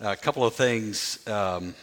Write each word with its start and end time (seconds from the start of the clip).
a 0.00 0.16
couple 0.16 0.44
of 0.44 0.54
things. 0.54 1.18
Um, 1.28 1.74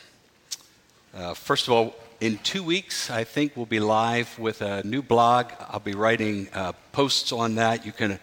uh, 1.15 1.35
first 1.35 1.67
of 1.67 1.73
all, 1.73 1.95
in 2.19 2.39
two 2.39 2.63
weeks, 2.63 3.11
I 3.11 3.23
think 3.23 3.55
we'll 3.55 3.67
be 3.67 3.79
live 3.79 4.39
with 4.39 4.61
a 4.61 4.83
new 4.83 5.03
blog. 5.03 5.51
I'll 5.69 5.79
be 5.79 5.93
writing 5.93 6.49
uh, 6.51 6.73
posts 6.91 7.31
on 7.31 7.55
that. 7.55 7.85
You 7.85 7.91
can 7.91 8.19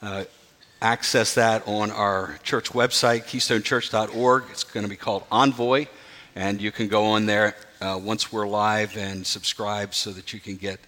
uh, 0.00 0.24
access 0.80 1.34
that 1.34 1.68
on 1.68 1.90
our 1.90 2.38
church 2.44 2.70
website, 2.70 3.24
keystonechurch.org. 3.24 4.44
It's 4.50 4.64
going 4.64 4.84
to 4.84 4.90
be 4.90 4.96
called 4.96 5.24
Envoy, 5.30 5.86
and 6.34 6.60
you 6.60 6.72
can 6.72 6.88
go 6.88 7.04
on 7.04 7.26
there 7.26 7.56
uh, 7.82 8.00
once 8.02 8.32
we're 8.32 8.48
live 8.48 8.96
and 8.96 9.26
subscribe 9.26 9.92
so 9.92 10.12
that 10.12 10.32
you 10.32 10.40
can 10.40 10.56
get 10.56 10.80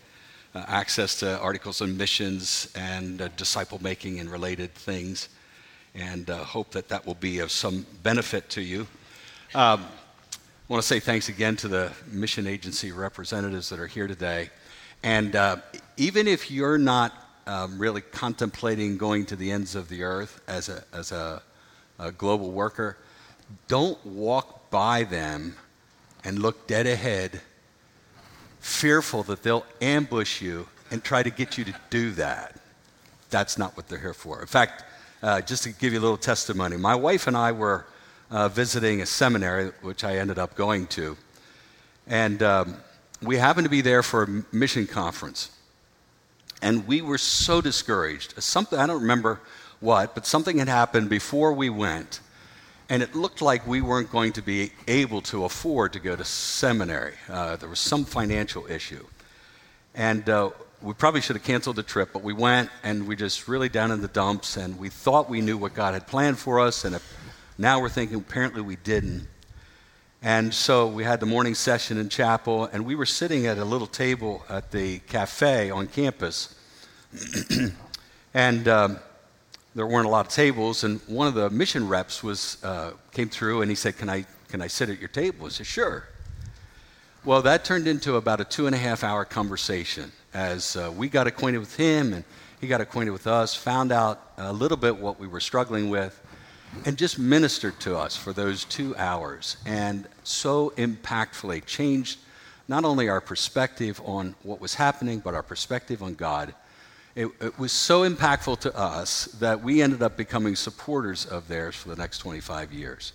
uh, 0.55 0.65
access 0.67 1.21
to 1.21 1.39
articles 1.41 1.83
on 1.83 1.99
missions 1.99 2.73
and 2.75 3.21
uh, 3.21 3.29
disciple 3.37 3.79
making 3.83 4.21
and 4.21 4.31
related 4.31 4.73
things. 4.75 5.29
And 5.99 6.31
uh, 6.31 6.45
hope 6.45 6.71
that 6.71 6.89
that 6.91 7.05
will 7.07 7.15
be 7.15 7.41
of 7.41 7.51
some 7.51 7.85
benefit 8.05 8.49
to 8.51 8.63
you. 8.63 8.87
Um, 9.53 9.85
I 9.85 10.73
want 10.73 10.81
to 10.81 10.87
say 10.87 11.01
thanks 11.01 11.29
again 11.29 11.57
to 11.57 11.69
the 11.69 11.91
mission 12.07 12.47
agency 12.47 12.93
representatives 12.93 13.69
that 13.71 13.81
are 13.81 13.89
here 13.89 14.07
today. 14.07 14.51
And 15.03 15.35
uh, 15.35 15.57
even 15.97 16.29
if 16.29 16.53
you're 16.53 16.79
not 16.79 17.13
um, 17.49 17.79
really 17.79 18.03
contemplating 18.03 18.97
going 18.97 19.27
to 19.27 19.37
the 19.37 19.51
ends 19.51 19.75
of 19.75 19.89
the 19.89 20.05
earth 20.05 20.41
as 20.47 20.69
a, 20.69 20.85
as 20.93 21.11
a, 21.11 21.43
a 21.99 22.13
global 22.13 22.53
worker, 22.53 22.97
don't 23.67 24.05
walk 24.07 24.71
by 24.71 25.03
them 25.03 25.57
and 26.23 26.39
look 26.39 26.69
dead 26.69 26.87
ahead, 26.87 27.41
fearful 28.61 29.25
that 29.25 29.43
they'll 29.43 29.67
ambush 29.81 30.41
you 30.41 30.69
and 30.93 31.03
try 31.03 31.25
to 31.25 31.31
get 31.31 31.59
you 31.59 31.65
to 31.65 31.75
do 31.91 32.13
that. 32.13 32.55
That's 33.31 33.59
not 33.59 33.77
what 33.77 33.89
they're 33.89 33.99
here 33.99 34.15
for. 34.15 34.41
In 34.41 34.47
fact, 34.47 34.85
uh, 35.23 35.41
just 35.41 35.65
to 35.65 35.71
give 35.71 35.93
you 35.93 35.99
a 35.99 36.03
little 36.03 36.17
testimony, 36.17 36.77
my 36.77 36.95
wife 36.95 37.27
and 37.27 37.37
I 37.37 37.53
were 37.53 37.87
uh, 38.31 38.49
visiting 38.49 39.01
a 39.03 39.07
seminary, 39.07 39.73
which 39.83 40.05
I 40.05 40.19
ended 40.19 40.39
up 40.39 40.55
going 40.55 40.87
to. 40.89 41.17
And 42.07 42.43
um, 42.43 42.77
we 43.23 43.37
happened 43.37 43.65
to 43.65 43.71
be 43.71 43.81
there 43.81 44.03
for 44.03 44.25
a 44.25 44.55
mission 44.55 44.87
conference. 44.87 45.51
And 46.63 46.87
we 46.87 47.03
were 47.03 47.19
so 47.19 47.61
discouraged. 47.61 48.43
Something, 48.43 48.79
I 48.79 48.87
don't 48.87 49.01
remember 49.01 49.41
what, 49.81 50.15
but 50.15 50.27
something 50.27 50.59
had 50.59 50.69
happened 50.69 51.09
before 51.09 51.53
we 51.53 51.71
went. 51.71 52.21
And 52.89 53.03
it 53.03 53.15
looked 53.15 53.43
like 53.43 53.67
we 53.67 53.81
weren't 53.81 54.11
going 54.11 54.33
to 54.33 54.43
be 54.43 54.73
able 54.87 55.21
to 55.23 55.45
afford 55.45 55.93
to 55.93 56.01
go 56.01 56.17
to 56.17 56.25
seminary. 56.25 57.15
Uh, 57.29 57.57
there 57.57 57.69
was 57.69 57.79
some 57.79 58.05
financial 58.05 58.67
issue. 58.67 59.07
And 59.95 60.29
uh, 60.29 60.51
we 60.81 60.95
probably 60.95 61.21
should 61.21 61.37
have 61.37 61.45
canceled 61.45 61.77
the 61.77 61.83
trip, 61.83 62.11
but 62.13 62.23
we 62.23 62.33
went 62.33 62.71
and 62.83 63.09
we 63.09 63.17
just 63.17 63.49
really 63.49 63.69
down 63.69 63.91
in 63.91 64.01
the 64.01 64.09
dumps. 64.09 64.57
And 64.57 64.79
we 64.79 64.89
thought 64.89 65.29
we 65.29 65.41
knew 65.41 65.57
what 65.57 65.75
God 65.75 65.95
had 65.95 66.07
planned 66.07 66.39
for 66.39 66.61
us. 66.61 66.85
And 66.85 66.99
now 67.57 67.81
we're 67.81 67.89
thinking 67.89 68.19
apparently 68.19 68.61
we 68.61 68.77
didn't. 68.77 69.27
And 70.23 70.53
so 70.53 70.87
we 70.87 71.05
had 71.05 71.21
the 71.21 71.27
morning 71.27 71.55
session 71.55 71.97
in 71.97 72.09
chapel, 72.09 72.65
and 72.73 72.85
we 72.85 72.97
were 72.97 73.07
sitting 73.07 73.47
at 73.47 73.57
a 73.57 73.65
little 73.65 73.87
table 73.87 74.45
at 74.49 74.73
the 74.73 74.99
cafe 75.01 75.71
on 75.71 75.87
campus. 75.87 76.57
and 78.35 78.67
um, 78.67 78.99
there 79.77 79.87
weren't 79.87 80.07
a 80.07 80.11
lot 80.11 80.27
of 80.27 80.33
tables, 80.33 80.83
and 80.83 81.01
one 81.07 81.29
of 81.29 81.35
the 81.35 81.51
mission 81.51 81.87
reps 81.87 82.25
was, 82.25 82.59
uh, 82.65 82.93
came 83.13 83.29
through 83.29 83.63
and 83.63 83.71
he 83.71 83.77
said, 83.77 83.97
can 83.97 84.09
I, 84.09 84.27
can 84.49 84.61
I 84.61 84.67
sit 84.67 84.89
at 84.89 84.99
your 84.99 85.09
table? 85.09 85.47
I 85.47 85.51
said, 85.51 85.67
Sure. 85.67 86.09
Well, 87.25 87.43
that 87.43 87.65
turned 87.65 87.87
into 87.87 88.17
about 88.17 88.41
a 88.41 88.45
two 88.45 88.67
and 88.67 88.75
a 88.75 88.79
half 88.79 89.05
hour 89.05 89.25
conversation 89.25 90.13
as 90.35 90.77
uh, 90.77 90.93
we 90.97 91.09
got 91.09 91.27
acquainted 91.27 91.59
with 91.59 91.77
him 91.77 92.13
and 92.13 92.25
he 92.61 92.67
got 92.67 92.81
acquainted 92.81 93.13
with 93.13 93.27
us, 93.27 93.55
found 93.55 93.93
out 93.93 94.33
a 94.37 94.53
little 94.53 94.77
bit 94.77 94.97
what 94.97 95.21
we 95.21 95.27
were 95.27 95.41
struggling 95.41 95.91
with 95.91 96.21
and 96.85 96.99
just 96.99 97.19
ministered 97.19 97.79
to 97.81 97.97
us 97.97 98.17
for 98.17 98.33
those 98.33 98.65
two 98.65 98.95
hours 98.97 99.57
and 99.65 100.07
so 100.23 100.71
impactfully 100.77 101.65
changed 101.65 102.19
not 102.69 102.85
only 102.85 103.09
our 103.09 103.21
perspective 103.21 104.01
on 104.05 104.35
what 104.43 104.61
was 104.61 104.75
happening, 104.75 105.21
but 105.21 105.35
our 105.35 105.43
perspective 105.43 106.03
on 106.03 106.15
God. 106.15 106.55
It, 107.15 107.29
it, 107.41 107.59
was 107.59 107.73
so 107.73 108.09
impactful 108.09 108.61
to 108.61 108.77
us 108.77 109.25
that 109.41 109.63
we 109.63 109.81
ended 109.81 110.03
up 110.03 110.17
becoming 110.17 110.55
supporters 110.55 111.25
of 111.25 111.49
theirs 111.49 111.75
for 111.75 111.89
the 111.89 111.97
next 111.97 112.19
25 112.19 112.73
years. 112.73 113.15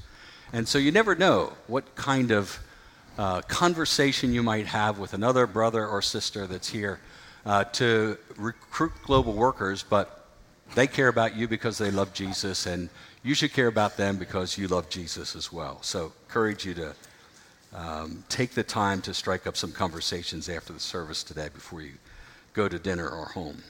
And 0.52 0.68
so 0.68 0.78
you 0.78 0.92
never 0.92 1.16
know 1.16 1.54
what 1.68 1.96
kind 1.96 2.32
of 2.32 2.60
uh, 3.18 3.42
conversation 3.42 4.34
you 4.34 4.44
might 4.44 4.66
have 4.66 5.00
with 5.00 5.14
another 5.14 5.46
brother 5.46 5.88
or 5.88 6.02
sister 6.02 6.48
that's 6.48 6.70
here 6.70 7.00
uh, 7.46 7.64
to 7.66 8.18
recruit 8.38 8.94
global 9.04 9.34
workers, 9.34 9.84
but 9.84 10.28
they 10.76 10.88
care 10.88 11.08
about 11.08 11.36
you 11.36 11.48
because 11.48 11.78
they 11.78 11.92
love 11.92 12.14
Jesus, 12.14 12.66
and 12.66 12.90
you 13.22 13.36
should 13.36 13.54
care 13.54 13.68
about 13.68 13.98
them 13.98 14.18
because 14.18 14.58
you 14.58 14.68
love 14.68 14.90
Jesus 14.90 15.36
as 15.36 15.52
well. 15.52 15.78
So, 15.82 16.12
encourage 16.28 16.66
you 16.66 16.74
to 16.74 16.96
um, 17.76 18.24
take 18.30 18.52
the 18.52 18.64
time 18.64 19.02
to 19.02 19.14
strike 19.14 19.46
up 19.46 19.58
some 19.58 19.72
conversations 19.72 20.50
after 20.50 20.74
the 20.74 20.80
service 20.80 21.24
today 21.24 21.50
before 21.54 21.82
you 21.82 21.94
go 22.54 22.68
to 22.68 22.80
dinner 22.80 23.08
or 23.08 23.26
home. 23.26 23.64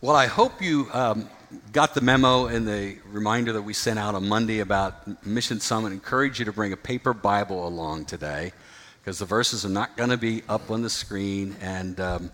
Well, 0.00 0.16
I 0.16 0.26
hope 0.26 0.60
you 0.60 0.88
um, 0.92 1.28
got 1.72 1.94
the 1.94 2.00
memo 2.00 2.46
and 2.46 2.66
the 2.66 2.96
reminder 3.10 3.52
that 3.52 3.62
we 3.62 3.72
sent 3.72 3.98
out 3.98 4.14
on 4.14 4.28
Monday 4.28 4.60
about 4.60 5.26
Mission 5.26 5.60
Summit. 5.60 5.92
Encourage 5.92 6.38
you 6.38 6.44
to 6.44 6.52
bring 6.52 6.72
a 6.72 6.76
paper 6.76 7.12
Bible 7.12 7.66
along 7.66 8.06
today 8.06 8.52
because 9.00 9.18
the 9.18 9.24
verses 9.24 9.64
are 9.64 9.70
not 9.70 9.96
going 9.96 10.10
to 10.10 10.16
be 10.16 10.42
up 10.48 10.70
on 10.70 10.82
the 10.82 10.90
screen. 10.90 11.56
And 11.60 12.00
um, 12.00 12.30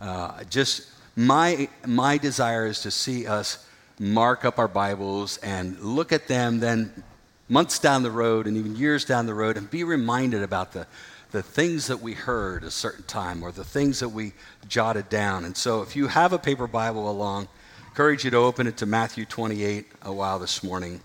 uh, 0.00 0.44
just 0.44 0.88
my, 1.16 1.68
my 1.86 2.18
desire 2.18 2.66
is 2.66 2.80
to 2.80 2.90
see 2.90 3.26
us 3.26 3.66
mark 3.98 4.44
up 4.44 4.58
our 4.58 4.68
Bibles 4.68 5.36
and 5.38 5.78
look 5.80 6.12
at 6.12 6.28
them 6.28 6.60
then 6.60 7.04
months 7.48 7.78
down 7.78 8.02
the 8.02 8.10
road 8.10 8.46
and 8.46 8.56
even 8.56 8.74
years 8.74 9.04
down 9.04 9.26
the 9.26 9.34
road 9.34 9.56
and 9.56 9.70
be 9.70 9.84
reminded 9.84 10.42
about 10.42 10.72
the, 10.72 10.86
the 11.30 11.42
things 11.42 11.88
that 11.88 12.00
we 12.00 12.14
heard 12.14 12.64
a 12.64 12.70
certain 12.70 13.04
time 13.04 13.42
or 13.42 13.52
the 13.52 13.64
things 13.64 14.00
that 14.00 14.08
we 14.08 14.32
jotted 14.68 15.08
down. 15.08 15.44
And 15.44 15.56
so 15.56 15.82
if 15.82 15.94
you 15.94 16.06
have 16.08 16.32
a 16.32 16.38
paper 16.38 16.66
Bible 16.66 17.10
along, 17.10 17.48
encourage 17.94 18.24
you 18.24 18.30
to 18.32 18.38
open 18.38 18.66
it 18.66 18.76
to 18.76 18.86
Matthew 18.86 19.24
28 19.24 19.86
a 20.02 20.12
while 20.12 20.40
this 20.40 20.64
morning. 20.64 21.00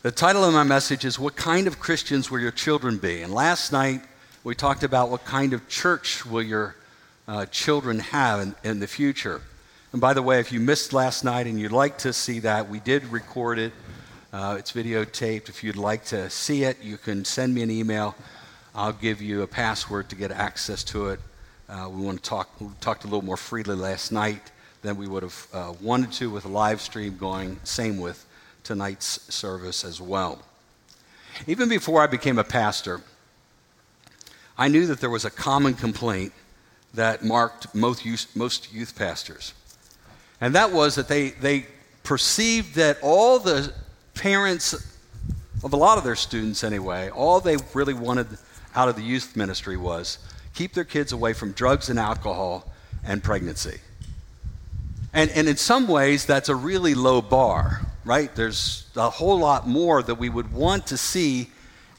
The 0.00 0.10
title 0.10 0.42
of 0.42 0.54
my 0.54 0.62
message 0.62 1.04
is 1.04 1.18
What 1.18 1.36
Kind 1.36 1.66
of 1.66 1.78
Christians 1.78 2.30
Will 2.30 2.40
Your 2.40 2.50
Children 2.50 2.96
Be? 2.96 3.20
And 3.20 3.30
last 3.30 3.72
night 3.72 4.00
we 4.42 4.54
talked 4.54 4.82
about 4.82 5.10
what 5.10 5.26
kind 5.26 5.52
of 5.52 5.68
church 5.68 6.24
will 6.24 6.42
your 6.42 6.76
uh, 7.28 7.44
children 7.44 7.98
have 7.98 8.40
in, 8.40 8.54
in 8.64 8.80
the 8.80 8.86
future. 8.86 9.42
And 9.92 10.00
by 10.00 10.14
the 10.14 10.22
way, 10.22 10.40
if 10.40 10.50
you 10.50 10.60
missed 10.60 10.94
last 10.94 11.24
night 11.24 11.46
and 11.46 11.60
you'd 11.60 11.72
like 11.72 11.98
to 11.98 12.14
see 12.14 12.38
that, 12.38 12.70
we 12.70 12.80
did 12.80 13.04
record 13.08 13.58
it. 13.58 13.74
Uh, 14.32 14.56
it's 14.58 14.72
videotaped. 14.72 15.50
If 15.50 15.62
you'd 15.62 15.76
like 15.76 16.06
to 16.06 16.30
see 16.30 16.64
it, 16.64 16.82
you 16.82 16.96
can 16.96 17.26
send 17.26 17.54
me 17.54 17.60
an 17.60 17.70
email. 17.70 18.14
I'll 18.74 18.94
give 18.94 19.20
you 19.20 19.42
a 19.42 19.46
password 19.46 20.08
to 20.08 20.16
get 20.16 20.30
access 20.30 20.82
to 20.84 21.08
it. 21.08 21.20
Uh, 21.68 21.90
we 21.92 22.00
want 22.00 22.22
to 22.22 22.30
talk. 22.30 22.48
We 22.58 22.68
talked 22.80 23.04
a 23.04 23.08
little 23.08 23.20
more 23.20 23.36
freely 23.36 23.74
last 23.74 24.10
night 24.10 24.50
than 24.82 24.96
we 24.96 25.06
would 25.06 25.22
have 25.22 25.46
uh, 25.52 25.72
wanted 25.80 26.12
to 26.12 26.30
with 26.30 26.44
a 26.44 26.48
live 26.48 26.80
stream 26.80 27.16
going. 27.16 27.58
Same 27.64 27.98
with 27.98 28.24
tonight's 28.64 29.32
service 29.32 29.84
as 29.84 30.00
well. 30.00 30.40
Even 31.46 31.68
before 31.68 32.02
I 32.02 32.06
became 32.06 32.38
a 32.38 32.44
pastor, 32.44 33.00
I 34.58 34.68
knew 34.68 34.86
that 34.86 35.00
there 35.00 35.10
was 35.10 35.24
a 35.24 35.30
common 35.30 35.74
complaint 35.74 36.32
that 36.94 37.24
marked 37.24 37.74
most 37.74 38.04
youth, 38.04 38.26
most 38.34 38.72
youth 38.72 38.96
pastors. 38.96 39.54
And 40.40 40.54
that 40.54 40.72
was 40.72 40.94
that 40.96 41.08
they, 41.08 41.30
they 41.30 41.66
perceived 42.02 42.74
that 42.74 42.98
all 43.02 43.38
the 43.38 43.72
parents 44.14 44.74
of 45.62 45.72
a 45.72 45.76
lot 45.76 45.98
of 45.98 46.04
their 46.04 46.16
students, 46.16 46.64
anyway, 46.64 47.10
all 47.10 47.40
they 47.40 47.56
really 47.74 47.94
wanted 47.94 48.26
out 48.74 48.88
of 48.88 48.96
the 48.96 49.02
youth 49.02 49.36
ministry 49.36 49.76
was 49.76 50.18
keep 50.54 50.72
their 50.74 50.84
kids 50.84 51.12
away 51.12 51.32
from 51.32 51.52
drugs 51.52 51.88
and 51.90 51.98
alcohol 51.98 52.70
and 53.04 53.22
pregnancy. 53.22 53.78
And, 55.12 55.30
and 55.32 55.48
in 55.48 55.56
some 55.56 55.88
ways, 55.88 56.24
that's 56.24 56.48
a 56.48 56.54
really 56.54 56.94
low 56.94 57.20
bar, 57.20 57.80
right? 58.04 58.34
There's 58.34 58.86
a 58.94 59.10
whole 59.10 59.38
lot 59.38 59.66
more 59.66 60.02
that 60.02 60.14
we 60.14 60.28
would 60.28 60.52
want 60.52 60.86
to 60.88 60.96
see 60.96 61.50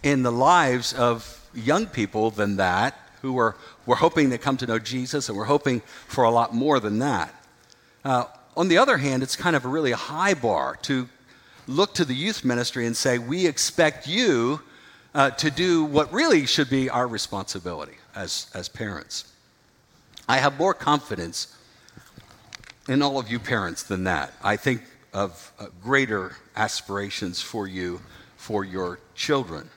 in 0.02 0.24
the 0.24 0.32
lives 0.32 0.94
of 0.94 1.50
young 1.54 1.86
people 1.88 2.32
than 2.32 2.56
that, 2.58 2.98
who 3.22 3.38
are, 3.38 3.56
we're 3.86 3.96
hoping 3.96 4.30
to 4.30 4.38
come 4.38 4.58
to 4.58 4.66
know 4.66 4.80
Jesus, 4.80 5.28
and 5.30 5.38
we're 5.38 5.46
hoping 5.46 5.82
for 6.08 6.24
a 6.24 6.32
lot 6.32 6.56
more 6.56 6.80
than 6.80 7.00
that. 7.00 7.34
Uh, 8.04 8.26
on 8.56 8.68
the 8.68 8.78
other 8.78 8.98
hand, 8.98 9.24
it's 9.24 9.36
kind 9.36 9.56
of 9.56 9.66
a 9.66 9.68
really 9.68 9.92
high 9.92 10.34
bar 10.34 10.78
to 10.84 11.08
look 11.68 11.94
to 11.96 12.06
the 12.06 12.16
youth 12.16 12.44
ministry 12.44 12.86
and 12.86 12.96
say, 12.96 13.18
we 13.20 13.46
expect 13.46 14.08
you 14.08 14.62
uh, 15.14 15.30
to 15.32 15.52
do 15.52 15.84
what 15.84 16.12
really 16.12 16.46
should 16.46 16.70
be 16.70 16.90
our 16.90 17.08
responsibility 17.08 17.98
as, 18.16 18.50
as 18.54 18.70
parents. 18.70 19.32
I 20.28 20.38
have 20.38 20.58
more 20.58 20.74
confidence 20.74 21.56
in 22.88 23.02
all 23.02 23.20
of 23.20 23.30
you 23.30 23.40
parents 23.40 23.84
than 23.84 24.04
that. 24.06 24.34
I 24.44 24.58
think 24.58 24.84
of 25.14 25.52
uh, 25.60 25.68
greater 25.82 26.36
aspirations 26.56 27.42
for 27.42 27.68
you, 27.68 28.02
for 28.38 28.64
your 28.64 29.00
children. 29.16 29.70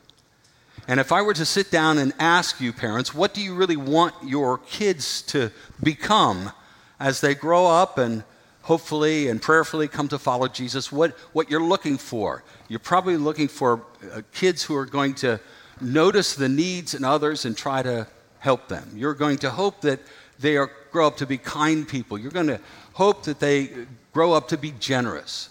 And 0.87 1.01
if 1.01 1.13
I 1.13 1.23
were 1.23 1.35
to 1.35 1.45
sit 1.45 1.71
down 1.71 1.99
and 1.99 2.13
ask 2.19 2.61
you, 2.61 2.73
parents, 2.73 3.15
what 3.15 3.35
do 3.35 3.41
you 3.41 3.55
really 3.55 3.77
want 3.77 4.15
your 4.23 4.59
kids 4.59 5.23
to 5.23 5.51
become? 5.83 6.53
as 7.01 7.21
they 7.21 7.35
grow 7.35 7.67
up 7.67 7.99
and 7.99 8.25
hopefully 8.63 9.29
and 9.29 9.43
prayerfully 9.43 9.89
come 9.89 10.09
to 10.09 10.19
follow 10.19 10.49
Jesus, 10.49 10.91
what, 10.91 11.13
what 11.33 11.51
you're 11.51 11.63
looking 11.63 11.99
for. 11.99 12.43
You're 12.69 12.79
probably 12.79 13.17
looking 13.17 13.49
for 13.49 13.85
uh, 14.13 14.23
kids 14.33 14.63
who 14.63 14.75
are 14.75 14.87
going 14.87 15.15
to 15.17 15.39
notice 15.81 16.35
the 16.35 16.49
needs 16.49 16.95
in 16.95 17.05
others 17.05 17.45
and 17.45 17.57
try 17.57 17.83
to 17.83 18.07
help 18.39 18.69
them. 18.69 18.91
You're 18.95 19.15
going 19.15 19.39
to 19.39 19.51
hope 19.51 19.83
that 19.83 20.01
they 20.39 20.57
are, 20.57 20.71
grow 20.95 21.09
up 21.09 21.17
to 21.17 21.27
be 21.27 21.37
kind 21.37 21.89
people. 21.89 22.17
You're 22.17 22.31
going 22.31 22.47
to 22.47 22.61
hope 22.93 23.25
that 23.25 23.41
they 23.41 23.69
grow 24.13 24.33
up 24.33 24.47
to 24.49 24.57
be 24.57 24.73
generous. 24.79 25.51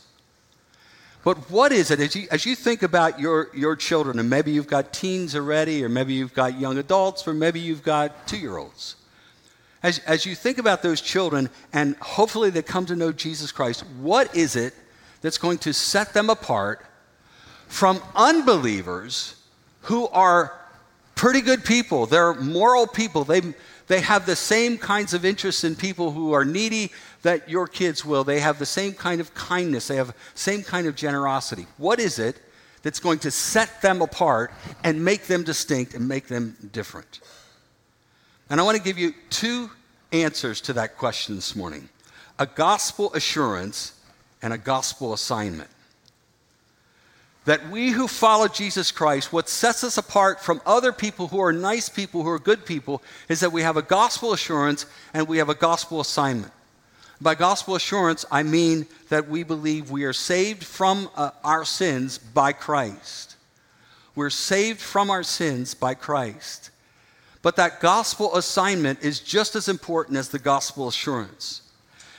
But 1.25 1.49
what 1.51 1.73
is 1.73 1.91
it, 1.91 1.99
as 1.99 2.15
you, 2.15 2.27
as 2.31 2.45
you 2.45 2.55
think 2.55 2.81
about 2.81 3.19
your, 3.19 3.49
your 3.53 3.75
children, 3.75 4.19
and 4.19 4.29
maybe 4.29 4.51
you've 4.51 4.67
got 4.67 4.93
teens 4.93 5.35
already, 5.35 5.83
or 5.83 5.89
maybe 5.89 6.13
you've 6.13 6.33
got 6.33 6.57
young 6.57 6.77
adults, 6.77 7.27
or 7.27 7.33
maybe 7.33 7.59
you've 7.59 7.83
got 7.83 8.25
two 8.25 8.37
year 8.37 8.55
olds, 8.55 8.95
as, 9.83 9.99
as 9.99 10.25
you 10.25 10.33
think 10.33 10.59
about 10.59 10.81
those 10.81 11.01
children 11.01 11.49
and 11.73 11.97
hopefully 11.97 12.49
they 12.49 12.61
come 12.61 12.85
to 12.85 12.95
know 12.95 13.11
Jesus 13.11 13.51
Christ, 13.51 13.85
what 13.99 14.33
is 14.33 14.55
it 14.55 14.73
that's 15.21 15.37
going 15.37 15.57
to 15.59 15.73
set 15.73 16.13
them 16.13 16.29
apart 16.29 16.85
from 17.67 18.01
unbelievers 18.15 19.35
who 19.81 20.07
are 20.07 20.57
pretty 21.15 21.41
good 21.41 21.65
people? 21.65 22.05
They're 22.05 22.33
moral 22.33 22.87
people. 22.87 23.25
They, 23.25 23.41
they 23.87 24.01
have 24.01 24.25
the 24.25 24.35
same 24.35 24.77
kinds 24.77 25.13
of 25.13 25.25
interests 25.25 25.63
in 25.63 25.75
people 25.75 26.11
who 26.11 26.33
are 26.33 26.45
needy 26.45 26.91
that 27.21 27.49
your 27.49 27.67
kids 27.67 28.05
will. 28.05 28.23
They 28.23 28.39
have 28.39 28.59
the 28.59 28.65
same 28.65 28.93
kind 28.93 29.19
of 29.19 29.33
kindness, 29.33 29.87
they 29.87 29.97
have 29.97 30.07
the 30.07 30.15
same 30.35 30.63
kind 30.63 30.87
of 30.87 30.95
generosity. 30.95 31.67
What 31.77 31.99
is 31.99 32.19
it 32.19 32.41
that's 32.81 32.99
going 32.99 33.19
to 33.19 33.31
set 33.31 33.81
them 33.81 34.01
apart 34.01 34.51
and 34.83 35.03
make 35.03 35.23
them 35.23 35.43
distinct 35.43 35.93
and 35.93 36.07
make 36.07 36.27
them 36.27 36.57
different? 36.71 37.19
And 38.49 38.59
I 38.59 38.63
want 38.63 38.77
to 38.77 38.83
give 38.83 38.97
you 38.97 39.13
two 39.29 39.69
answers 40.11 40.61
to 40.61 40.73
that 40.73 40.97
question 40.97 41.35
this 41.35 41.55
morning 41.55 41.89
a 42.39 42.45
gospel 42.45 43.13
assurance 43.13 43.99
and 44.41 44.53
a 44.53 44.57
gospel 44.57 45.13
assignment. 45.13 45.69
That 47.45 47.69
we 47.69 47.89
who 47.89 48.07
follow 48.07 48.47
Jesus 48.47 48.91
Christ, 48.91 49.33
what 49.33 49.49
sets 49.49 49.83
us 49.83 49.97
apart 49.97 50.39
from 50.39 50.61
other 50.65 50.93
people 50.93 51.27
who 51.27 51.41
are 51.41 51.51
nice 51.51 51.89
people, 51.89 52.23
who 52.23 52.29
are 52.29 52.39
good 52.39 52.65
people, 52.65 53.03
is 53.27 53.41
that 53.41 53.51
we 53.51 53.63
have 53.63 53.75
a 53.75 53.81
gospel 53.81 54.31
assurance 54.31 54.85
and 55.13 55.27
we 55.27 55.39
have 55.39 55.49
a 55.49 55.55
gospel 55.55 55.99
assignment. 55.99 56.53
By 57.19 57.35
gospel 57.35 57.75
assurance, 57.75 58.25
I 58.31 58.43
mean 58.43 58.87
that 59.09 59.27
we 59.27 59.43
believe 59.43 59.91
we 59.91 60.03
are 60.05 60.13
saved 60.13 60.63
from 60.63 61.09
uh, 61.15 61.31
our 61.43 61.65
sins 61.65 62.17
by 62.17 62.53
Christ. 62.53 63.35
We're 64.15 64.29
saved 64.29 64.79
from 64.79 65.09
our 65.09 65.23
sins 65.23 65.73
by 65.73 65.95
Christ. 65.95 66.69
But 67.41 67.57
that 67.57 67.81
gospel 67.81 68.35
assignment 68.37 69.03
is 69.03 69.19
just 69.19 69.55
as 69.55 69.67
important 69.67 70.17
as 70.17 70.29
the 70.29 70.39
gospel 70.39 70.87
assurance. 70.87 71.61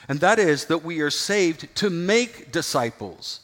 And 0.07 0.19
that 0.19 0.37
is 0.37 0.65
that 0.65 0.83
we 0.83 1.01
are 1.01 1.09
saved 1.09 1.75
to 1.77 1.89
make 1.89 2.51
disciples 2.51 3.39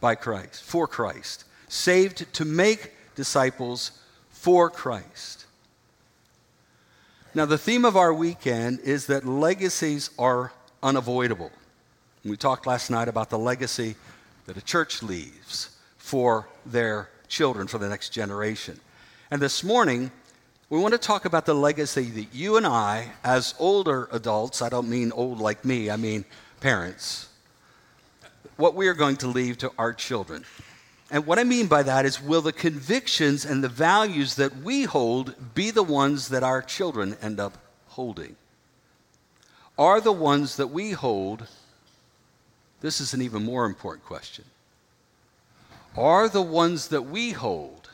by 0.00 0.14
Christ, 0.14 0.62
for 0.62 0.86
Christ. 0.86 1.44
Saved 1.68 2.32
to 2.34 2.44
make 2.44 2.92
disciples 3.14 3.92
for 4.30 4.70
Christ. 4.70 5.46
Now, 7.34 7.46
the 7.46 7.58
theme 7.58 7.84
of 7.84 7.96
our 7.96 8.12
weekend 8.12 8.80
is 8.80 9.06
that 9.06 9.24
legacies 9.24 10.10
are 10.18 10.52
unavoidable. 10.82 11.52
We 12.24 12.36
talked 12.36 12.66
last 12.66 12.90
night 12.90 13.08
about 13.08 13.30
the 13.30 13.38
legacy 13.38 13.94
that 14.46 14.56
a 14.56 14.62
church 14.62 15.02
leaves 15.02 15.76
for 15.96 16.48
their 16.66 17.08
children, 17.28 17.68
for 17.68 17.78
the 17.78 17.88
next 17.88 18.10
generation. 18.10 18.80
And 19.30 19.40
this 19.40 19.62
morning, 19.62 20.10
we 20.70 20.78
want 20.78 20.92
to 20.92 20.98
talk 20.98 21.24
about 21.24 21.46
the 21.46 21.54
legacy 21.54 22.10
that 22.10 22.34
you 22.34 22.56
and 22.56 22.66
I, 22.66 23.12
as 23.22 23.54
older 23.58 24.08
adults, 24.12 24.60
I 24.60 24.68
don't 24.68 24.88
mean 24.88 25.12
old 25.12 25.38
like 25.38 25.64
me, 25.64 25.88
I 25.88 25.96
mean 25.96 26.24
parents, 26.60 27.28
what 28.56 28.74
we 28.74 28.88
are 28.88 28.94
going 28.94 29.16
to 29.16 29.26
leave 29.26 29.58
to 29.58 29.72
our 29.78 29.92
children. 29.92 30.44
And 31.10 31.26
what 31.26 31.38
I 31.38 31.44
mean 31.44 31.66
by 31.66 31.82
that 31.82 32.04
is, 32.04 32.22
will 32.22 32.42
the 32.42 32.52
convictions 32.52 33.44
and 33.44 33.64
the 33.64 33.68
values 33.68 34.36
that 34.36 34.58
we 34.58 34.84
hold 34.84 35.34
be 35.54 35.70
the 35.70 35.82
ones 35.82 36.28
that 36.28 36.42
our 36.42 36.62
children 36.62 37.16
end 37.20 37.40
up 37.40 37.58
holding? 37.88 38.36
Are 39.76 40.00
the 40.00 40.12
ones 40.12 40.56
that 40.56 40.68
we 40.68 40.92
hold, 40.92 41.48
this 42.80 43.00
is 43.00 43.14
an 43.14 43.22
even 43.22 43.44
more 43.44 43.64
important 43.64 44.04
question. 44.04 44.44
Are 45.96 46.28
the 46.28 46.42
ones 46.42 46.88
that 46.88 47.02
we 47.02 47.32
hold 47.32 47.88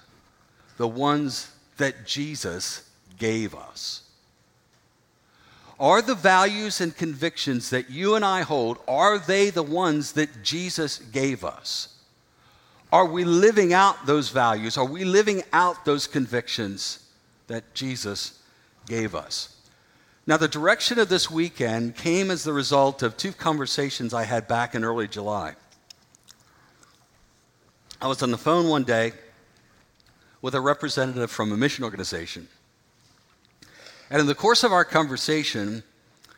the 0.76 0.88
ones 0.88 1.50
that 1.78 2.06
Jesus 2.06 2.88
gave 3.19 3.54
us? 3.54 4.02
Are 5.78 6.00
the 6.00 6.14
values 6.14 6.81
and 6.81 6.96
convictions 6.96 7.70
that 7.70 7.90
you 7.90 8.14
and 8.14 8.25
I 8.25 8.43
hold, 8.43 8.78
are 8.88 9.19
they 9.19 9.50
the 9.50 9.62
ones 9.62 10.12
that 10.12 10.43
Jesus 10.43 10.99
gave 10.99 11.44
us? 11.44 11.96
Are 12.93 13.05
we 13.05 13.25
living 13.25 13.75
out 13.75 14.06
those 14.06 14.31
values? 14.31 14.78
Are 14.78 14.87
we 14.87 15.05
living 15.05 15.43
out 15.52 15.84
those 15.84 16.06
convictions 16.06 17.06
that 17.46 17.75
Jesus 17.75 18.40
gave 18.87 19.14
us? 19.14 19.55
Now, 20.26 20.37
the 20.37 20.49
direction 20.49 20.99
of 20.99 21.08
this 21.08 21.31
weekend 21.31 21.94
came 21.94 22.31
as 22.31 22.43
the 22.43 22.52
result 22.52 23.02
of 23.02 23.17
two 23.17 23.32
conversations 23.32 24.14
I 24.14 24.25
had 24.25 24.49
back 24.49 24.75
in 24.75 24.82
early 24.82 25.06
July. 25.06 25.55
I 28.00 28.08
was 28.08 28.22
on 28.22 28.31
the 28.31 28.38
phone 28.38 28.69
one 28.69 28.84
day 28.84 29.12
with 30.43 30.55
a 30.55 30.61
representative 30.61 31.31
from 31.31 31.52
a 31.52 31.56
mission 31.56 31.84
organization. 31.84 32.49
And 34.11 34.20
in 34.20 34.26
the 34.26 34.35
course 34.35 34.62
of 34.62 34.73
our 34.73 34.85
conversation, 34.85 35.82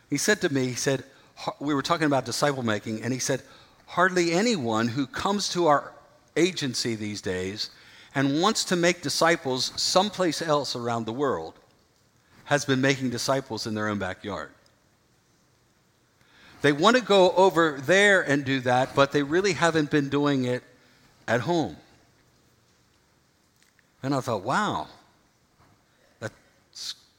he 0.09 0.17
said 0.17 0.41
to 0.41 0.53
me, 0.53 0.67
he 0.67 0.75
said, 0.75 1.05
we 1.61 1.75
were 1.75 1.83
talking 1.83 2.07
about 2.07 2.25
disciple 2.25 2.63
making, 2.63 3.03
and 3.03 3.13
he 3.13 3.19
said, 3.19 3.43
hardly 3.87 4.33
anyone 4.33 4.89
who 4.89 5.07
comes 5.07 5.49
to 5.51 5.67
our 5.67 5.93
agency 6.37 6.95
these 6.95 7.21
days 7.21 7.71
and 8.15 8.41
wants 8.41 8.65
to 8.65 8.77
make 8.77 9.03
disciples 9.03 9.73
someplace 9.77 10.41
else 10.41 10.75
around 10.75 11.05
the 11.05 11.13
world 11.13 11.55
has 12.45 12.65
been 12.65 12.81
making 12.81 13.11
disciples 13.11 13.67
in 13.67 13.75
their 13.75 13.89
own 13.89 13.99
backyard. 13.99 14.51
They 16.63 16.73
want 16.73 16.97
to 16.97 17.03
go 17.03 17.33
over 17.33 17.79
there 17.81 18.23
and 18.23 18.45
do 18.45 18.61
that, 18.61 18.95
but 18.95 19.13
they 19.13 19.23
really 19.23 19.53
haven't 19.53 19.91
been 19.91 20.09
doing 20.09 20.45
it 20.45 20.65
at 21.29 21.43
home. 21.43 21.77
And 24.03 24.15
I 24.15 24.21
thought, 24.21 24.43
wow, 24.43 24.89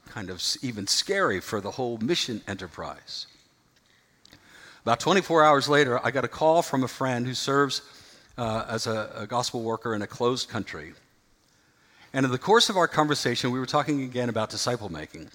kind 0.09 0.29
of 0.29 0.43
even 0.61 0.87
scary 0.87 1.39
for 1.39 1.61
the 1.61 1.71
whole 1.71 1.97
mission 1.99 2.41
enterprise. 2.47 3.27
About 4.83 4.99
24 4.99 5.43
hours 5.43 5.69
later, 5.69 6.03
I 6.05 6.11
got 6.11 6.25
a 6.25 6.29
call 6.29 6.61
from 6.61 6.83
a 6.83 6.87
friend 6.87 7.27
who 7.27 7.33
serves 7.33 7.81
uh, 8.37 8.65
as 8.67 8.87
a, 8.87 9.11
a 9.15 9.27
gospel 9.27 9.61
worker 9.61 9.93
in 9.93 10.01
a 10.01 10.07
closed 10.07 10.49
country. 10.49 10.93
And 12.13 12.25
in 12.25 12.31
the 12.31 12.37
course 12.37 12.69
of 12.69 12.77
our 12.77 12.87
conversation, 12.87 13.51
we 13.51 13.59
were 13.59 13.65
talking 13.65 14.03
again 14.03 14.29
about 14.29 14.49
disciple 14.49 14.89
making. 14.89 15.29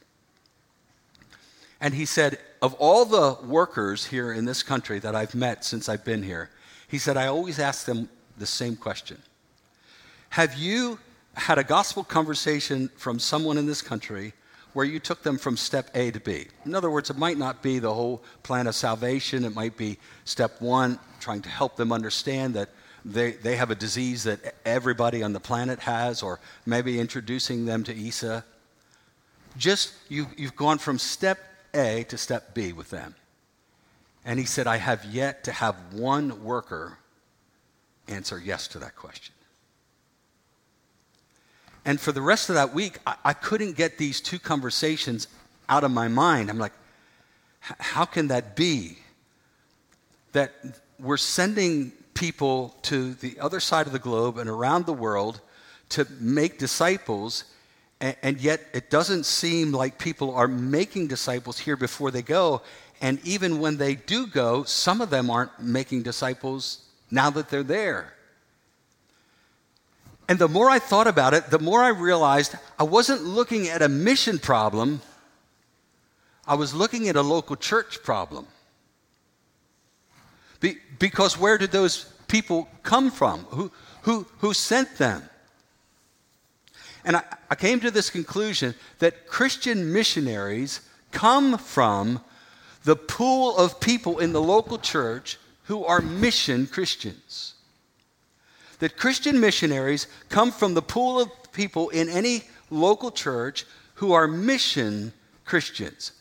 And 1.80 1.94
he 1.94 2.06
said, 2.06 2.38
Of 2.62 2.74
all 2.74 3.04
the 3.04 3.36
workers 3.46 4.06
here 4.06 4.32
in 4.32 4.44
this 4.44 4.62
country 4.62 4.98
that 5.00 5.14
I've 5.14 5.34
met 5.34 5.64
since 5.64 5.88
I've 5.88 6.04
been 6.04 6.22
here, 6.22 6.50
he 6.88 6.98
said, 6.98 7.16
I 7.16 7.26
always 7.26 7.58
ask 7.58 7.84
them 7.84 8.08
the 8.38 8.46
same 8.46 8.74
question 8.74 9.22
Have 10.30 10.54
you 10.54 10.98
had 11.34 11.58
a 11.58 11.64
gospel 11.64 12.04
conversation 12.04 12.88
from 12.96 13.18
someone 13.18 13.58
in 13.58 13.66
this 13.66 13.82
country 13.82 14.32
where 14.74 14.84
you 14.84 14.98
took 14.98 15.22
them 15.22 15.38
from 15.38 15.56
step 15.56 15.90
A 15.94 16.10
to 16.10 16.20
B. 16.20 16.48
In 16.66 16.74
other 16.74 16.90
words, 16.90 17.08
it 17.08 17.16
might 17.16 17.38
not 17.38 17.62
be 17.62 17.78
the 17.78 17.94
whole 17.94 18.22
plan 18.42 18.66
of 18.66 18.74
salvation. 18.74 19.44
It 19.44 19.54
might 19.54 19.76
be 19.76 19.98
step 20.24 20.60
one, 20.60 20.98
trying 21.20 21.42
to 21.42 21.48
help 21.48 21.76
them 21.76 21.92
understand 21.92 22.54
that 22.54 22.68
they, 23.04 23.32
they 23.32 23.56
have 23.56 23.70
a 23.70 23.74
disease 23.74 24.24
that 24.24 24.54
everybody 24.64 25.22
on 25.22 25.32
the 25.32 25.40
planet 25.40 25.78
has, 25.80 26.22
or 26.22 26.40
maybe 26.66 26.98
introducing 26.98 27.66
them 27.66 27.84
to 27.84 27.94
Isa. 27.94 28.44
Just 29.56 29.92
you, 30.08 30.26
you've 30.36 30.56
gone 30.56 30.78
from 30.78 30.98
step 30.98 31.38
A 31.72 32.04
to 32.08 32.18
step 32.18 32.54
B 32.54 32.72
with 32.72 32.90
them. 32.90 33.14
And 34.24 34.38
he 34.38 34.46
said, 34.46 34.66
I 34.66 34.78
have 34.78 35.04
yet 35.04 35.44
to 35.44 35.52
have 35.52 35.76
one 35.92 36.42
worker 36.42 36.98
answer 38.08 38.38
yes 38.38 38.68
to 38.68 38.78
that 38.78 38.96
question. 38.96 39.34
And 41.84 42.00
for 42.00 42.12
the 42.12 42.22
rest 42.22 42.48
of 42.48 42.54
that 42.54 42.72
week, 42.72 42.98
I, 43.06 43.16
I 43.24 43.32
couldn't 43.32 43.76
get 43.76 43.98
these 43.98 44.20
two 44.20 44.38
conversations 44.38 45.28
out 45.68 45.84
of 45.84 45.90
my 45.90 46.08
mind. 46.08 46.50
I'm 46.50 46.58
like, 46.58 46.72
how 47.60 48.04
can 48.04 48.28
that 48.28 48.56
be? 48.56 48.98
That 50.32 50.52
we're 50.98 51.16
sending 51.16 51.92
people 52.14 52.74
to 52.82 53.14
the 53.14 53.38
other 53.40 53.60
side 53.60 53.86
of 53.86 53.92
the 53.92 53.98
globe 53.98 54.38
and 54.38 54.48
around 54.48 54.86
the 54.86 54.92
world 54.92 55.40
to 55.90 56.06
make 56.20 56.58
disciples, 56.58 57.44
and, 58.00 58.16
and, 58.22 58.40
yet 58.40 58.60
it 58.72 58.90
doesn't 58.90 59.24
seem 59.24 59.72
like 59.72 59.98
people 59.98 60.34
are 60.34 60.48
making 60.48 61.08
disciples 61.08 61.58
here 61.58 61.76
before 61.76 62.10
they 62.10 62.22
go. 62.22 62.62
And 63.00 63.20
even 63.24 63.60
when 63.60 63.76
they 63.76 63.94
do 63.94 64.26
go, 64.26 64.64
some 64.64 65.00
of 65.00 65.10
them 65.10 65.30
aren't 65.30 65.60
making 65.60 66.02
disciples 66.02 66.86
now 67.10 67.30
that 67.30 67.50
they're 67.50 67.62
there. 67.62 68.13
And 70.28 70.38
the 70.38 70.48
more 70.48 70.70
I 70.70 70.78
thought 70.78 71.06
about 71.06 71.34
it, 71.34 71.50
the 71.50 71.58
more 71.58 71.82
I 71.82 71.88
realized 71.88 72.54
I 72.78 72.84
wasn't 72.84 73.24
looking 73.24 73.68
at 73.68 73.82
a 73.82 73.88
mission 73.88 74.38
problem, 74.38 75.02
I 76.46 76.54
was 76.54 76.74
looking 76.74 77.08
at 77.08 77.16
a 77.16 77.22
local 77.22 77.56
church 77.56 78.02
problem. 78.02 78.46
Be, 80.60 80.76
because 80.98 81.38
where 81.38 81.58
did 81.58 81.72
those 81.72 82.04
people 82.26 82.68
come 82.82 83.10
from? 83.10 83.40
Who, 83.50 83.70
who, 84.02 84.26
who 84.38 84.54
sent 84.54 84.96
them? 84.96 85.22
And 87.04 87.16
I, 87.16 87.22
I 87.50 87.54
came 87.54 87.80
to 87.80 87.90
this 87.90 88.08
conclusion 88.08 88.74
that 88.98 89.26
Christian 89.26 89.92
missionaries 89.92 90.80
come 91.12 91.58
from 91.58 92.20
the 92.84 92.96
pool 92.96 93.56
of 93.56 93.80
people 93.80 94.18
in 94.18 94.32
the 94.32 94.42
local 94.42 94.78
church 94.78 95.38
who 95.64 95.84
are 95.84 96.00
mission 96.00 96.66
Christians. 96.66 97.54
That 98.80 98.96
Christian 98.96 99.40
missionaries 99.40 100.06
come 100.28 100.50
from 100.50 100.74
the 100.74 100.82
pool 100.82 101.20
of 101.20 101.30
people 101.52 101.90
in 101.90 102.08
any 102.08 102.44
local 102.70 103.10
church 103.10 103.64
who 103.94 104.12
are 104.12 104.26
mission 104.26 105.12
Christians. 105.44 106.12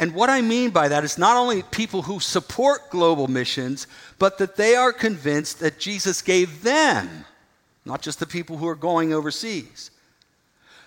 And 0.00 0.14
what 0.14 0.30
I 0.30 0.40
mean 0.40 0.70
by 0.70 0.88
that 0.88 1.04
is 1.04 1.18
not 1.18 1.36
only 1.36 1.62
people 1.62 2.02
who 2.02 2.18
support 2.18 2.90
global 2.90 3.28
missions, 3.28 3.86
but 4.18 4.38
that 4.38 4.56
they 4.56 4.74
are 4.74 4.92
convinced 4.92 5.60
that 5.60 5.78
Jesus 5.78 6.20
gave 6.20 6.62
them, 6.62 7.24
not 7.84 8.02
just 8.02 8.18
the 8.18 8.26
people 8.26 8.56
who 8.56 8.66
are 8.66 8.74
going 8.74 9.12
overseas, 9.12 9.90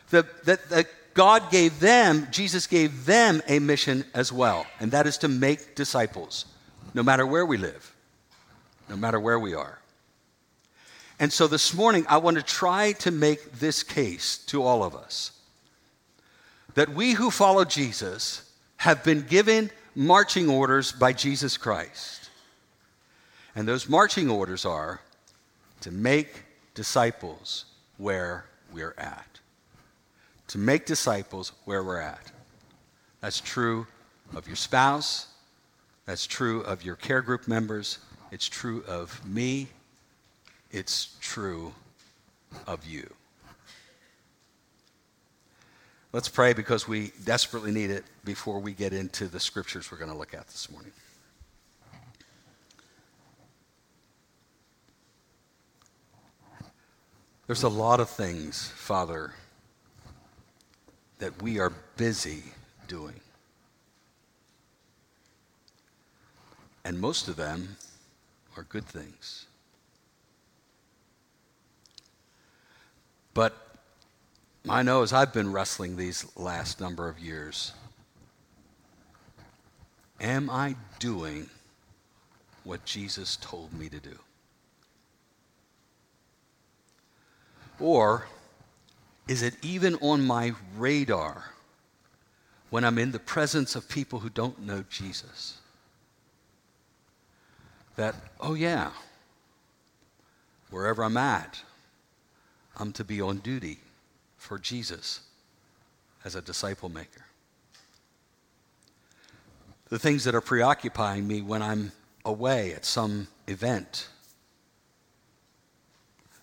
that, 0.09 0.43
that, 0.45 0.69
that 0.69 0.87
God 1.13 1.49
gave 1.51 1.79
them, 1.79 2.27
Jesus 2.31 2.67
gave 2.67 3.05
them 3.05 3.41
a 3.47 3.59
mission 3.59 4.03
as 4.13 4.31
well, 4.31 4.67
and 4.79 4.91
that 4.91 5.07
is 5.07 5.17
to 5.19 5.27
make 5.27 5.75
disciples, 5.75 6.45
no 6.93 7.01
matter 7.01 7.25
where 7.25 7.45
we 7.45 7.57
live, 7.57 7.95
no 8.89 8.97
matter 8.97 9.19
where 9.19 9.39
we 9.39 9.53
are. 9.53 9.79
And 11.19 11.33
so 11.33 11.47
this 11.47 11.73
morning, 11.73 12.05
I 12.07 12.17
want 12.17 12.37
to 12.37 12.43
try 12.43 12.91
to 12.93 13.11
make 13.11 13.53
this 13.53 13.83
case 13.83 14.37
to 14.47 14.61
all 14.63 14.83
of 14.83 14.95
us 14.95 15.31
that 16.75 16.89
we 16.89 17.13
who 17.13 17.31
follow 17.31 17.65
Jesus 17.65 18.51
have 18.77 19.03
been 19.03 19.21
given 19.21 19.71
marching 19.95 20.47
orders 20.47 20.91
by 20.91 21.11
Jesus 21.11 21.57
Christ. 21.57 22.29
And 23.55 23.67
those 23.67 23.89
marching 23.89 24.29
orders 24.29 24.63
are 24.63 25.01
to 25.81 25.89
make 25.89 26.43
disciples 26.75 27.65
where 27.97 28.45
we're 28.71 28.93
at. 28.99 29.39
To 30.49 30.59
make 30.59 30.85
disciples 30.85 31.51
where 31.65 31.83
we're 31.83 31.99
at. 31.99 32.31
That's 33.21 33.41
true 33.41 33.87
of 34.35 34.45
your 34.45 34.55
spouse. 34.55 35.27
That's 36.05 36.27
true 36.27 36.61
of 36.61 36.85
your 36.85 36.95
care 36.95 37.23
group 37.23 37.47
members. 37.47 37.97
It's 38.31 38.47
true 38.47 38.83
of 38.87 39.25
me. 39.27 39.67
It's 40.77 41.17
true 41.21 41.73
of 42.67 42.85
you. 42.85 43.11
Let's 46.13 46.29
pray 46.29 46.53
because 46.53 46.87
we 46.87 47.13
desperately 47.25 47.71
need 47.71 47.89
it 47.89 48.03
before 48.23 48.59
we 48.59 48.73
get 48.73 48.93
into 48.93 49.27
the 49.27 49.39
scriptures 49.39 49.91
we're 49.91 49.97
going 49.97 50.11
to 50.11 50.17
look 50.17 50.35
at 50.35 50.45
this 50.45 50.69
morning. 50.69 50.91
There's 57.47 57.63
a 57.63 57.69
lot 57.69 57.99
of 57.99 58.07
things, 58.07 58.69
Father, 58.75 59.33
that 61.17 61.41
we 61.41 61.57
are 61.57 61.73
busy 61.95 62.43
doing. 62.87 63.19
And 66.85 67.01
most 67.01 67.27
of 67.27 67.35
them 67.35 67.77
are 68.55 68.61
good 68.61 68.85
things. 68.85 69.47
But 73.37 73.55
I 74.67 74.81
know 74.81 75.03
as 75.03 75.13
I've 75.13 75.31
been 75.31 75.51
wrestling 75.51 75.95
these 75.95 76.25
last 76.35 76.81
number 76.81 77.07
of 77.07 77.19
years, 77.19 77.71
am 80.19 80.49
I 80.49 80.75
doing 80.97 81.47
what 82.63 82.83
Jesus 82.83 83.35
told 83.35 83.73
me 83.73 83.89
to 83.89 83.99
do? 83.99 84.17
Or 87.79 88.25
is 89.27 89.43
it 89.43 89.53
even 89.61 89.97
on 90.01 90.25
my 90.25 90.53
radar 90.75 91.51
when 92.71 92.83
I'm 92.83 92.97
in 92.97 93.11
the 93.11 93.19
presence 93.19 93.75
of 93.75 93.87
people 93.87 94.17
who 94.17 94.29
don't 94.29 94.65
know 94.65 94.83
Jesus? 94.89 95.59
That, 97.97 98.15
oh 98.39 98.55
yeah, 98.55 98.89
wherever 100.71 101.03
I'm 101.03 101.17
at, 101.17 101.61
I'm 102.77 102.93
to 102.93 103.03
be 103.03 103.21
on 103.21 103.37
duty 103.39 103.79
for 104.37 104.59
Jesus 104.59 105.21
as 106.23 106.35
a 106.35 106.41
disciple 106.41 106.89
maker. 106.89 107.25
The 109.89 109.99
things 109.99 110.23
that 110.25 110.35
are 110.35 110.41
preoccupying 110.41 111.27
me 111.27 111.41
when 111.41 111.61
I'm 111.61 111.91
away 112.23 112.73
at 112.73 112.85
some 112.85 113.27
event. 113.47 114.09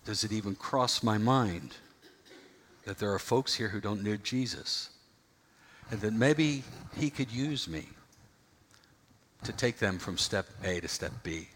Does 0.03 0.23
it 0.23 0.31
even 0.31 0.55
cross 0.55 1.03
my 1.03 1.17
mind 1.17 1.75
that 2.85 2.97
there 2.97 3.13
are 3.13 3.19
folks 3.19 3.53
here 3.53 3.69
who 3.69 3.79
don't 3.79 4.03
know 4.03 4.17
Jesus? 4.17 4.89
And 5.91 6.01
that 6.01 6.13
maybe 6.13 6.63
He 6.97 7.09
could 7.09 7.31
use 7.31 7.67
me 7.67 7.85
to 9.43 9.53
take 9.53 9.77
them 9.77 9.99
from 9.99 10.17
step 10.17 10.47
A 10.63 10.79
to 10.79 10.87
step 10.87 11.11
B. 11.23 11.47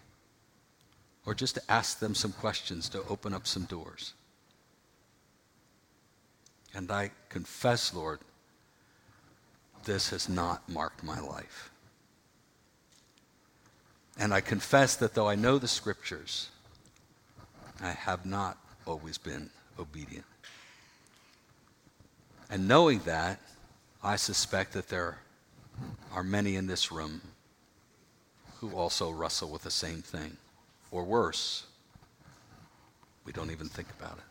Or 1.26 1.34
just 1.34 1.56
to 1.56 1.62
ask 1.70 2.00
them 2.00 2.16
some 2.16 2.32
questions 2.32 2.88
to 2.90 3.04
open 3.10 3.34
up 3.34 3.46
some 3.46 3.64
doors. 3.64 4.14
And 6.74 6.92
I 6.92 7.12
confess, 7.30 7.94
Lord, 7.94 8.20
this 9.86 10.10
has 10.10 10.30
not 10.30 10.68
marked 10.70 11.04
my 11.04 11.20
life. 11.20 11.72
And 14.18 14.34
I 14.34 14.42
confess 14.42 14.96
that 14.98 15.14
though 15.14 15.28
I 15.28 15.36
know 15.36 15.58
the 15.58 15.68
scriptures, 15.68 16.50
I 17.82 17.92
have 17.92 18.26
not 18.26 18.58
always 18.86 19.18
been 19.18 19.50
obedient. 19.80 20.26
And 22.50 22.68
knowing 22.68 23.00
that, 23.00 23.40
I 24.04 24.16
suspect 24.16 24.74
that 24.74 24.90
there 24.90 25.20
are 26.12 26.24
many 26.24 26.56
in 26.56 26.68
this 26.68 26.92
room 26.92 27.22
who 28.60 28.72
also 28.72 29.10
wrestle 29.12 29.50
with 29.50 29.64
the 29.64 29.72
same 29.72 30.02
thing. 30.02 30.36
Or 30.92 31.04
worse, 31.04 31.66
we 33.24 33.32
don't 33.32 33.52
even 33.52 33.70
think 33.70 33.88
about 34.00 34.18
it. 34.18 34.29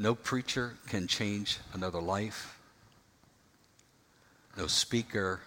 No 0.00 0.14
preacher 0.14 0.78
can 0.86 1.06
change 1.06 1.58
another 1.74 2.00
life. 2.00 2.58
No 4.56 4.66
speaker, 4.66 5.40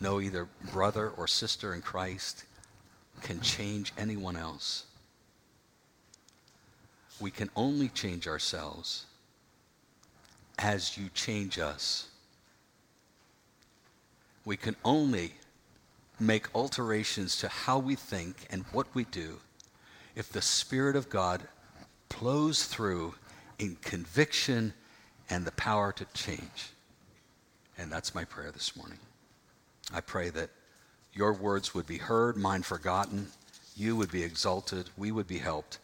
no 0.00 0.20
either 0.20 0.48
brother 0.72 1.08
or 1.10 1.28
sister 1.28 1.72
in 1.72 1.82
Christ 1.82 2.44
can 3.20 3.40
change 3.40 3.92
anyone 3.96 4.36
else. 4.36 4.86
We 7.20 7.30
can 7.30 7.48
only 7.54 7.90
change 7.90 8.26
ourselves 8.26 9.06
as 10.58 10.98
you 10.98 11.08
change 11.14 11.60
us. 11.60 12.08
We 14.44 14.56
can 14.56 14.74
only 14.84 15.34
make 16.18 16.52
alterations 16.56 17.36
to 17.36 17.46
how 17.46 17.78
we 17.78 17.94
think 17.94 18.48
and 18.50 18.64
what 18.72 18.92
we 18.96 19.04
do 19.04 19.38
if 20.16 20.28
the 20.28 20.42
Spirit 20.42 20.96
of 20.96 21.08
God 21.08 21.42
flows 22.10 22.64
through 22.64 23.14
in 23.62 23.76
conviction 23.76 24.74
and 25.30 25.44
the 25.44 25.52
power 25.52 25.92
to 25.92 26.04
change. 26.14 26.70
And 27.78 27.92
that's 27.92 28.12
my 28.12 28.24
prayer 28.24 28.50
this 28.50 28.74
morning. 28.76 28.98
I 29.94 30.00
pray 30.00 30.30
that 30.30 30.50
your 31.12 31.32
words 31.32 31.72
would 31.72 31.86
be 31.86 31.98
heard, 31.98 32.36
mine 32.36 32.62
forgotten, 32.62 33.28
you 33.76 33.94
would 33.94 34.10
be 34.10 34.24
exalted, 34.24 34.90
we 34.96 35.12
would 35.12 35.28
be 35.28 35.38
helped 35.38 35.78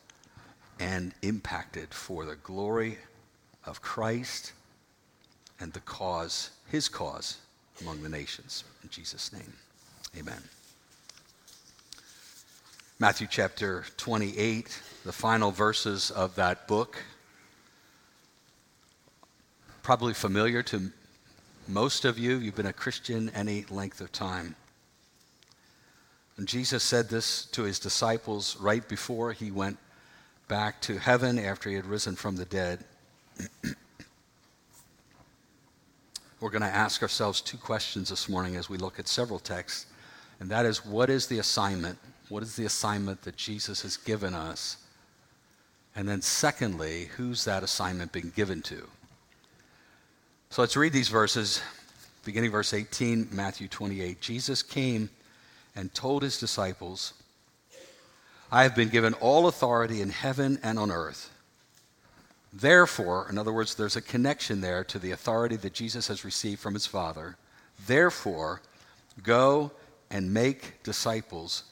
and 0.81 1.15
impacted 1.23 1.95
for 1.95 2.25
the 2.25 2.35
glory 2.35 2.99
of 3.65 3.81
Christ 3.81 4.53
and 5.61 5.73
the 5.73 5.81
cause, 5.81 6.51
his 6.67 6.89
cause 6.89 7.39
among 7.81 8.03
the 8.03 8.09
nations. 8.09 8.65
In 8.83 8.91
Jesus' 8.91 9.33
name, 9.33 9.53
amen. 10.19 10.43
Matthew 12.99 13.29
chapter 13.31 13.85
28, 13.99 14.83
the 15.05 15.13
final 15.13 15.53
verses 15.53 16.11
of 16.11 16.35
that 16.35 16.67
book 16.67 16.99
probably 19.89 20.13
familiar 20.13 20.63
to 20.63 20.93
most 21.67 22.05
of 22.05 22.19
you. 22.19 22.37
You've 22.37 22.57
been 22.57 22.67
a 22.67 22.75
Christian 22.75 23.31
any 23.31 23.65
length 23.71 24.03
of 24.03 24.13
time. 24.13 24.55
And 26.37 26.47
Jesus 26.47 26.83
said 26.83 27.09
this 27.09 27.47
to 27.53 27.63
his 27.63 27.79
disciples 27.79 28.59
right 28.61 28.87
before 28.87 29.33
he 29.33 29.51
went 29.51 29.79
back 30.47 30.83
to 30.83 30.99
heaven 30.99 31.39
after 31.39 31.71
he 31.71 31.77
had 31.77 31.87
risen 31.87 32.17
from 32.17 32.37
the 32.37 32.45
dead. 32.45 32.85
We're 36.39 36.51
going 36.51 36.61
to 36.61 36.69
ask 36.69 37.01
ourselves 37.01 37.41
two 37.41 37.57
questions 37.57 38.11
this 38.11 38.29
morning 38.29 38.57
as 38.57 38.69
we 38.69 38.77
look 38.77 38.99
at 38.99 39.09
several 39.09 39.39
texts. 39.39 39.87
And 40.39 40.51
that 40.51 40.67
is 40.67 40.85
what 40.85 41.09
is 41.09 41.29
the 41.29 41.39
assignment? 41.39 41.99
What 42.29 42.43
is 42.43 42.57
the 42.57 42.67
assignment 42.67 43.23
that 43.23 43.39
Jesus 43.39 43.81
has 43.81 43.97
given 43.97 44.35
us? 44.35 44.77
And 45.97 46.07
then, 46.07 46.21
secondly, 46.21 47.09
who's 47.17 47.47
that 47.47 47.63
assignment 47.63 48.13
been 48.13 48.35
given 48.37 48.61
to? 48.65 48.87
So 50.51 50.63
let's 50.63 50.79
read 50.79 50.95
these 50.95 51.11
verses, 51.11 51.61
beginning 52.25 52.51
verse 52.51 52.73
18, 52.73 53.29
Matthew 53.31 53.69
28. 53.69 54.19
Jesus 54.19 54.63
came 54.63 55.11
and 55.77 55.93
told 55.93 56.23
his 56.23 56.41
disciples, 56.41 57.13
I 58.51 58.63
have 58.63 58.75
been 58.75 58.89
given 58.89 59.13
all 59.15 59.47
authority 59.47 60.01
in 60.01 60.09
heaven 60.09 60.59
and 60.63 60.79
on 60.79 60.91
earth. 60.91 61.31
Therefore, 62.51 63.27
in 63.29 63.37
other 63.37 63.53
words, 63.53 63.75
there's 63.75 63.97
a 63.97 64.01
connection 64.01 64.63
there 64.63 64.85
to 64.85 64.99
the 64.99 65.11
authority 65.11 65.57
that 65.57 65.75
Jesus 65.75 66.09
has 66.09 66.25
received 66.25 66.61
from 66.61 66.73
his 66.73 66.87
Father. 66.87 67.37
Therefore, 67.87 68.63
go 69.23 69.71
and 70.11 70.33
make 70.33 70.83
disciples 70.83 71.65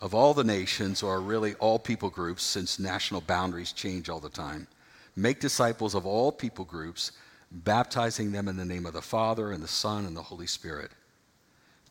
of 0.00 0.14
all 0.14 0.34
the 0.34 0.44
nations, 0.44 1.02
or 1.02 1.20
really 1.20 1.54
all 1.54 1.80
people 1.80 2.10
groups, 2.10 2.44
since 2.44 2.78
national 2.78 3.22
boundaries 3.22 3.72
change 3.72 4.08
all 4.08 4.20
the 4.20 4.28
time. 4.28 4.68
Make 5.16 5.40
disciples 5.40 5.96
of 5.96 6.06
all 6.06 6.30
people 6.30 6.64
groups, 6.64 7.10
baptizing 7.50 8.32
them 8.32 8.48
in 8.48 8.56
the 8.56 8.64
name 8.64 8.86
of 8.86 8.92
the 8.92 9.02
Father, 9.02 9.50
and 9.50 9.62
the 9.62 9.68
Son, 9.68 10.06
and 10.06 10.16
the 10.16 10.22
Holy 10.22 10.46
Spirit. 10.46 10.90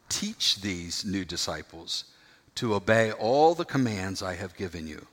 Teach 0.07 0.61
these 0.61 1.05
new 1.05 1.25
disciples 1.25 2.05
to 2.55 2.73
obey 2.73 3.11
all 3.11 3.55
the 3.55 3.65
commands 3.65 4.23
I 4.23 4.35
have 4.35 4.57
given 4.57 4.87
you. 4.87 5.05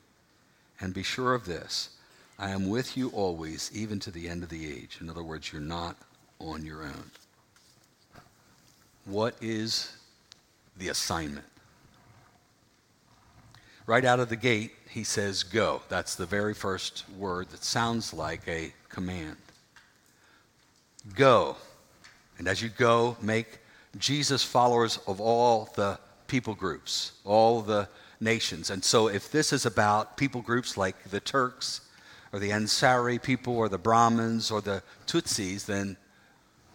And 0.80 0.94
be 0.94 1.02
sure 1.02 1.34
of 1.34 1.44
this 1.46 1.90
I 2.38 2.50
am 2.50 2.68
with 2.68 2.96
you 2.96 3.08
always, 3.10 3.70
even 3.74 3.98
to 4.00 4.10
the 4.10 4.28
end 4.28 4.42
of 4.42 4.48
the 4.48 4.70
age. 4.70 4.98
In 5.00 5.08
other 5.08 5.22
words, 5.22 5.52
you're 5.52 5.62
not 5.62 5.96
on 6.38 6.64
your 6.64 6.82
own. 6.82 7.10
What 9.04 9.34
is 9.40 9.92
the 10.76 10.88
assignment? 10.88 11.46
Right 13.86 14.04
out 14.04 14.20
of 14.20 14.28
the 14.28 14.36
gate, 14.36 14.72
he 14.90 15.04
says, 15.04 15.44
Go. 15.44 15.82
That's 15.88 16.16
the 16.16 16.26
very 16.26 16.54
first 16.54 17.04
word 17.16 17.48
that 17.50 17.62
sounds 17.62 18.12
like 18.12 18.46
a 18.48 18.72
command. 18.88 19.36
Go. 21.14 21.56
And 22.38 22.48
as 22.48 22.60
you 22.60 22.68
go, 22.68 23.16
make 23.20 23.58
Jesus 23.98 24.42
followers 24.42 24.98
of 25.06 25.20
all 25.20 25.70
the 25.74 25.98
people 26.26 26.54
groups, 26.54 27.12
all 27.24 27.62
the 27.62 27.88
nations. 28.20 28.70
And 28.70 28.84
so, 28.84 29.08
if 29.08 29.30
this 29.30 29.52
is 29.52 29.66
about 29.66 30.16
people 30.16 30.42
groups 30.42 30.76
like 30.76 31.10
the 31.10 31.20
Turks 31.20 31.80
or 32.32 32.38
the 32.38 32.50
Ansari 32.50 33.22
people 33.22 33.56
or 33.56 33.68
the 33.68 33.78
Brahmins 33.78 34.50
or 34.50 34.60
the 34.60 34.82
Tutsis, 35.06 35.66
then 35.66 35.96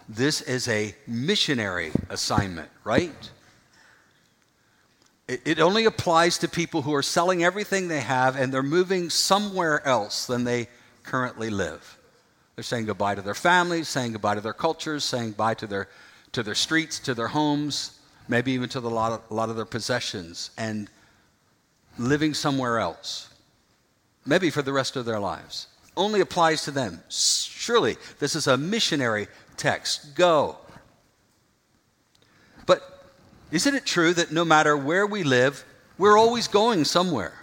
this 0.07 0.41
is 0.41 0.67
a 0.67 0.95
missionary 1.07 1.91
assignment, 2.09 2.69
right? 2.83 3.31
It, 5.27 5.59
only 5.59 5.85
applies 5.85 6.37
to 6.39 6.49
people 6.49 6.81
who 6.81 6.93
are 6.93 7.03
selling 7.03 7.41
everything 7.41 7.87
they 7.87 8.01
have 8.01 8.35
and 8.35 8.53
they're 8.53 8.61
moving 8.61 9.09
somewhere 9.09 9.85
else 9.87 10.25
than 10.25 10.43
they 10.43 10.67
currently 11.03 11.49
live. 11.49 11.97
They're 12.61 12.77
saying 12.77 12.85
goodbye 12.85 13.15
to 13.15 13.23
their 13.23 13.33
families, 13.33 13.87
saying 13.87 14.11
goodbye 14.11 14.35
to 14.35 14.41
their 14.41 14.53
cultures, 14.53 15.03
saying 15.03 15.29
goodbye 15.29 15.55
to 15.55 15.65
their, 15.65 15.87
to 16.33 16.43
their 16.43 16.53
streets, 16.53 16.99
to 16.99 17.15
their 17.15 17.29
homes, 17.29 17.99
maybe 18.27 18.51
even 18.51 18.69
to 18.69 18.79
the, 18.79 18.87
lot 18.87 19.13
of, 19.13 19.21
a 19.31 19.33
lot 19.33 19.49
of 19.49 19.55
their 19.55 19.65
possessions, 19.65 20.51
and 20.59 20.87
living 21.97 22.35
somewhere 22.35 22.77
else, 22.77 23.33
maybe 24.27 24.51
for 24.51 24.61
the 24.61 24.71
rest 24.71 24.95
of 24.95 25.05
their 25.05 25.19
lives. 25.19 25.69
Only 25.97 26.21
applies 26.21 26.63
to 26.65 26.69
them. 26.69 27.01
Surely 27.09 27.97
this 28.19 28.35
is 28.35 28.45
a 28.45 28.57
missionary 28.57 29.27
text. 29.57 30.13
Go. 30.13 30.57
But 32.67 32.83
isn't 33.49 33.73
it 33.73 33.87
true 33.87 34.13
that 34.13 34.31
no 34.31 34.45
matter 34.45 34.77
where 34.77 35.07
we 35.07 35.23
live, 35.23 35.65
we're 35.97 36.15
always 36.15 36.47
going 36.47 36.85
somewhere? 36.85 37.33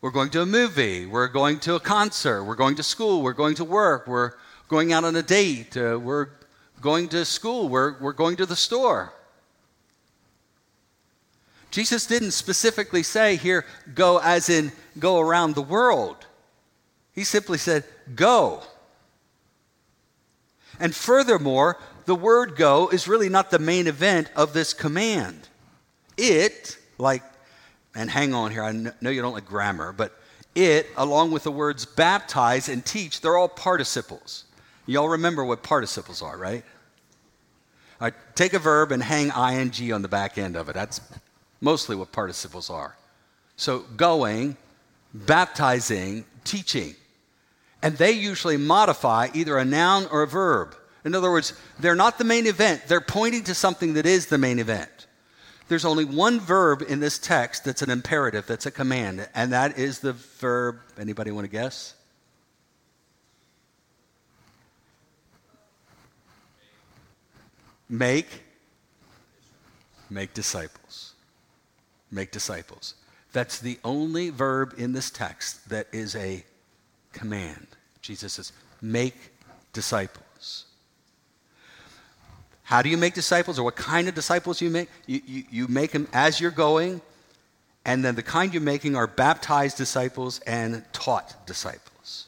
We're 0.00 0.10
going 0.10 0.30
to 0.30 0.42
a 0.42 0.46
movie, 0.46 1.06
we're 1.06 1.28
going 1.28 1.58
to 1.60 1.74
a 1.74 1.80
concert, 1.80 2.44
we're 2.44 2.54
going 2.54 2.76
to 2.76 2.82
school, 2.82 3.22
we're 3.22 3.32
going 3.32 3.54
to 3.56 3.64
work, 3.64 4.06
we're 4.06 4.32
going 4.68 4.92
out 4.92 5.04
on 5.04 5.16
a 5.16 5.22
date, 5.22 5.76
uh, 5.76 5.98
we're 5.98 6.28
going 6.80 7.08
to 7.08 7.24
school, 7.24 7.68
we're, 7.68 7.98
we're 7.98 8.12
going 8.12 8.36
to 8.36 8.46
the 8.46 8.56
store. 8.56 9.12
Jesus 11.70 12.06
didn't 12.06 12.32
specifically 12.32 13.02
say 13.02 13.36
here, 13.36 13.64
go 13.94 14.18
as 14.18 14.48
in 14.48 14.72
go 14.98 15.18
around 15.18 15.54
the 15.54 15.62
world. 15.62 16.26
He 17.12 17.24
simply 17.24 17.58
said, 17.58 17.84
go. 18.14 18.62
And 20.78 20.94
furthermore, 20.94 21.78
the 22.04 22.14
word 22.14 22.56
go 22.56 22.88
is 22.88 23.08
really 23.08 23.28
not 23.28 23.50
the 23.50 23.58
main 23.58 23.86
event 23.86 24.30
of 24.36 24.52
this 24.52 24.74
command. 24.74 25.48
It, 26.16 26.78
like, 26.98 27.22
and 27.96 28.10
hang 28.10 28.34
on 28.34 28.52
here, 28.52 28.62
I 28.62 28.72
know 28.72 29.10
you 29.10 29.22
don't 29.22 29.32
like 29.32 29.46
grammar, 29.46 29.90
but 29.90 30.12
it, 30.54 30.86
along 30.96 31.32
with 31.32 31.44
the 31.44 31.50
words 31.50 31.84
baptize 31.84 32.68
and 32.68 32.84
teach, 32.84 33.22
they're 33.22 33.36
all 33.36 33.48
participles. 33.48 34.44
Y'all 34.86 35.08
remember 35.08 35.44
what 35.44 35.62
participles 35.62 36.22
are, 36.22 36.36
right? 36.36 36.62
All 38.00 38.06
right, 38.06 38.14
take 38.34 38.52
a 38.52 38.58
verb 38.58 38.92
and 38.92 39.02
hang 39.02 39.28
ing 39.28 39.92
on 39.92 40.02
the 40.02 40.08
back 40.08 40.36
end 40.38 40.56
of 40.56 40.68
it. 40.68 40.74
That's 40.74 41.00
mostly 41.60 41.96
what 41.96 42.12
participles 42.12 42.70
are. 42.70 42.94
So 43.56 43.80
going, 43.96 44.56
baptizing, 45.14 46.24
teaching. 46.44 46.94
And 47.82 47.96
they 47.96 48.12
usually 48.12 48.56
modify 48.56 49.28
either 49.34 49.56
a 49.56 49.64
noun 49.64 50.06
or 50.10 50.22
a 50.22 50.26
verb. 50.26 50.76
In 51.04 51.14
other 51.14 51.30
words, 51.30 51.54
they're 51.78 51.94
not 51.94 52.18
the 52.18 52.24
main 52.24 52.46
event, 52.46 52.82
they're 52.88 53.00
pointing 53.00 53.44
to 53.44 53.54
something 53.54 53.94
that 53.94 54.06
is 54.06 54.26
the 54.26 54.38
main 54.38 54.58
event. 54.58 54.90
There's 55.68 55.84
only 55.84 56.04
one 56.04 56.38
verb 56.38 56.82
in 56.86 57.00
this 57.00 57.18
text 57.18 57.64
that's 57.64 57.82
an 57.82 57.90
imperative, 57.90 58.46
that's 58.46 58.66
a 58.66 58.70
command, 58.70 59.28
and 59.34 59.52
that 59.52 59.78
is 59.78 59.98
the 59.98 60.12
verb, 60.12 60.78
anybody 60.98 61.30
want 61.32 61.44
to 61.44 61.50
guess? 61.50 61.94
Make 67.88 68.42
make 70.10 70.34
disciples. 70.34 71.14
Make 72.10 72.30
disciples. 72.30 72.94
That's 73.32 73.58
the 73.58 73.78
only 73.84 74.30
verb 74.30 74.74
in 74.78 74.92
this 74.92 75.10
text 75.10 75.68
that 75.68 75.88
is 75.92 76.14
a 76.16 76.44
command. 77.12 77.66
Jesus 78.00 78.34
says, 78.34 78.52
make 78.80 79.32
disciples. 79.72 80.25
How 82.66 82.82
do 82.82 82.88
you 82.88 82.96
make 82.96 83.14
disciples, 83.14 83.60
or 83.60 83.62
what 83.62 83.76
kind 83.76 84.08
of 84.08 84.16
disciples 84.16 84.60
you 84.60 84.70
make? 84.70 84.88
You, 85.06 85.20
you, 85.24 85.44
you 85.50 85.68
make 85.68 85.92
them 85.92 86.08
as 86.12 86.40
you're 86.40 86.50
going, 86.50 87.00
and 87.84 88.04
then 88.04 88.16
the 88.16 88.24
kind 88.24 88.52
you're 88.52 88.60
making 88.60 88.96
are 88.96 89.06
baptized 89.06 89.76
disciples 89.76 90.40
and 90.48 90.84
taught 90.92 91.46
disciples. 91.46 92.26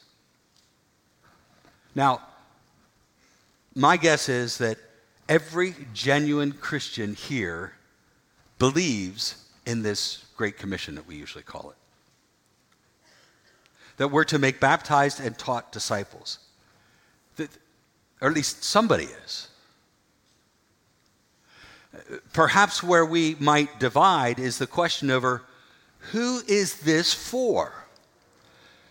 Now, 1.93 2.21
my 3.75 3.97
guess 3.97 4.29
is 4.29 4.59
that 4.59 4.77
every 5.27 5.75
genuine 5.93 6.53
Christian 6.53 7.15
here 7.15 7.73
believes 8.59 9.43
in 9.65 9.83
this 9.83 10.23
Great 10.37 10.57
Commission 10.57 10.95
that 10.95 11.05
we 11.05 11.17
usually 11.17 11.43
call 11.43 11.71
it. 11.71 11.75
That 13.97 14.07
we're 14.07 14.23
to 14.23 14.39
make 14.39 14.61
baptized 14.61 15.19
and 15.19 15.37
taught 15.37 15.73
disciples. 15.73 16.39
That, 17.35 17.49
or 18.21 18.29
at 18.29 18.33
least 18.33 18.63
somebody 18.63 19.09
is. 19.25 19.48
Perhaps 22.39 22.81
where 22.81 23.05
we 23.05 23.35
might 23.37 23.81
divide 23.81 24.39
is 24.39 24.59
the 24.59 24.65
question 24.65 25.11
over 25.11 25.41
who 26.13 26.39
is 26.47 26.79
this 26.79 27.13
for? 27.13 27.73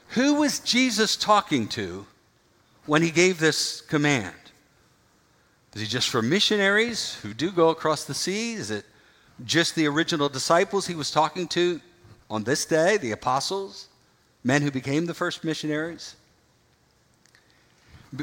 Who 0.08 0.34
was 0.34 0.60
Jesus 0.60 1.16
talking 1.16 1.66
to 1.68 2.04
when 2.84 3.00
he 3.00 3.10
gave 3.10 3.40
this 3.40 3.80
command? 3.80 4.36
Is 5.74 5.80
he 5.80 5.88
just 5.88 6.10
for 6.10 6.20
missionaries 6.20 7.14
who 7.22 7.32
do 7.32 7.50
go 7.50 7.70
across 7.70 8.04
the 8.04 8.12
sea? 8.12 8.52
Is 8.52 8.70
it 8.70 8.84
just 9.46 9.74
the 9.74 9.86
original 9.86 10.28
disciples 10.28 10.86
he 10.86 10.94
was 10.94 11.10
talking 11.10 11.48
to 11.48 11.80
on 12.28 12.44
this 12.44 12.66
day, 12.66 12.98
the 12.98 13.12
apostles, 13.12 13.88
men 14.44 14.60
who 14.60 14.70
became 14.70 15.06
the 15.06 15.14
first 15.14 15.42
missionaries? 15.42 16.16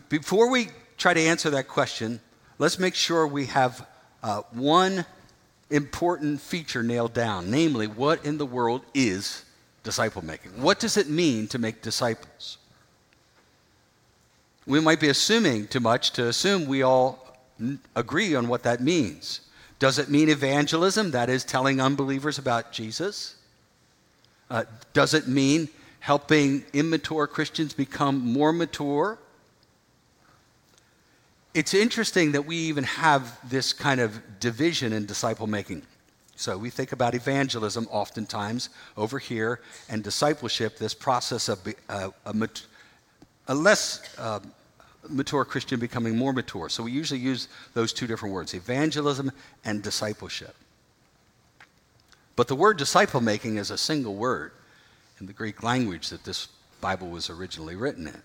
Before 0.07 0.51
we 0.51 0.67
try 0.99 1.15
to 1.15 1.19
answer 1.19 1.49
that 1.49 1.67
question, 1.67 2.21
let's 2.59 2.77
make 2.77 2.93
sure 2.93 3.25
we 3.25 3.47
have 3.47 3.88
uh, 4.21 4.43
one 4.51 5.03
important 5.69 6.39
feature 6.41 6.84
nailed 6.84 7.13
down 7.13 7.49
namely, 7.49 7.88
what 7.88 8.25
in 8.25 8.38
the 8.38 8.45
world 8.45 8.82
is 8.93 9.43
disciple 9.84 10.23
making? 10.23 10.62
What 10.62 10.80
does 10.80 10.97
it 10.97 11.10
mean 11.10 11.47
to 11.47 11.60
make 11.60 11.82
disciples? 11.82 12.58
We 14.67 14.80
might 14.80 14.99
be 14.99 15.10
assuming 15.10 15.67
too 15.67 15.80
much 15.80 16.12
to 16.12 16.28
assume 16.28 16.65
we 16.65 16.82
all 16.82 17.38
agree 17.95 18.36
on 18.36 18.47
what 18.47 18.63
that 18.63 18.82
means. 18.82 19.41
Does 19.78 19.99
it 19.99 20.10
mean 20.10 20.30
evangelism? 20.30 21.12
That 21.12 21.30
is, 21.30 21.43
telling 21.43 21.80
unbelievers 21.80 22.38
about 22.38 22.71
Jesus? 22.71 23.36
Uh, 24.49 24.63
does 24.93 25.13
it 25.13 25.28
mean 25.28 25.69
helping 25.99 26.63
immature 26.73 27.28
Christians 27.28 27.73
become 27.73 28.19
more 28.19 28.54
mature? 28.54 29.19
It's 31.55 31.73
interesting 31.73 32.33
that 32.33 32.45
we 32.45 32.57
even 32.57 32.83
have 32.83 33.39
this 33.49 33.71
kind 33.71 34.01
of 34.01 34.21
division 34.41 34.91
in 34.91 35.05
disciple 35.05 35.47
making. 35.47 35.83
So 36.35 36.57
we 36.57 36.69
think 36.69 36.91
about 36.91 37.15
evangelism 37.15 37.87
oftentimes 37.89 38.69
over 38.97 39.19
here 39.19 39.61
and 39.87 40.03
discipleship, 40.03 40.77
this 40.77 40.93
process 40.93 41.47
of 41.47 41.65
uh, 41.87 42.09
a, 42.25 42.33
mat- 42.33 42.65
a, 43.47 43.55
less 43.55 44.01
uh, 44.19 44.41
mature 45.07 45.45
Christian 45.45 45.79
becoming 45.79 46.17
more 46.17 46.33
mature. 46.33 46.67
So 46.67 46.83
we 46.83 46.91
usually 46.91 47.21
use 47.21 47.47
those 47.73 47.93
two 47.93 48.05
different 48.05 48.35
words 48.35 48.53
evangelism 48.53 49.31
and 49.63 49.81
discipleship. 49.81 50.55
But 52.35 52.49
the 52.49 52.55
word 52.55 52.75
disciple 52.75 53.21
making 53.21 53.55
is 53.55 53.71
a 53.71 53.77
single 53.77 54.15
word 54.15 54.51
in 55.21 55.25
the 55.25 55.33
Greek 55.33 55.63
language 55.63 56.09
that 56.09 56.25
this 56.25 56.49
Bible 56.81 57.07
was 57.07 57.29
originally 57.29 57.77
written 57.77 58.07
in. 58.07 58.21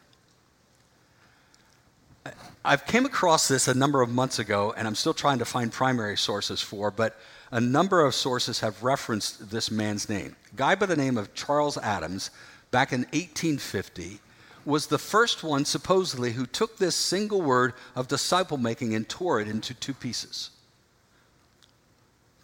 I've 2.64 2.86
came 2.86 3.06
across 3.06 3.48
this 3.48 3.68
a 3.68 3.74
number 3.74 4.02
of 4.02 4.10
months 4.10 4.38
ago, 4.38 4.74
and 4.76 4.86
I'm 4.86 4.94
still 4.94 5.14
trying 5.14 5.38
to 5.38 5.44
find 5.44 5.72
primary 5.72 6.16
sources 6.16 6.60
for, 6.60 6.90
but 6.90 7.18
a 7.50 7.60
number 7.60 8.04
of 8.04 8.14
sources 8.14 8.60
have 8.60 8.82
referenced 8.82 9.50
this 9.50 9.70
man's 9.70 10.08
name. 10.08 10.36
A 10.52 10.56
guy 10.56 10.74
by 10.74 10.86
the 10.86 10.96
name 10.96 11.16
of 11.16 11.34
Charles 11.34 11.78
Adams, 11.78 12.30
back 12.70 12.92
in 12.92 13.00
1850, 13.12 14.20
was 14.64 14.86
the 14.86 14.98
first 14.98 15.42
one, 15.42 15.64
supposedly, 15.64 16.32
who 16.32 16.44
took 16.46 16.76
this 16.76 16.94
single 16.94 17.40
word 17.40 17.72
of 17.96 18.08
disciple 18.08 18.58
making 18.58 18.94
and 18.94 19.08
tore 19.08 19.40
it 19.40 19.48
into 19.48 19.72
two 19.72 19.94
pieces. 19.94 20.50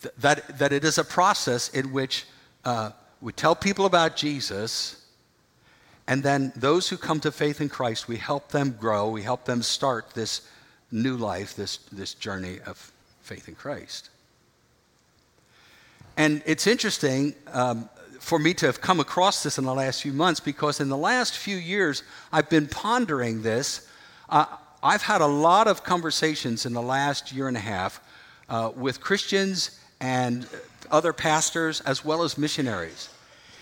Th- 0.03 0.15
that, 0.19 0.59
that 0.59 0.73
it 0.73 0.83
is 0.83 0.97
a 0.97 1.05
process 1.05 1.69
in 1.69 1.93
which 1.93 2.25
uh, 2.65 2.91
we 3.21 3.33
tell 3.33 3.55
people 3.55 3.85
about 3.85 4.17
Jesus 4.17 5.06
and 6.09 6.23
then 6.23 6.53
those 6.55 6.88
who 6.88 6.97
come 6.97 7.21
to 7.21 7.33
faith 7.33 7.61
in 7.61 7.69
Christ, 7.69 8.07
we 8.07 8.16
help 8.16 8.49
them 8.49 8.77
grow, 8.79 9.11
we 9.11 9.23
help 9.23 9.45
them 9.45 9.62
start 9.62 10.11
this 10.11 10.49
new 10.92 11.16
life, 11.16 11.57
this, 11.57 11.79
this 11.90 12.14
journey 12.14 12.61
of 12.64 12.92
faith 13.23 13.49
in 13.49 13.57
Christ. 13.57 14.11
And 16.16 16.42
it's 16.47 16.66
interesting 16.66 17.35
um, 17.53 17.88
for 18.21 18.38
me 18.38 18.55
to 18.55 18.66
have 18.66 18.81
come 18.81 19.01
across 19.01 19.42
this 19.42 19.59
in 19.59 19.64
the 19.64 19.75
last 19.75 20.03
few 20.03 20.12
months 20.12 20.38
because 20.38 20.81
in 20.81 20.88
the 20.88 20.97
last 20.97 21.37
few 21.37 21.57
years, 21.57 22.05
I've 22.33 22.49
been 22.49 22.69
pondering 22.69 23.42
this. 23.42 23.88
Uh, 24.29 24.47
I've 24.83 25.03
had 25.03 25.21
a 25.21 25.27
lot 25.27 25.66
of 25.66 25.83
conversations 25.83 26.66
in 26.66 26.73
the 26.73 26.83
last 26.83 27.33
year 27.33 27.49
and 27.49 27.57
a 27.57 27.61
half 27.61 28.01
uh, 28.49 28.71
with 28.75 29.01
Christians 29.01 29.81
and 30.01 30.47
other 30.88 31.12
pastors 31.12 31.81
as 31.81 32.05
well 32.05 32.23
as 32.23 32.38
missionaries 32.38 33.09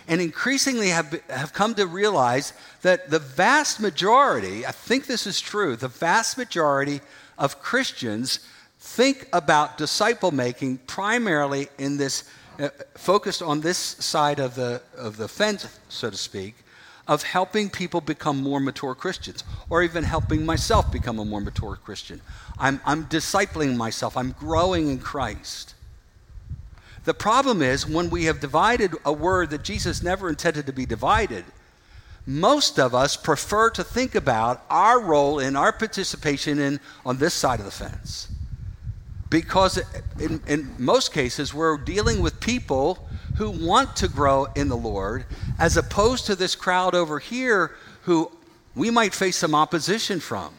and 0.08 0.20
increasingly 0.20 0.88
have, 0.88 1.20
have 1.28 1.52
come 1.52 1.74
to 1.74 1.86
realize 1.86 2.52
that 2.82 3.10
the 3.10 3.18
vast 3.18 3.80
majority, 3.80 4.66
I 4.66 4.72
think 4.72 5.06
this 5.06 5.26
is 5.26 5.40
true, 5.40 5.76
the 5.76 5.88
vast 5.88 6.36
majority 6.36 7.00
of 7.38 7.60
Christians 7.60 8.46
think 8.78 9.28
about 9.32 9.78
disciple 9.78 10.30
making 10.30 10.78
primarily 10.86 11.68
in 11.78 11.96
this, 11.96 12.30
uh, 12.58 12.68
focused 12.94 13.42
on 13.42 13.60
this 13.60 13.78
side 13.78 14.38
of 14.38 14.54
the, 14.54 14.82
of 14.96 15.16
the 15.16 15.28
fence, 15.28 15.66
so 15.88 16.10
to 16.10 16.16
speak, 16.16 16.54
of 17.08 17.22
helping 17.22 17.68
people 17.70 18.00
become 18.00 18.42
more 18.42 18.60
mature 18.60 18.94
Christians, 18.94 19.44
or 19.68 19.82
even 19.82 20.04
helping 20.04 20.46
myself 20.46 20.90
become 20.92 21.18
a 21.18 21.24
more 21.24 21.40
mature 21.40 21.76
Christian. 21.76 22.20
I'm, 22.58 22.80
I'm 22.84 23.04
discipling 23.06 23.76
myself, 23.76 24.16
I'm 24.16 24.32
growing 24.32 24.88
in 24.88 24.98
Christ. 24.98 25.73
The 27.04 27.14
problem 27.14 27.60
is 27.60 27.86
when 27.86 28.08
we 28.10 28.24
have 28.24 28.40
divided 28.40 28.94
a 29.04 29.12
word 29.12 29.50
that 29.50 29.62
Jesus 29.62 30.02
never 30.02 30.28
intended 30.28 30.66
to 30.66 30.72
be 30.72 30.86
divided, 30.86 31.44
most 32.26 32.78
of 32.78 32.94
us 32.94 33.16
prefer 33.16 33.68
to 33.70 33.84
think 33.84 34.14
about 34.14 34.64
our 34.70 34.98
role 35.00 35.38
in 35.38 35.56
our 35.56 35.72
participation 35.72 36.58
in 36.58 36.80
on 37.04 37.18
this 37.18 37.34
side 37.34 37.58
of 37.58 37.66
the 37.66 37.70
fence. 37.70 38.28
Because 39.28 39.78
in, 40.18 40.40
in 40.46 40.74
most 40.78 41.12
cases, 41.12 41.52
we're 41.52 41.76
dealing 41.76 42.22
with 42.22 42.40
people 42.40 43.06
who 43.36 43.50
want 43.50 43.96
to 43.96 44.08
grow 44.08 44.46
in 44.54 44.68
the 44.68 44.76
Lord, 44.76 45.26
as 45.58 45.76
opposed 45.76 46.26
to 46.26 46.36
this 46.36 46.54
crowd 46.54 46.94
over 46.94 47.18
here 47.18 47.74
who 48.02 48.30
we 48.74 48.90
might 48.90 49.12
face 49.12 49.36
some 49.36 49.54
opposition 49.54 50.20
from. 50.20 50.54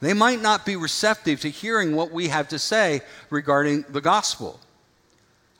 They 0.00 0.14
might 0.14 0.40
not 0.40 0.64
be 0.64 0.76
receptive 0.76 1.40
to 1.40 1.50
hearing 1.50 1.94
what 1.94 2.10
we 2.10 2.28
have 2.28 2.48
to 2.48 2.58
say 2.58 3.02
regarding 3.28 3.84
the 3.90 4.00
gospel. 4.00 4.58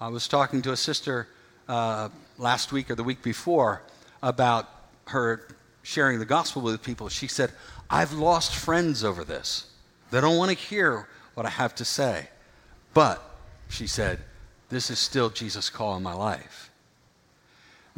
I 0.02 0.08
was 0.08 0.26
talking 0.26 0.62
to 0.62 0.72
a 0.72 0.76
sister 0.76 1.28
uh, 1.68 2.08
last 2.36 2.72
week 2.72 2.90
or 2.90 2.96
the 2.96 3.04
week 3.04 3.22
before 3.22 3.82
about 4.20 4.68
her 5.06 5.46
sharing 5.84 6.18
the 6.18 6.24
gospel 6.24 6.60
with 6.60 6.82
people. 6.82 7.08
She 7.08 7.28
said, 7.28 7.52
I've 7.88 8.12
lost 8.12 8.52
friends 8.52 9.04
over 9.04 9.22
this. 9.22 9.70
They 10.10 10.20
don't 10.20 10.36
want 10.36 10.50
to 10.50 10.56
hear 10.56 11.06
what 11.34 11.46
I 11.46 11.50
have 11.50 11.76
to 11.76 11.84
say. 11.84 12.26
But, 12.92 13.22
she 13.68 13.86
said, 13.86 14.18
this 14.70 14.90
is 14.90 14.98
still 14.98 15.30
Jesus' 15.30 15.70
call 15.70 15.96
in 15.96 16.02
my 16.02 16.14
life. 16.14 16.72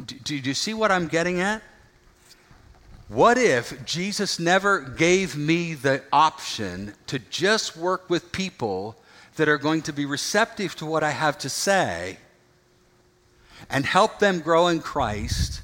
Do, 0.05 0.13
do, 0.19 0.39
do 0.39 0.49
you 0.49 0.53
see 0.53 0.75
what 0.75 0.91
I'm 0.91 1.07
getting 1.07 1.41
at? 1.41 1.63
What 3.07 3.39
if 3.39 3.83
Jesus 3.83 4.37
never 4.37 4.79
gave 4.79 5.35
me 5.35 5.73
the 5.73 6.03
option 6.13 6.93
to 7.07 7.17
just 7.17 7.75
work 7.75 8.11
with 8.11 8.31
people 8.31 8.95
that 9.35 9.49
are 9.49 9.57
going 9.57 9.81
to 9.83 9.93
be 9.93 10.05
receptive 10.05 10.75
to 10.77 10.85
what 10.85 11.03
I 11.03 11.11
have 11.11 11.37
to 11.39 11.49
say 11.49 12.17
and 13.69 13.85
help 13.85 14.19
them 14.19 14.39
grow 14.39 14.67
in 14.67 14.79
Christ, 14.79 15.61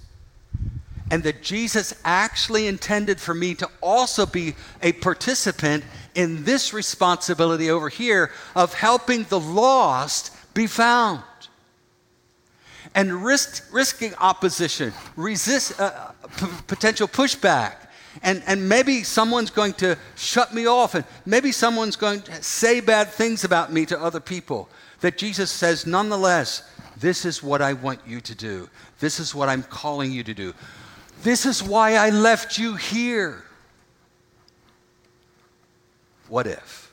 and 1.09 1.23
that 1.23 1.41
Jesus 1.41 1.93
actually 2.05 2.67
intended 2.67 3.19
for 3.19 3.33
me 3.33 3.53
to 3.55 3.69
also 3.81 4.25
be 4.25 4.55
a 4.81 4.93
participant 4.93 5.83
in 6.15 6.43
this 6.45 6.73
responsibility 6.73 7.69
over 7.69 7.89
here 7.89 8.31
of 8.55 8.73
helping 8.73 9.23
the 9.25 9.39
lost 9.39 10.35
be 10.53 10.67
found. 10.67 11.23
And 12.95 13.23
risk, 13.23 13.65
risking 13.71 14.13
opposition, 14.15 14.93
resist 15.15 15.79
uh, 15.79 16.11
p- 16.37 16.47
potential 16.67 17.07
pushback, 17.07 17.75
and, 18.23 18.43
and 18.45 18.67
maybe 18.69 19.03
someone's 19.03 19.49
going 19.49 19.73
to 19.73 19.97
shut 20.15 20.53
me 20.53 20.67
off, 20.67 20.95
and 20.95 21.05
maybe 21.25 21.51
someone's 21.51 21.95
going 21.95 22.21
to 22.21 22.43
say 22.43 22.79
bad 22.79 23.09
things 23.09 23.43
about 23.43 23.71
me 23.71 23.85
to 23.87 23.99
other 23.99 24.19
people. 24.19 24.69
That 25.01 25.17
Jesus 25.17 25.49
says, 25.49 25.87
nonetheless, 25.87 26.63
this 26.97 27.25
is 27.25 27.41
what 27.41 27.61
I 27.61 27.73
want 27.73 28.01
you 28.05 28.21
to 28.21 28.35
do. 28.35 28.69
This 28.99 29.19
is 29.19 29.33
what 29.33 29.49
I'm 29.49 29.63
calling 29.63 30.11
you 30.11 30.23
to 30.23 30.33
do. 30.33 30.53
This 31.23 31.45
is 31.45 31.63
why 31.63 31.95
I 31.95 32.09
left 32.11 32.57
you 32.57 32.75
here. 32.75 33.43
What 36.27 36.47
if 36.47 36.91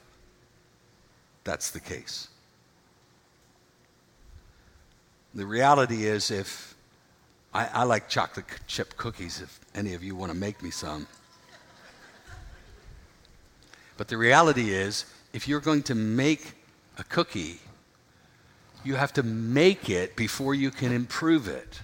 that's 1.45 1.71
the 1.71 1.81
case? 1.81 2.29
The 5.35 5.47
reality 5.47 6.07
is, 6.07 6.31
if 6.31 6.75
I, 7.59 7.69
I 7.81 7.83
like 7.83 8.09
chocolate 8.09 8.47
chip 8.69 8.97
cookies, 8.97 9.41
if 9.41 9.59
any 9.75 9.95
of 9.95 10.05
you 10.05 10.15
want 10.15 10.31
to 10.31 10.39
make 10.39 10.63
me 10.63 10.71
some. 10.71 11.09
But 13.97 14.07
the 14.07 14.17
reality 14.17 14.71
is, 14.71 15.07
if 15.33 15.49
you're 15.49 15.59
going 15.59 15.83
to 15.85 15.97
make 15.97 16.53
a 16.99 17.03
cookie, 17.03 17.59
you 18.85 18.95
have 18.95 19.13
to 19.15 19.25
make 19.25 19.91
it 19.91 20.15
before 20.15 20.55
you 20.55 20.71
can 20.71 20.93
improve 20.93 21.49
it. 21.49 21.81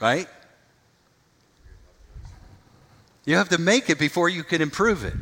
Right? 0.00 0.26
You 3.24 3.36
have 3.36 3.50
to 3.50 3.58
make 3.58 3.88
it 3.88 4.00
before 4.00 4.28
you 4.28 4.42
can 4.42 4.60
improve 4.60 5.04
it. 5.04 5.14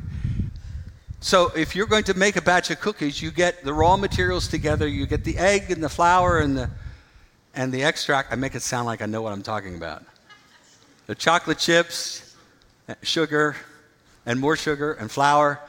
So 1.20 1.52
if 1.54 1.76
you're 1.76 1.86
going 1.86 2.04
to 2.04 2.14
make 2.14 2.36
a 2.36 2.42
batch 2.42 2.70
of 2.70 2.80
cookies, 2.80 3.20
you 3.20 3.30
get 3.30 3.62
the 3.62 3.74
raw 3.74 3.98
materials 3.98 4.48
together, 4.48 4.88
you 4.88 5.06
get 5.06 5.22
the 5.22 5.36
egg 5.36 5.70
and 5.70 5.84
the 5.84 5.90
flour 5.90 6.38
and 6.38 6.56
the 6.56 6.70
and 7.56 7.72
the 7.72 7.82
extract. 7.82 8.32
I 8.32 8.36
make 8.36 8.54
it 8.54 8.62
sound 8.62 8.86
like 8.86 9.02
I 9.02 9.06
know 9.06 9.22
what 9.22 9.32
I'm 9.32 9.42
talking 9.42 9.74
about. 9.74 10.04
The 11.06 11.14
chocolate 11.14 11.58
chips, 11.58 12.36
uh, 12.88 12.94
sugar, 13.02 13.56
and 14.26 14.38
more 14.38 14.56
sugar 14.56 14.92
and 14.92 15.10
flour. 15.10 15.60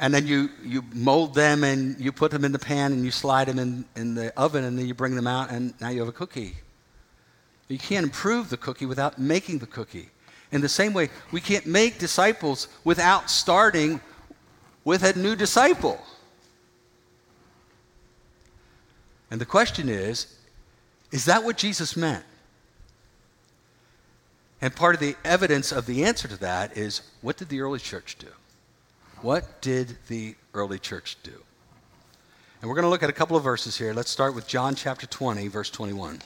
And 0.00 0.12
then 0.12 0.26
you, 0.26 0.48
you 0.64 0.82
mold 0.92 1.34
them 1.34 1.62
and 1.62 2.00
you 2.00 2.10
put 2.10 2.32
them 2.32 2.44
in 2.44 2.50
the 2.50 2.58
pan 2.58 2.92
and 2.92 3.04
you 3.04 3.10
slide 3.10 3.46
them 3.46 3.58
in, 3.58 3.84
in 3.94 4.14
the 4.14 4.36
oven 4.36 4.64
and 4.64 4.76
then 4.76 4.86
you 4.88 4.94
bring 4.94 5.14
them 5.14 5.26
out 5.26 5.50
and 5.50 5.74
now 5.80 5.90
you 5.90 6.00
have 6.00 6.08
a 6.08 6.12
cookie. 6.12 6.56
You 7.68 7.78
can't 7.78 8.04
improve 8.04 8.50
the 8.50 8.56
cookie 8.56 8.86
without 8.86 9.18
making 9.18 9.58
the 9.58 9.66
cookie. 9.66 10.08
In 10.50 10.60
the 10.60 10.68
same 10.68 10.92
way, 10.92 11.08
we 11.30 11.40
can't 11.40 11.66
make 11.66 11.98
disciples 11.98 12.68
without 12.84 13.30
starting 13.30 14.00
with 14.84 15.02
a 15.04 15.18
new 15.18 15.36
disciple. 15.36 16.00
And 19.30 19.40
the 19.40 19.46
question 19.46 19.88
is 19.88 20.38
is 21.12 21.26
that 21.26 21.44
what 21.44 21.58
Jesus 21.58 21.96
meant? 21.96 22.24
And 24.62 24.74
part 24.74 24.94
of 24.94 25.00
the 25.00 25.16
evidence 25.24 25.70
of 25.72 25.86
the 25.86 26.04
answer 26.04 26.26
to 26.28 26.36
that 26.38 26.76
is 26.76 27.02
what 27.20 27.36
did 27.36 27.48
the 27.48 27.60
early 27.60 27.78
church 27.78 28.16
do? 28.18 28.28
What 29.20 29.60
did 29.60 29.98
the 30.08 30.36
early 30.54 30.78
church 30.78 31.16
do? 31.22 31.32
And 32.60 32.68
we're 32.68 32.76
going 32.76 32.84
to 32.84 32.88
look 32.88 33.02
at 33.02 33.10
a 33.10 33.14
couple 33.14 33.36
of 33.36 33.42
verses 33.42 33.76
here. 33.76 33.92
Let's 33.92 34.10
start 34.10 34.34
with 34.36 34.46
John 34.46 34.76
chapter 34.76 35.06
20, 35.06 35.48
verse 35.48 35.68
21. 35.68 36.20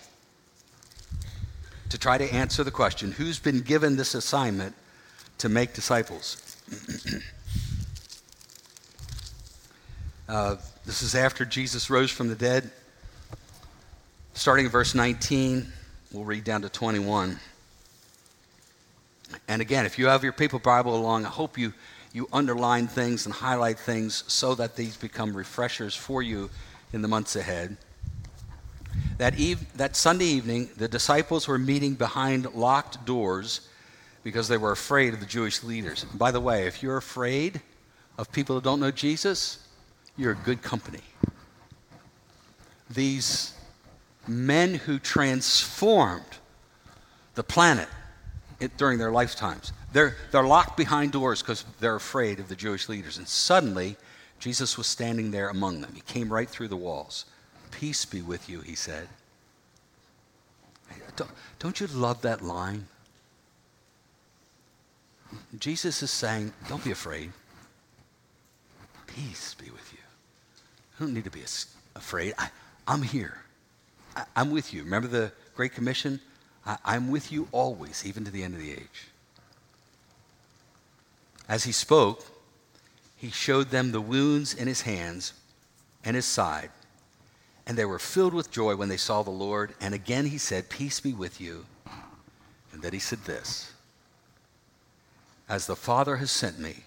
To 1.88 1.98
try 1.98 2.18
to 2.18 2.30
answer 2.32 2.62
the 2.62 2.70
question 2.70 3.12
who's 3.12 3.38
been 3.38 3.60
given 3.60 3.96
this 3.96 4.14
assignment 4.14 4.74
to 5.38 5.48
make 5.48 5.72
disciples? 5.72 6.56
uh, 10.28 10.56
this 10.84 11.00
is 11.00 11.14
after 11.14 11.46
Jesus 11.46 11.88
rose 11.88 12.10
from 12.10 12.28
the 12.28 12.34
dead. 12.34 12.70
Starting 14.36 14.66
in 14.66 14.70
verse 14.70 14.94
19, 14.94 15.66
we'll 16.12 16.22
read 16.22 16.44
down 16.44 16.60
to 16.60 16.68
21. 16.68 17.40
And 19.48 19.62
again, 19.62 19.86
if 19.86 19.98
you 19.98 20.08
have 20.08 20.22
your 20.22 20.34
paper 20.34 20.58
Bible 20.58 20.94
along, 20.94 21.24
I 21.24 21.30
hope 21.30 21.56
you, 21.56 21.72
you 22.12 22.28
underline 22.34 22.86
things 22.86 23.24
and 23.24 23.34
highlight 23.34 23.78
things 23.78 24.24
so 24.26 24.54
that 24.56 24.76
these 24.76 24.94
become 24.94 25.34
refreshers 25.34 25.96
for 25.96 26.22
you 26.22 26.50
in 26.92 27.00
the 27.00 27.08
months 27.08 27.34
ahead. 27.34 27.78
That, 29.16 29.38
eve- 29.38 29.72
that 29.78 29.96
Sunday 29.96 30.26
evening, 30.26 30.68
the 30.76 30.86
disciples 30.86 31.48
were 31.48 31.58
meeting 31.58 31.94
behind 31.94 32.52
locked 32.52 33.06
doors 33.06 33.66
because 34.22 34.48
they 34.48 34.58
were 34.58 34.72
afraid 34.72 35.14
of 35.14 35.20
the 35.20 35.26
Jewish 35.26 35.64
leaders. 35.64 36.04
And 36.04 36.18
by 36.18 36.30
the 36.30 36.40
way, 36.40 36.66
if 36.66 36.82
you're 36.82 36.98
afraid 36.98 37.62
of 38.18 38.30
people 38.32 38.54
who 38.54 38.60
don't 38.60 38.80
know 38.80 38.90
Jesus, 38.90 39.66
you're 40.14 40.32
a 40.32 40.44
good 40.44 40.60
company. 40.60 41.00
These 42.90 43.55
men 44.28 44.74
who 44.74 44.98
transformed 44.98 46.24
the 47.34 47.42
planet 47.42 47.88
during 48.76 48.98
their 48.98 49.12
lifetimes, 49.12 49.72
they're, 49.92 50.16
they're 50.30 50.42
locked 50.42 50.76
behind 50.76 51.12
doors 51.12 51.42
because 51.42 51.64
they're 51.80 51.96
afraid 51.96 52.40
of 52.40 52.48
the 52.48 52.56
Jewish 52.56 52.88
leaders. 52.88 53.18
And 53.18 53.28
suddenly, 53.28 53.96
Jesus 54.38 54.76
was 54.76 54.86
standing 54.86 55.30
there 55.30 55.48
among 55.48 55.80
them. 55.80 55.92
He 55.94 56.00
came 56.02 56.32
right 56.32 56.48
through 56.48 56.68
the 56.68 56.76
walls. 56.76 57.24
Peace 57.70 58.04
be 58.04 58.22
with 58.22 58.48
you, 58.48 58.60
he 58.60 58.74
said. 58.74 59.08
Don't, 61.16 61.30
don't 61.58 61.80
you 61.80 61.86
love 61.88 62.22
that 62.22 62.42
line? 62.42 62.86
Jesus 65.58 66.02
is 66.02 66.10
saying, 66.10 66.52
Don't 66.68 66.84
be 66.84 66.90
afraid. 66.90 67.32
Peace 69.06 69.54
be 69.54 69.70
with 69.70 69.92
you. 69.92 69.98
I 70.96 71.04
don't 71.04 71.14
need 71.14 71.24
to 71.24 71.30
be 71.30 71.42
afraid. 71.94 72.34
I, 72.38 72.50
am 72.86 73.02
here. 73.02 73.38
I, 74.16 74.24
am 74.36 74.50
with 74.50 74.72
you. 74.72 74.82
Remember 74.82 75.08
the 75.08 75.32
Great 75.54 75.74
Commission? 75.74 76.20
I, 76.64 76.78
I'm 76.84 77.10
with 77.10 77.30
you 77.30 77.48
always, 77.52 78.04
even 78.04 78.24
to 78.24 78.30
the 78.30 78.42
end 78.42 78.54
of 78.54 78.60
the 78.60 78.72
age. 78.72 79.08
As 81.48 81.64
he 81.64 81.72
spoke, 81.72 82.24
he 83.16 83.30
showed 83.30 83.70
them 83.70 83.92
the 83.92 84.00
wounds 84.00 84.54
in 84.54 84.66
his 84.66 84.82
hands 84.82 85.32
and 86.04 86.16
his 86.16 86.26
side. 86.26 86.70
And 87.66 87.76
they 87.76 87.84
were 87.84 87.98
filled 87.98 88.34
with 88.34 88.50
joy 88.50 88.76
when 88.76 88.88
they 88.88 88.96
saw 88.96 89.22
the 89.22 89.30
Lord. 89.30 89.74
And 89.80 89.94
again 89.94 90.26
he 90.26 90.38
said, 90.38 90.68
Peace 90.68 91.00
be 91.00 91.12
with 91.12 91.40
you. 91.40 91.66
And 92.72 92.82
then 92.82 92.92
he 92.92 92.98
said 92.98 93.24
this 93.24 93.72
As 95.48 95.66
the 95.66 95.76
Father 95.76 96.16
has 96.16 96.30
sent 96.30 96.58
me, 96.58 96.84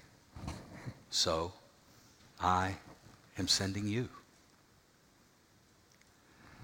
so 1.10 1.54
I 2.40 2.76
am 3.38 3.48
sending 3.48 3.88
you. 3.88 4.10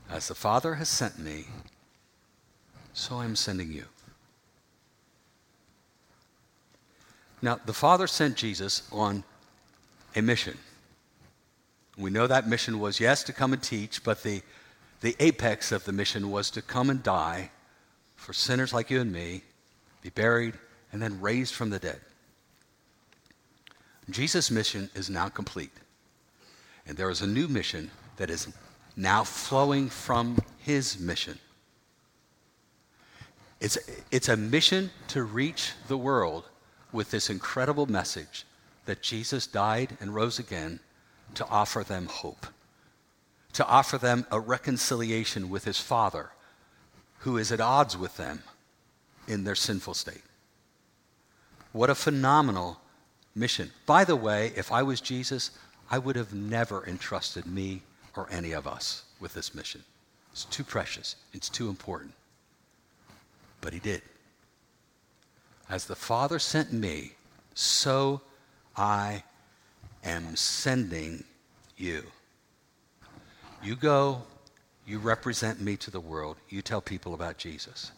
As 0.10 0.28
the 0.28 0.36
Father 0.36 0.76
has 0.76 0.89
sent 0.89 1.20
me, 1.20 1.46
so 2.94 3.18
I 3.18 3.26
am 3.26 3.36
sending 3.36 3.72
you. 3.72 3.86
Now, 7.41 7.60
the 7.65 7.74
Father 7.74 8.08
sent 8.08 8.38
Jesus 8.38 8.88
on 8.91 9.24
a 10.15 10.22
mission. 10.22 10.58
We 11.98 12.10
know 12.10 12.28
that 12.28 12.48
mission 12.48 12.80
was, 12.80 13.00
yes, 13.00 13.24
to 13.24 13.34
come 13.34 13.54
and 13.54 13.62
teach, 13.62 14.04
but 14.04 14.24
the, 14.24 14.41
the 15.02 15.15
apex 15.20 15.72
of 15.72 15.84
the 15.86 15.91
mission 15.91 16.32
was 16.32 16.50
to 16.52 16.62
come 16.62 16.89
and 16.89 17.04
die 17.04 17.52
for 18.15 18.34
sinners 18.34 18.74
like 18.74 18.89
you 18.89 19.02
and 19.02 19.12
me, 19.12 19.44
be 20.02 20.10
buried, 20.10 20.56
and 20.91 21.02
then 21.02 21.22
raised 21.22 21.54
from 21.54 21.70
the 21.70 21.80
dead. 21.80 22.00
Jesus' 24.10 24.52
mission 24.52 24.89
is 24.96 25.10
now 25.10 25.30
complete. 25.30 25.72
And 26.88 26.96
there 26.98 27.10
is 27.10 27.22
a 27.22 27.28
new 27.28 27.48
mission 27.48 27.91
that 28.18 28.30
is 28.30 28.48
now 28.96 29.24
flowing 29.24 29.90
from 29.90 30.38
his 30.60 31.00
mission. 31.00 31.40
It's, 33.60 33.78
it's 34.12 34.30
a 34.30 34.38
mission 34.38 34.92
to 35.10 35.24
reach 35.24 35.72
the 35.88 35.98
world 35.98 36.50
with 36.92 37.12
this 37.12 37.30
incredible 37.30 37.86
message 37.86 38.46
that 38.86 39.02
Jesus 39.02 39.48
died 39.48 39.98
and 40.00 40.14
rose 40.14 40.40
again 40.40 40.80
to 41.36 41.46
offer 41.48 41.84
them 41.84 42.06
hope, 42.06 42.48
to 43.54 43.66
offer 43.66 43.98
them 43.98 44.26
a 44.32 44.40
reconciliation 44.40 45.50
with 45.50 45.66
his 45.66 45.80
Father, 45.80 46.32
who 47.20 47.38
is 47.38 47.52
at 47.52 47.60
odds 47.60 47.98
with 47.98 48.18
them 48.18 48.44
in 49.28 49.44
their 49.44 49.56
sinful 49.56 49.94
state. 49.94 50.22
What 51.72 51.90
a 51.90 51.96
phenomenal 51.96 52.80
mission. 53.34 53.72
By 53.86 54.06
the 54.06 54.16
way, 54.16 54.54
if 54.56 54.72
I 54.72 54.84
was 54.84 55.02
Jesus, 55.02 55.52
I 55.90 55.98
would 55.98 56.16
have 56.16 56.34
never 56.34 56.86
entrusted 56.86 57.46
me 57.46 57.82
or 58.17 58.28
any 58.32 58.51
of 58.51 58.67
us 58.67 59.04
with 59.19 59.34
this 59.34 59.54
mission. 59.54 59.84
It's 60.32 60.45
too 60.45 60.63
precious, 60.63 61.15
it's 61.34 61.49
too 61.49 61.69
important. 61.69 62.13
But 63.62 63.73
he 63.73 63.80
did. 63.80 64.01
As 65.69 65.86
the 65.86 65.95
Father 65.95 66.39
sent 66.39 66.71
me, 66.71 67.13
so 67.54 68.21
I 68.75 69.23
am 70.04 70.36
sending 70.36 71.23
you. 71.78 72.04
You 73.63 73.75
go, 73.75 74.21
you 74.86 74.99
represent 74.99 75.60
me 75.60 75.75
to 75.78 75.89
the 75.89 75.99
world, 75.99 76.38
you 76.49 76.62
tell 76.62 76.82
people 76.82 77.13
about 77.13 77.38
Jesus. 77.38 77.91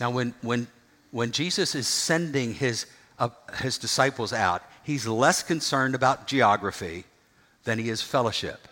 Now, 0.00 0.10
when, 0.10 0.34
when, 0.42 0.66
when 1.10 1.32
Jesus 1.32 1.74
is 1.74 1.86
sending 1.86 2.54
his, 2.54 2.86
uh, 3.18 3.28
his 3.60 3.76
disciples 3.76 4.32
out, 4.32 4.62
he's 4.82 5.06
less 5.06 5.42
concerned 5.42 5.94
about 5.94 6.26
geography 6.26 7.04
than 7.64 7.78
he 7.78 7.88
is 7.88 8.00
fellowship. 8.00 8.68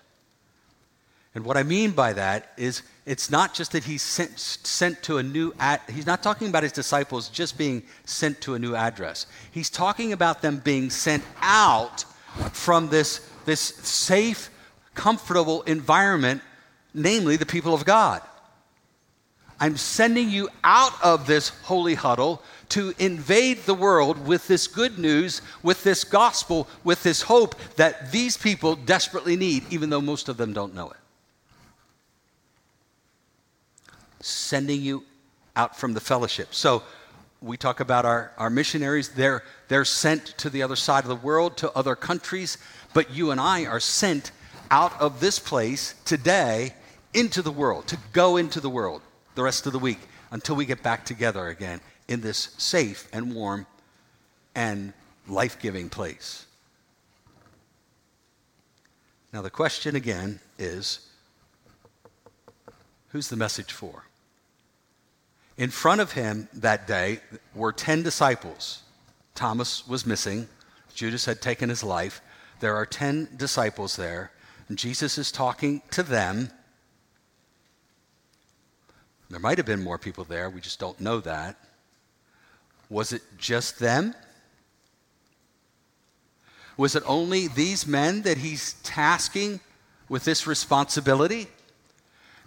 And 1.35 1.45
what 1.45 1.57
I 1.57 1.65
mean 1.65 1.91
by 1.91 2.13
that 2.13 2.53
is 2.57 2.83
it's 3.07 3.29
not 3.29 3.55
just 3.55 3.73
that 3.73 3.85
he's 3.85 4.03
sent, 4.03 4.39
sent 4.39 5.03
to 5.03 5.19
a 5.19 5.23
new, 5.23 5.53
ad, 5.59 5.81
he's 5.93 6.07
not 6.07 6.23
talking 6.23 6.49
about 6.49 6.63
his 6.63 6.73
disciples 6.73 7.29
just 7.29 7.59
being 7.59 7.83
sent 8.05 8.41
to 8.43 8.55
a 8.55 8.59
new 8.59 8.75
address. 8.75 9.27
He's 9.51 9.69
talking 9.69 10.13
about 10.13 10.43
them 10.43 10.59
being 10.59 10.91
sent 10.91 11.25
out 11.41 12.05
from 12.53 12.89
this, 12.89 13.29
this 13.45 13.61
safe, 13.61 14.49
comfortable 14.95 15.63
environment, 15.63 16.41
namely 16.95 17.37
the 17.37 17.47
people 17.47 17.75
of 17.75 17.85
God. 17.85 18.23
I'm 19.61 19.77
sending 19.77 20.31
you 20.31 20.49
out 20.63 20.93
of 21.03 21.27
this 21.27 21.49
holy 21.49 21.95
huddle 21.95 22.43
to 22.71 22.95
invade 22.99 23.67
the 23.67 23.75
world 23.75 24.27
with 24.27 24.47
this 24.49 24.67
good 24.67 24.99
news, 24.99 25.43
with 25.63 25.85
this 25.85 26.05
gospel, 26.05 26.69
with 26.85 27.03
this 27.03 27.23
hope 27.23 27.55
that 27.77 28.11
these 28.13 28.37
people 28.37 28.77
desperately 28.77 29.37
need, 29.37 29.65
even 29.71 29.91
though 29.91 30.01
most 30.01 30.29
of 30.29 30.37
them 30.37 30.53
don't 30.53 30.75
know 30.75 30.91
it. 30.91 30.97
Sending 34.25 34.81
you 34.81 35.05
out 35.57 35.77
from 35.77 35.95
the 35.95 36.01
fellowship. 36.01 36.55
So 36.55 36.83
we 37.41 37.57
talk 37.57 37.81
about 37.81 38.05
our, 38.05 38.33
our 38.39 38.51
missionaries. 38.51 39.11
They're, 39.11 39.43
they're 39.69 39.85
sent 39.85 40.27
to 40.39 40.51
the 40.51 40.63
other 40.63 40.77
side 40.77 41.05
of 41.05 41.09
the 41.09 41.17
world, 41.17 41.57
to 41.59 41.71
other 41.73 41.95
countries, 41.95 42.59
but 42.95 43.11
you 43.13 43.31
and 43.31 43.41
I 43.41 43.67
are 43.67 43.81
sent 43.81 44.33
out 44.71 44.99
of 45.01 45.21
this 45.21 45.39
place 45.39 45.95
today 46.05 46.75
into 47.13 47.43
the 47.43 47.51
world, 47.51 47.87
to 47.89 47.99
go 48.13 48.39
into 48.39 48.61
the 48.61 48.71
world 48.71 49.03
the 49.35 49.43
rest 49.43 49.67
of 49.67 49.73
the 49.73 49.79
week 49.79 49.99
until 50.31 50.57
we 50.57 50.65
get 50.65 50.83
back 50.83 51.05
together 51.05 51.49
again 51.49 51.81
in 52.09 52.21
this 52.21 52.55
safe 52.59 53.09
and 53.13 53.35
warm 53.35 53.67
and 54.55 54.93
life 55.29 55.61
giving 55.61 55.89
place. 55.89 56.47
Now, 59.33 59.43
the 59.43 59.51
question 59.51 59.97
again 59.97 60.41
is 60.59 61.09
who's 63.09 63.29
the 63.29 63.37
message 63.37 63.73
for? 63.73 64.05
In 65.57 65.71
front 65.71 66.01
of 66.01 66.13
him 66.13 66.49
that 66.55 66.87
day 66.87 67.21
were 67.55 67.73
10 67.73 68.03
disciples. 68.03 68.83
Thomas 69.35 69.87
was 69.87 70.07
missing, 70.07 70.49
Judas 70.95 71.25
had 71.25 71.41
taken 71.41 71.69
his 71.69 71.83
life. 71.85 72.21
There 72.61 72.75
are 72.77 72.87
10 72.87 73.31
disciples 73.37 73.97
there, 73.97 74.31
and 74.69 74.79
Jesus 74.79 75.19
is 75.19 75.31
talking 75.31 75.83
to 75.91 76.03
them. 76.03 76.51
There 79.31 79.41
might 79.41 79.59
have 79.59 79.67
been 79.67 79.83
more 79.83 79.99
people 79.99 80.25
there, 80.25 80.51
we 80.51 80.61
just 80.61 80.79
don't 80.79 81.01
know 81.01 81.21
that. 81.21 81.57
Was 82.89 83.13
it 83.13 83.23
just 83.39 83.79
them? 83.79 84.15
Was 86.77 86.97
it 86.97 87.03
only 87.07 87.49
these 87.49 87.87
men 87.87 88.23
that 88.23 88.39
he's 88.39 88.75
tasking 88.83 89.61
with 90.09 90.25
this 90.25 90.47
responsibility? 90.47 91.47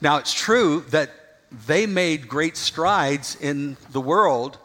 Now, 0.02 0.18
it's 0.18 0.34
true 0.34 0.86
that 0.90 1.12
they 1.52 1.86
made 1.86 2.28
great 2.28 2.58
strides 2.58 3.38
in 3.40 3.78
the 3.92 4.02
world 4.02 4.58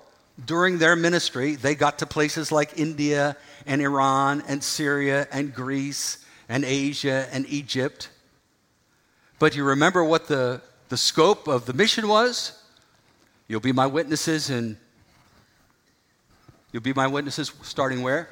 during 0.45 0.79
their 0.79 0.97
ministry. 0.97 1.55
They 1.55 1.75
got 1.75 1.99
to 2.01 2.07
places 2.07 2.51
like 2.51 2.79
India 2.79 3.37
and 3.67 3.81
Iran 3.81 4.43
and 4.49 4.63
Syria 4.63 5.29
and 5.31 5.55
Greece 5.55 6.25
and 6.49 6.65
Asia 6.65 7.29
and 7.31 7.47
Egypt. 7.49 8.09
But 9.39 9.57
you 9.57 9.65
remember 9.65 10.05
what 10.05 10.29
the, 10.29 10.61
the 10.89 10.97
scope 10.97 11.49
of 11.49 11.67
the 11.67 11.73
mission 11.73 12.09
was? 12.09 12.61
You'll 13.49 13.61
be 13.61 13.73
my 13.73 13.87
witnesses 13.87 14.51
and 14.51 14.77
you'll 16.73 16.83
be 16.83 16.93
my 16.93 17.07
witnesses 17.07 17.53
starting 17.63 18.03
where? 18.03 18.29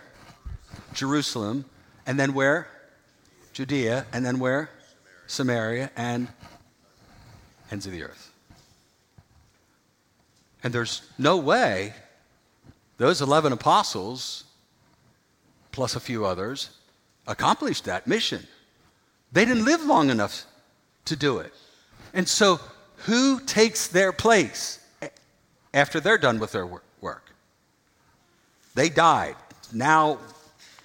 Jerusalem. 0.94 1.64
And 2.06 2.18
then 2.18 2.34
where? 2.34 2.68
Judea. 3.52 4.06
And 4.12 4.24
then 4.24 4.38
where? 4.38 4.70
Samaria 5.26 5.90
and 5.96 6.28
ends 7.70 7.86
of 7.86 7.92
the 7.92 8.02
earth. 8.02 8.29
And 10.62 10.72
there's 10.72 11.02
no 11.18 11.36
way 11.36 11.94
those 12.98 13.22
11 13.22 13.52
apostles, 13.52 14.44
plus 15.72 15.96
a 15.96 16.00
few 16.00 16.26
others, 16.26 16.70
accomplished 17.26 17.86
that 17.86 18.06
mission. 18.06 18.46
They 19.32 19.44
didn't 19.44 19.64
live 19.64 19.82
long 19.84 20.10
enough 20.10 20.44
to 21.06 21.16
do 21.16 21.38
it. 21.38 21.54
And 22.12 22.28
so, 22.28 22.60
who 23.06 23.40
takes 23.40 23.86
their 23.86 24.12
place 24.12 24.84
after 25.72 26.00
they're 26.00 26.18
done 26.18 26.38
with 26.38 26.52
their 26.52 26.66
work? 26.66 27.30
They 28.74 28.88
died. 28.88 29.36
Now, 29.72 30.18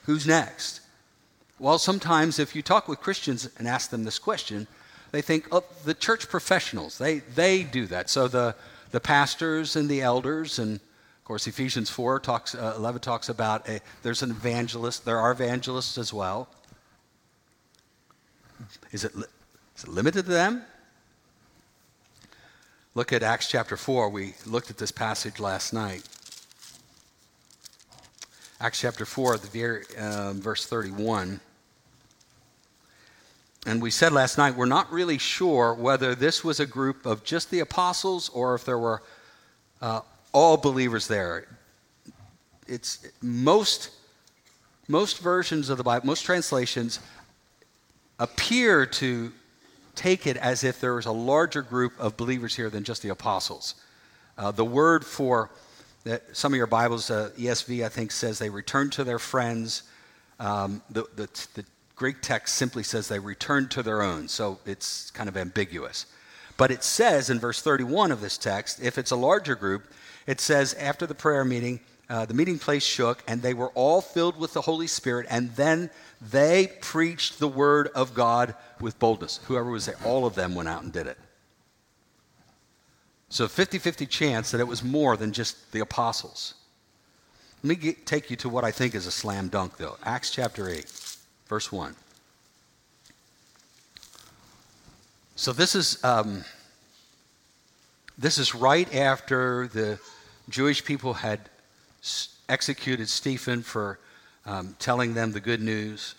who's 0.04 0.26
next? 0.26 0.82
Well, 1.60 1.80
sometimes 1.80 2.40
if 2.40 2.56
you 2.56 2.62
talk 2.62 2.88
with 2.88 3.00
Christians 3.00 3.50
and 3.58 3.68
ask 3.68 3.90
them 3.90 4.04
this 4.04 4.20
question, 4.20 4.68
they 5.12 5.22
think, 5.22 5.48
oh, 5.52 5.64
the 5.84 5.94
church 5.94 6.28
professionals, 6.28 6.98
they, 6.98 7.20
they 7.20 7.64
do 7.64 7.86
that. 7.88 8.10
So 8.10 8.28
the, 8.28 8.56
the 8.96 9.02
pastors 9.02 9.76
and 9.76 9.90
the 9.90 10.02
elders, 10.02 10.58
and 10.58 10.76
of 10.76 11.24
course, 11.26 11.48
Ephesians 11.48 11.90
4 11.90 12.18
talks, 12.22 12.56
uh, 12.56 12.76
11 12.78 13.02
talks 13.02 13.28
about 13.28 13.68
a, 13.68 13.82
there's 14.04 14.24
an 14.24 14.32
evangelist, 14.32 15.04
there 15.04 15.20
are 15.20 15.34
evangelists 15.34 15.98
as 15.98 16.14
well. 16.14 16.48
Is 18.94 19.04
it, 19.04 19.14
is 19.14 19.84
it 19.84 19.90
limited 19.90 20.24
to 20.24 20.32
them? 20.32 20.62
Look 22.94 23.12
at 23.12 23.22
Acts 23.22 23.50
chapter 23.50 23.76
4. 23.76 24.08
We 24.08 24.34
looked 24.46 24.70
at 24.70 24.78
this 24.78 24.94
passage 24.94 25.42
last 25.42 25.74
night. 25.74 26.08
Acts 28.62 28.80
chapter 28.80 29.06
4, 29.06 29.40
the 29.40 29.86
um, 29.98 30.40
verse 30.40 30.66
31. 30.66 31.42
And 33.66 33.82
we 33.82 33.90
said 33.90 34.12
last 34.12 34.38
night, 34.38 34.56
we're 34.56 34.66
not 34.66 34.92
really 34.92 35.18
sure 35.18 35.74
whether 35.74 36.14
this 36.14 36.44
was 36.44 36.60
a 36.60 36.68
group 36.68 37.06
of 37.06 37.24
just 37.24 37.50
the 37.50 37.62
apostles 37.62 38.30
or 38.30 38.54
if 38.54 38.64
there 38.64 38.78
were 38.78 39.02
uh, 39.82 40.02
all 40.32 40.58
believers 40.58 41.08
there. 41.08 41.48
It's 42.68 43.08
most, 43.22 43.90
most 44.88 45.20
versions 45.20 45.70
of 45.70 45.78
the 45.78 45.84
Bible, 45.84 46.06
most 46.06 46.24
translations 46.24 47.00
appear 48.20 48.86
to 48.86 49.34
take 49.96 50.28
it 50.28 50.38
as 50.38 50.64
if 50.64 50.80
there 50.80 50.94
was 50.94 51.06
a 51.08 51.12
larger 51.12 51.62
group 51.62 51.94
of 52.00 52.18
believers 52.18 52.56
here 52.56 52.70
than 52.70 52.84
just 52.84 53.02
the 53.02 53.10
apostles. 53.10 53.76
Uh, 54.38 54.52
the 54.52 54.66
word 54.66 55.06
for 55.06 55.50
that 56.04 56.38
some 56.38 56.54
of 56.54 56.58
your 56.58 56.68
Bibles, 56.68 57.10
uh, 57.10 57.32
ESV, 57.36 57.84
I 57.84 57.90
think, 57.90 58.12
says 58.12 58.38
they 58.38 58.50
returned 58.50 58.92
to 58.94 59.04
their 59.04 59.18
friends. 59.18 59.84
Um, 60.40 60.84
the, 60.90 61.06
the, 61.16 61.28
the 61.56 61.66
Greek 61.96 62.18
text 62.22 62.56
simply 62.56 62.84
says 62.84 63.08
they 63.08 63.20
returned 63.20 63.72
to 63.72 63.84
their 63.84 64.02
own, 64.02 64.28
so 64.28 64.60
it's 64.66 65.12
kind 65.12 65.30
of 65.30 65.38
ambiguous. 65.38 66.06
But 66.58 66.72
it 66.72 66.84
says 66.84 67.30
in 67.30 67.40
verse 67.40 67.62
31 67.62 68.12
of 68.12 68.22
this 68.22 68.38
text, 68.38 68.82
if 68.82 68.98
it's 68.98 69.12
a 69.12 69.16
larger 69.16 69.56
group, 69.56 69.92
it 70.28 70.42
says 70.42 70.74
after 70.76 71.06
the 71.06 71.16
prayer 71.16 71.46
meeting, 71.46 71.80
uh, 72.10 72.26
the 72.26 72.34
meeting 72.34 72.60
place 72.60 72.84
shook, 72.84 73.24
and 73.28 73.42
they 73.42 73.54
were 73.54 73.70
all 73.70 74.02
filled 74.02 74.38
with 74.38 74.54
the 74.54 74.62
Holy 74.62 74.88
Spirit, 74.88 75.26
and 75.30 75.56
then 75.56 75.90
they 76.22 76.68
preached 76.82 77.40
the 77.40 77.48
word 77.48 77.88
of 77.96 78.14
God 78.14 78.56
with 78.80 79.00
boldness. 79.00 79.40
Whoever 79.46 79.72
was 79.72 79.86
there, 79.86 79.98
all 80.06 80.26
of 80.26 80.36
them 80.36 80.54
went 80.54 80.70
out 80.70 80.84
and 80.84 80.94
did 80.94 81.08
it. 81.08 81.18
So 83.30 83.48
50 83.48 83.80
50 83.80 84.06
chance 84.06 84.52
that 84.52 84.62
it 84.62 84.68
was 84.68 84.84
more 84.84 85.18
than 85.18 85.34
just 85.34 85.72
the 85.72 85.80
apostles. 85.80 86.54
Let 87.64 87.70
me 87.70 87.76
get, 87.76 88.06
take 88.06 88.30
you 88.30 88.36
to 88.38 88.50
what 88.50 88.64
I 88.64 88.72
think 88.72 88.94
is 88.94 89.08
a 89.08 89.12
slam 89.12 89.48
dunk, 89.48 89.78
though. 89.78 89.98
Acts 90.04 90.30
chapter 90.30 90.70
8, 90.70 90.86
verse 91.48 91.72
1. 91.72 91.96
So 95.36 95.52
this 95.52 95.76
is, 95.76 96.04
um, 96.04 96.46
this 98.18 98.38
is 98.38 98.56
right 98.56 98.94
after 98.96 99.68
the 99.68 100.00
Jewish 100.50 100.84
people 100.86 101.14
had 101.14 101.50
executed 102.48 103.10
Stephen 103.10 103.62
for 103.62 104.00
um, 104.46 104.76
telling 104.80 105.14
them 105.14 105.32
the 105.32 105.40
good 105.40 105.62
news. 105.62 106.16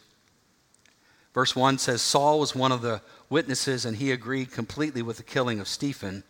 Verse 1.32 1.54
1 1.54 1.78
says 1.78 2.02
Saul 2.02 2.40
was 2.40 2.54
one 2.54 2.72
of 2.72 2.82
the 2.82 3.00
witnesses, 3.30 3.84
and 3.84 3.96
he 3.96 4.10
agreed 4.10 4.52
completely 4.52 5.02
with 5.02 5.16
the 5.16 5.22
killing 5.22 5.60
of 5.60 5.68
Stephen. 5.68 6.24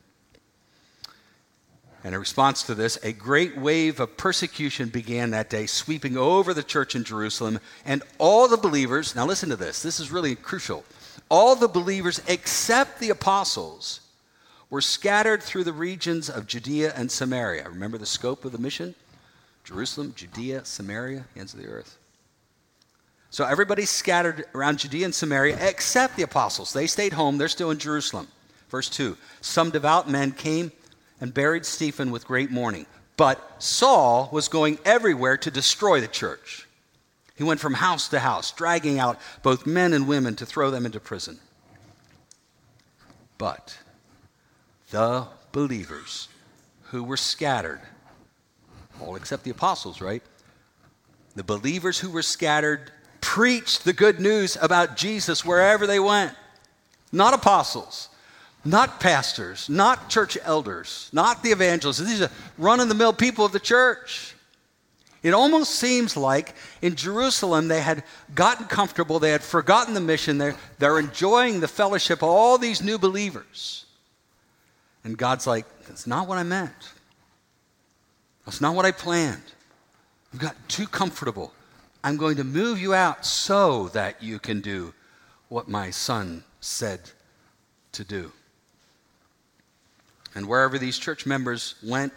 And 2.06 2.14
in 2.14 2.20
response 2.20 2.62
to 2.62 2.76
this, 2.76 3.00
a 3.02 3.12
great 3.12 3.58
wave 3.58 3.98
of 3.98 4.16
persecution 4.16 4.90
began 4.90 5.30
that 5.30 5.50
day, 5.50 5.66
sweeping 5.66 6.16
over 6.16 6.54
the 6.54 6.62
church 6.62 6.94
in 6.94 7.02
Jerusalem. 7.02 7.58
And 7.84 8.04
all 8.18 8.46
the 8.46 8.56
believers, 8.56 9.16
now 9.16 9.26
listen 9.26 9.48
to 9.48 9.56
this, 9.56 9.82
this 9.82 9.98
is 9.98 10.12
really 10.12 10.36
crucial. 10.36 10.84
All 11.28 11.56
the 11.56 11.66
believers 11.66 12.22
except 12.28 13.00
the 13.00 13.10
apostles 13.10 14.02
were 14.70 14.80
scattered 14.80 15.42
through 15.42 15.64
the 15.64 15.72
regions 15.72 16.30
of 16.30 16.46
Judea 16.46 16.92
and 16.94 17.10
Samaria. 17.10 17.68
Remember 17.68 17.98
the 17.98 18.06
scope 18.06 18.44
of 18.44 18.52
the 18.52 18.58
mission? 18.58 18.94
Jerusalem, 19.64 20.12
Judea, 20.14 20.64
Samaria, 20.64 21.24
ends 21.36 21.54
of 21.54 21.60
the 21.60 21.66
earth. 21.66 21.98
So 23.30 23.46
everybody's 23.46 23.90
scattered 23.90 24.44
around 24.54 24.78
Judea 24.78 25.06
and 25.06 25.14
Samaria 25.14 25.58
except 25.60 26.14
the 26.14 26.22
apostles. 26.22 26.72
They 26.72 26.86
stayed 26.86 27.14
home, 27.14 27.36
they're 27.36 27.48
still 27.48 27.72
in 27.72 27.78
Jerusalem. 27.78 28.28
Verse 28.68 28.88
2 28.88 29.16
Some 29.40 29.70
devout 29.70 30.08
men 30.08 30.30
came 30.30 30.70
and 31.20 31.32
buried 31.32 31.66
Stephen 31.66 32.10
with 32.10 32.26
great 32.26 32.50
mourning. 32.50 32.86
But 33.16 33.62
Saul 33.62 34.28
was 34.32 34.48
going 34.48 34.78
everywhere 34.84 35.36
to 35.38 35.50
destroy 35.50 36.00
the 36.00 36.08
church. 36.08 36.66
He 37.36 37.44
went 37.44 37.60
from 37.60 37.74
house 37.74 38.08
to 38.08 38.18
house, 38.18 38.50
dragging 38.52 38.98
out 38.98 39.18
both 39.42 39.66
men 39.66 39.92
and 39.92 40.08
women 40.08 40.36
to 40.36 40.46
throw 40.46 40.70
them 40.70 40.86
into 40.86 41.00
prison. 41.00 41.38
But 43.38 43.76
the 44.90 45.26
believers 45.52 46.28
who 46.84 47.04
were 47.04 47.16
scattered, 47.16 47.80
all 49.00 49.16
except 49.16 49.44
the 49.44 49.50
apostles, 49.50 50.00
right? 50.00 50.22
The 51.34 51.44
believers 51.44 51.98
who 51.98 52.10
were 52.10 52.22
scattered 52.22 52.90
preached 53.20 53.84
the 53.84 53.92
good 53.92 54.20
news 54.20 54.56
about 54.60 54.96
Jesus 54.96 55.44
wherever 55.44 55.86
they 55.86 56.00
went. 56.00 56.34
Not 57.12 57.34
apostles, 57.34 58.08
not 58.66 59.00
pastors, 59.00 59.68
not 59.68 60.08
church 60.08 60.36
elders, 60.42 61.08
not 61.12 61.42
the 61.42 61.50
evangelists. 61.50 61.98
These 61.98 62.22
are 62.22 62.30
run 62.58 62.80
of 62.80 62.88
the 62.88 62.94
mill 62.94 63.12
people 63.12 63.44
of 63.44 63.52
the 63.52 63.60
church. 63.60 64.34
It 65.22 65.34
almost 65.34 65.76
seems 65.76 66.16
like 66.16 66.54
in 66.82 66.94
Jerusalem 66.94 67.68
they 67.68 67.80
had 67.80 68.04
gotten 68.34 68.66
comfortable, 68.66 69.18
they 69.18 69.30
had 69.30 69.42
forgotten 69.42 69.94
the 69.94 70.00
mission, 70.00 70.38
they're, 70.38 70.56
they're 70.78 70.98
enjoying 70.98 71.60
the 71.60 71.68
fellowship 71.68 72.22
of 72.22 72.28
all 72.28 72.58
these 72.58 72.82
new 72.82 72.98
believers. 72.98 73.86
And 75.04 75.16
God's 75.16 75.46
like, 75.46 75.64
that's 75.86 76.06
not 76.06 76.28
what 76.28 76.38
I 76.38 76.42
meant. 76.42 76.92
That's 78.44 78.60
not 78.60 78.74
what 78.74 78.84
I 78.84 78.92
planned. 78.92 79.42
You've 80.32 80.42
got 80.42 80.56
too 80.68 80.86
comfortable. 80.86 81.52
I'm 82.04 82.16
going 82.16 82.36
to 82.36 82.44
move 82.44 82.80
you 82.80 82.94
out 82.94 83.26
so 83.26 83.88
that 83.88 84.22
you 84.22 84.38
can 84.38 84.60
do 84.60 84.94
what 85.48 85.68
my 85.68 85.90
son 85.90 86.44
said 86.60 87.00
to 87.92 88.04
do. 88.04 88.32
And 90.36 90.46
wherever 90.46 90.78
these 90.78 90.98
church 90.98 91.24
members 91.24 91.76
went, 91.82 92.12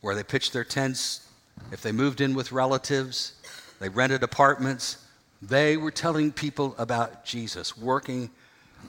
where 0.00 0.14
they 0.14 0.22
pitched 0.22 0.54
their 0.54 0.64
tents, 0.64 1.28
if 1.70 1.82
they 1.82 1.92
moved 1.92 2.22
in 2.22 2.34
with 2.34 2.50
relatives, 2.50 3.34
they 3.78 3.90
rented 3.90 4.22
apartments, 4.22 5.04
they 5.42 5.76
were 5.76 5.90
telling 5.90 6.32
people 6.32 6.74
about 6.78 7.26
Jesus, 7.26 7.76
working 7.76 8.30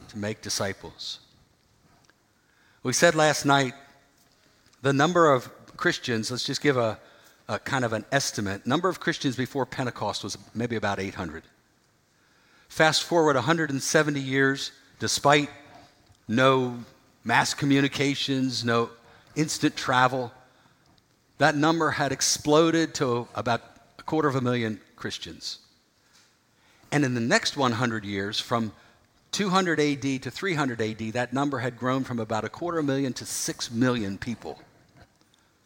to 0.08 0.17
make 0.17 0.41
disciples. 0.41 1.20
We 2.84 2.94
said 2.94 3.15
last 3.15 3.46
night 3.46 3.74
the 4.82 4.94
number 4.94 5.34
of 5.34 5.52
Christians, 5.76 6.32
let's 6.32 6.46
just 6.46 6.62
give 6.62 6.78
a, 6.78 6.98
a 7.50 7.60
kind 7.60 7.84
of 7.84 7.91
an 7.91 8.06
estimate, 8.13 8.65
number 8.65 8.88
of 8.88 9.02
Christians 9.02 9.36
before 9.36 9.65
Pentecost 9.65 10.24
was 10.24 10.38
maybe 10.56 10.78
about 10.78 11.02
800. 11.02 11.44
Fast 12.70 13.04
forward 13.04 13.36
170 13.36 14.22
years, 14.22 14.72
despite 15.00 15.50
no 16.30 16.86
mass 17.24 17.54
communications, 17.54 18.64
no 18.64 18.90
instant 19.36 19.76
travel. 19.76 20.32
That 21.38 21.56
number 21.56 21.92
had 21.92 22.12
exploded 22.12 22.94
to 22.96 23.28
about 23.36 23.62
a 24.00 24.04
quarter 24.04 24.28
of 24.28 24.36
a 24.36 24.42
million 24.42 24.80
Christians. 24.96 25.60
And 26.92 27.06
in 27.06 27.13
the 27.13 27.22
next 27.22 27.56
100 27.56 28.04
years, 28.04 28.40
from 28.40 28.74
200 29.32 29.80
AD 29.80 30.24
to 30.24 30.32
300 30.32 30.82
AD, 30.82 31.13
that 31.13 31.34
number 31.34 31.60
had 31.60 31.78
grown 31.78 32.04
from 32.04 32.19
about 32.19 32.44
a 32.44 32.50
quarter 32.50 32.84
million 32.84 33.13
to 33.13 33.26
6 33.26 33.72
million 33.72 34.17
people, 34.17 34.60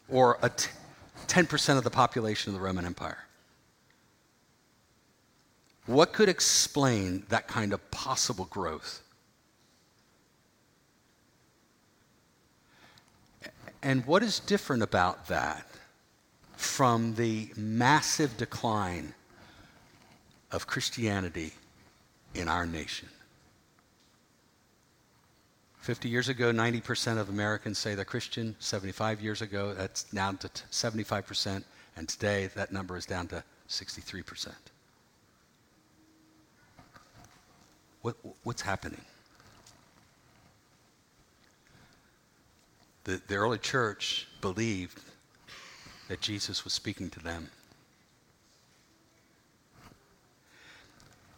or 0.08 0.38
a 0.40 0.48
t- 0.48 0.70
10% 1.26 1.76
of 1.76 1.84
the 1.84 1.90
population 1.90 2.54
of 2.54 2.60
the 2.60 2.64
Roman 2.64 2.86
Empire. 2.86 3.18
What 5.86 6.12
could 6.12 6.28
explain 6.28 7.24
that 7.28 7.48
kind 7.48 7.72
of 7.72 7.90
possible 7.90 8.46
growth? 8.46 9.02
And 13.86 14.04
what 14.04 14.24
is 14.24 14.40
different 14.40 14.82
about 14.82 15.28
that 15.28 15.64
from 16.56 17.14
the 17.14 17.52
massive 17.56 18.36
decline 18.36 19.14
of 20.50 20.66
Christianity 20.66 21.52
in 22.34 22.48
our 22.48 22.66
nation? 22.66 23.08
50 25.82 26.08
years 26.08 26.28
ago, 26.28 26.50
90% 26.50 27.16
of 27.16 27.28
Americans 27.28 27.78
say 27.78 27.94
they're 27.94 28.04
Christian. 28.04 28.56
75 28.58 29.20
years 29.20 29.40
ago, 29.40 29.72
that's 29.72 30.02
down 30.02 30.36
to 30.38 30.48
75%. 30.48 31.62
And 31.96 32.08
today, 32.08 32.48
that 32.56 32.72
number 32.72 32.96
is 32.96 33.06
down 33.06 33.28
to 33.28 33.44
63%. 33.68 34.48
What, 38.02 38.16
what's 38.42 38.62
happening? 38.62 39.04
The, 43.06 43.22
the 43.28 43.36
early 43.36 43.58
church 43.58 44.26
believed 44.40 45.00
that 46.08 46.20
Jesus 46.20 46.64
was 46.64 46.72
speaking 46.72 47.08
to 47.10 47.20
them. 47.20 47.48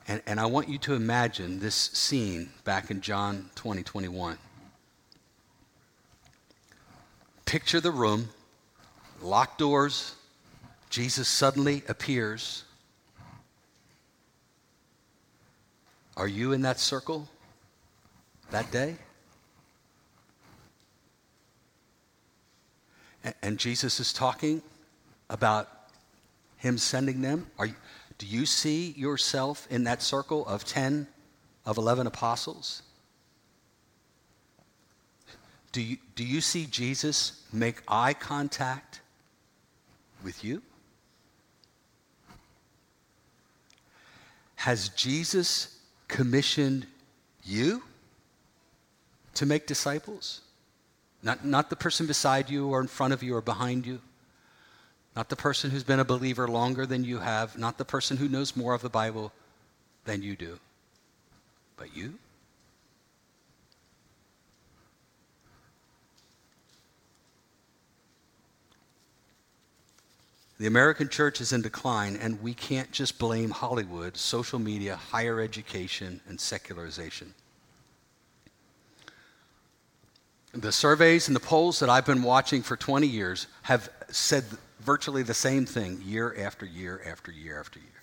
And, 0.09 0.23
and 0.27 0.41
I 0.41 0.47
want 0.47 0.71
you 0.71 0.79
to 0.79 0.95
imagine 0.95 1.61
this 1.61 1.75
scene 1.75 2.49
back 2.65 2.91
in 2.91 3.03
John 3.03 3.51
20, 3.55 3.83
21. 3.83 4.39
Picture 7.45 7.81
the 7.83 7.91
room, 7.91 8.31
locked 9.21 9.59
doors, 9.59 10.15
Jesus 10.89 11.29
suddenly 11.29 11.83
appears. 11.87 12.65
Are 16.17 16.29
you 16.29 16.53
in 16.53 16.63
that 16.63 16.81
circle 16.81 17.29
that 18.51 18.71
day? 18.73 18.97
And 23.43 23.59
Jesus 23.59 24.01
is 24.01 24.13
talking 24.13 24.63
about 25.31 25.69
him 26.57 26.79
sending 26.79 27.21
them. 27.21 27.47
Are 27.59 27.69
do 28.19 28.27
you 28.27 28.47
see 28.47 28.91
yourself 28.97 29.67
in 29.71 29.85
that 29.85 30.03
circle 30.03 30.45
of 30.47 30.65
10, 30.65 31.07
of 31.65 31.79
11 31.79 32.09
apostles? 32.09 32.83
Do 35.71 35.81
you, 35.81 35.99
do 36.17 36.25
you 36.25 36.41
see 36.41 36.67
Jesus 36.67 37.45
make 37.53 37.83
eye 37.87 38.15
contact 38.15 39.01
with 40.25 40.43
you? 40.43 40.63
Has 44.57 44.89
Jesus 44.91 45.79
commissioned 46.09 46.87
you 47.45 47.85
to 49.35 49.47
make 49.47 49.69
disciples? 49.69 50.41
Not, 51.23 51.45
not 51.45 51.71
the 51.71 51.77
person 51.77 52.07
beside 52.07 52.49
you 52.49 52.69
or 52.69 52.81
in 52.81 52.87
front 52.87 53.13
of 53.13 53.23
you 53.23 53.35
or 53.35 53.41
behind 53.41 53.87
you. 53.87 54.01
Not 55.17 55.29
the 55.29 55.37
person 55.37 55.71
who's 55.71 55.83
been 55.83 56.01
a 56.01 56.05
believer 56.05 56.47
longer 56.47 56.87
than 56.87 57.05
you 57.05 57.19
have. 57.19 57.59
Not 57.59 57.77
the 57.77 57.85
person 57.85 58.17
who 58.17 58.29
knows 58.29 58.57
more 58.57 58.75
of 58.75 58.83
the 58.83 58.89
Bible 58.89 59.33
than 60.05 60.23
you 60.23 60.37
do. 60.37 60.59
But 61.77 61.97
you? 61.97 62.15
The 70.59 70.67
American 70.67 71.09
church 71.09 71.41
is 71.41 71.53
in 71.53 71.63
decline, 71.63 72.17
and 72.17 72.43
we 72.43 72.53
can't 72.53 72.91
just 72.91 73.17
blame 73.19 73.51
Hollywood, 73.51 74.17
social 74.17 74.59
media, 74.59 74.97
higher 74.97 75.41
education, 75.41 76.21
and 76.29 76.41
secularization. 76.41 77.33
The 80.59 80.73
surveys 80.73 81.29
and 81.29 81.37
the 81.37 81.41
polls 81.41 81.79
that 81.79 81.89
I've 81.89 82.05
been 82.05 82.25
watching 82.25 82.63
for 82.63 82.77
20 82.77 83.07
years 83.07 83.47
have 83.63 83.89
said 84.11 84.45
virtually 84.81 85.23
the 85.23 85.33
same 85.33 85.67
thing 85.67 86.03
year 86.05 86.35
after 86.37 86.67
year 86.67 87.01
after 87.07 87.31
year 87.31 87.61
after 87.61 87.79
year. 87.79 88.03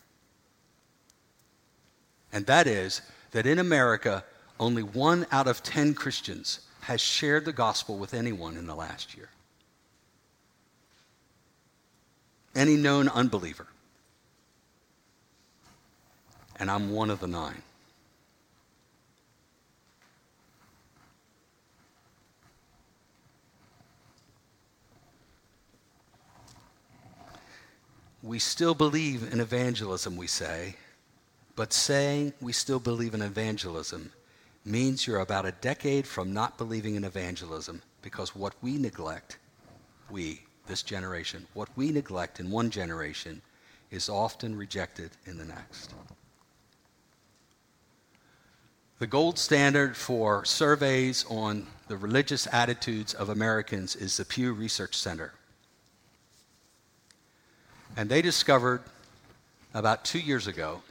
And 2.32 2.46
that 2.46 2.66
is 2.66 3.02
that 3.32 3.46
in 3.46 3.60
America, 3.60 4.24
only 4.58 4.84
one 4.84 5.26
out 5.34 5.48
of 5.48 5.64
10 5.64 5.96
Christians 5.96 6.62
has 6.82 7.02
shared 7.02 7.44
the 7.44 7.52
gospel 7.52 7.98
with 7.98 8.14
anyone 8.14 8.56
in 8.56 8.68
the 8.68 8.76
last 8.76 9.18
year. 9.18 9.30
Any 12.56 12.78
known 12.78 13.10
unbeliever. 13.10 13.68
And 16.56 16.72
I'm 16.72 16.92
one 16.92 17.10
of 17.10 17.20
the 17.20 17.28
nine. 17.28 17.64
We 28.26 28.40
still 28.40 28.74
believe 28.74 29.32
in 29.32 29.40
evangelism, 29.40 30.18
we 30.18 30.26
say, 30.26 30.76
but 31.56 31.72
saying 31.72 32.34
we 32.42 32.52
still 32.52 32.80
believe 32.80 33.14
in 33.14 33.22
evangelism 33.22 34.12
means 34.66 35.06
you're 35.06 35.20
about 35.20 35.46
a 35.46 35.52
decade 35.62 36.08
from 36.08 36.34
not 36.34 36.58
believing 36.58 36.96
in 36.96 37.04
evangelism 37.04 37.84
because 38.02 38.36
what 38.36 38.56
we 38.64 38.80
neglect, 38.80 39.38
we, 40.10 40.42
this 40.66 40.82
generation, 40.82 41.46
what 41.54 41.70
we 41.76 41.92
neglect 41.92 42.40
in 42.40 42.50
one 42.50 42.72
generation 42.72 43.40
is 43.92 44.10
often 44.10 44.58
rejected 44.58 45.12
in 45.28 45.38
the 45.38 45.46
next. 45.46 45.94
The 48.98 49.08
gold 49.08 49.38
standard 49.38 49.96
for 49.96 50.44
surveys 50.46 51.26
on 51.30 51.68
the 51.88 51.98
religious 51.98 52.48
attitudes 52.52 53.14
of 53.14 53.30
Americans 53.30 53.96
is 53.96 54.18
the 54.18 54.26
Pew 54.26 54.52
Research 54.54 54.98
Center. 54.98 55.34
And 57.96 58.10
they 58.10 58.22
discovered 58.22 58.82
about 59.74 60.06
two 60.06 60.20
years 60.20 60.48
ago 60.48 60.82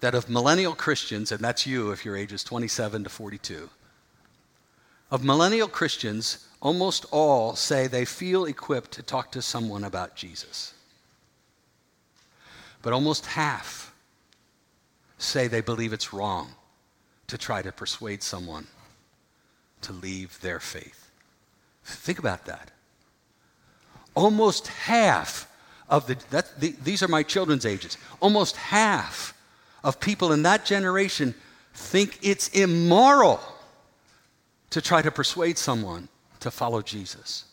that 0.00 0.14
of 0.14 0.28
millennial 0.28 0.74
Christians, 0.74 1.30
and 1.30 1.40
that's 1.40 1.66
you 1.66 1.92
if 1.92 2.04
your 2.04 2.16
age 2.16 2.32
is 2.32 2.42
27 2.42 3.04
to 3.04 3.10
42, 3.10 3.70
of 5.10 5.22
millennial 5.22 5.68
Christians, 5.68 6.48
almost 6.60 7.04
all 7.10 7.54
say 7.54 7.86
they 7.86 8.04
feel 8.04 8.46
equipped 8.46 8.92
to 8.92 9.02
talk 9.02 9.30
to 9.32 9.42
someone 9.42 9.84
about 9.84 10.16
Jesus. 10.16 10.74
But 12.80 12.92
almost 12.92 13.26
half 13.26 13.94
say 15.18 15.46
they 15.46 15.60
believe 15.60 15.92
it's 15.92 16.12
wrong 16.12 16.52
to 17.28 17.38
try 17.38 17.62
to 17.62 17.70
persuade 17.70 18.22
someone 18.22 18.66
to 19.82 19.92
leave 19.92 20.40
their 20.40 20.60
faith. 20.60 21.10
Think 21.84 22.18
about 22.18 22.46
that. 22.46 22.70
Almost 24.14 24.68
half 24.68 25.48
of 25.88 26.06
the, 26.06 26.16
that, 26.30 26.60
the, 26.60 26.74
these 26.82 27.02
are 27.02 27.08
my 27.08 27.22
children's 27.22 27.66
ages, 27.66 27.98
almost 28.20 28.56
half 28.56 29.34
of 29.84 30.00
people 30.00 30.32
in 30.32 30.42
that 30.42 30.64
generation 30.64 31.34
think 31.74 32.18
it's 32.22 32.48
immoral 32.48 33.40
to 34.70 34.80
try 34.80 35.02
to 35.02 35.10
persuade 35.10 35.58
someone 35.58 36.08
to 36.40 36.50
follow 36.50 36.82
Jesus. 36.82 37.44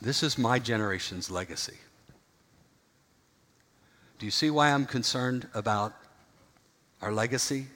This 0.00 0.22
is 0.22 0.38
my 0.38 0.58
generation's 0.58 1.30
legacy. 1.30 1.78
Do 4.18 4.26
you 4.26 4.32
see 4.32 4.50
why 4.50 4.72
I'm 4.72 4.84
concerned 4.84 5.48
about 5.54 5.94
our 7.00 7.12
legacy? 7.12 7.66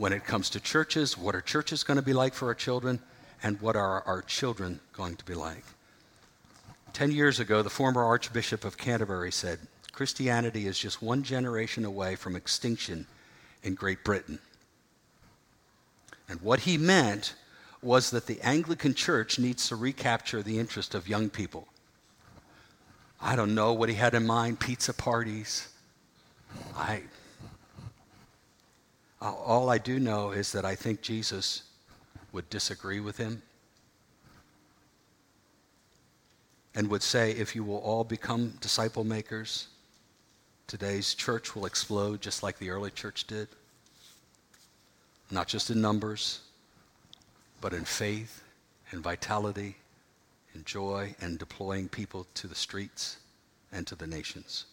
When 0.00 0.14
it 0.14 0.24
comes 0.24 0.48
to 0.48 0.58
churches, 0.58 1.18
what 1.18 1.34
are 1.34 1.42
churches 1.42 1.84
going 1.84 1.98
to 1.98 2.02
be 2.02 2.14
like 2.14 2.32
for 2.32 2.48
our 2.48 2.54
children, 2.54 2.98
and 3.42 3.60
what 3.60 3.76
are 3.76 4.00
our 4.06 4.22
children 4.22 4.80
going 4.94 5.14
to 5.14 5.24
be 5.26 5.34
like? 5.34 5.62
Ten 6.94 7.10
years 7.10 7.38
ago, 7.38 7.60
the 7.60 7.68
former 7.68 8.02
Archbishop 8.02 8.64
of 8.64 8.78
Canterbury 8.78 9.30
said, 9.30 9.58
Christianity 9.92 10.66
is 10.66 10.78
just 10.78 11.02
one 11.02 11.22
generation 11.22 11.84
away 11.84 12.16
from 12.16 12.34
extinction 12.34 13.06
in 13.62 13.74
Great 13.74 14.02
Britain. 14.02 14.38
And 16.30 16.40
what 16.40 16.60
he 16.60 16.78
meant 16.78 17.34
was 17.82 18.10
that 18.10 18.26
the 18.26 18.40
Anglican 18.40 18.94
Church 18.94 19.38
needs 19.38 19.68
to 19.68 19.76
recapture 19.76 20.42
the 20.42 20.58
interest 20.58 20.94
of 20.94 21.08
young 21.08 21.28
people. 21.28 21.68
I 23.20 23.36
don't 23.36 23.54
know 23.54 23.74
what 23.74 23.90
he 23.90 23.96
had 23.96 24.14
in 24.14 24.26
mind 24.26 24.60
pizza 24.60 24.94
parties. 24.94 25.68
I, 26.74 27.02
all 29.20 29.68
I 29.68 29.78
do 29.78 29.98
know 29.98 30.30
is 30.30 30.52
that 30.52 30.64
I 30.64 30.74
think 30.74 31.02
Jesus 31.02 31.62
would 32.32 32.48
disagree 32.48 33.00
with 33.00 33.16
him 33.16 33.42
and 36.74 36.88
would 36.88 37.02
say, 37.02 37.32
if 37.32 37.54
you 37.54 37.64
will 37.64 37.78
all 37.78 38.04
become 38.04 38.54
disciple 38.60 39.04
makers, 39.04 39.68
today's 40.66 41.14
church 41.14 41.54
will 41.54 41.66
explode 41.66 42.20
just 42.20 42.42
like 42.42 42.58
the 42.58 42.70
early 42.70 42.90
church 42.90 43.26
did. 43.26 43.48
Not 45.30 45.48
just 45.48 45.70
in 45.70 45.80
numbers, 45.80 46.40
but 47.60 47.74
in 47.74 47.84
faith 47.84 48.42
and 48.90 49.02
vitality 49.02 49.76
and 50.54 50.64
joy 50.64 51.14
and 51.20 51.38
deploying 51.38 51.88
people 51.88 52.26
to 52.34 52.46
the 52.46 52.54
streets 52.54 53.18
and 53.72 53.86
to 53.86 53.94
the 53.94 54.06
nations. 54.06 54.64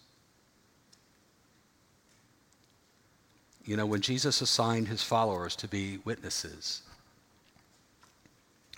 You 3.67 3.75
know, 3.75 3.85
when 3.85 3.99
Jesus 3.99 4.39
assigned 4.39 4.87
his 4.87 5.03
followers 5.03 5.53
to 5.57 5.67
be 5.67 5.99
witnesses, 6.05 6.83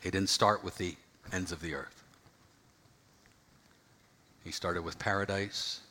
he 0.02 0.10
didn't 0.10 0.30
start 0.30 0.64
with 0.64 0.80
the 0.80 0.96
ends 1.32 1.52
of 1.52 1.62
the 1.62 1.76
earth. 1.76 2.04
He 4.44 4.50
started 4.50 4.82
with 4.82 4.98
Paradise 4.98 5.82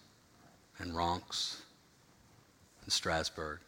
and 0.81 0.97
Ronks 0.97 1.61
and 2.83 2.93
Strasburg 2.93 3.61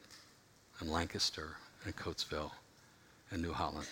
and 0.80 0.90
Lancaster 0.90 1.50
and 1.84 1.94
Coatesville 1.94 2.50
and 3.30 3.40
New 3.40 3.52
Holland. 3.52 3.86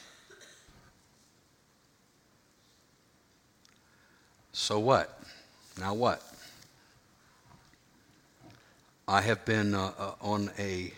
So 4.51 4.81
what? 4.81 5.21
Now 5.79 5.95
what? 5.95 6.21
I 9.07 9.21
have 9.21 9.45
been 9.45 9.77
uh, 9.77 9.93
uh, 9.97 10.13
on 10.21 10.51
a 10.59 10.93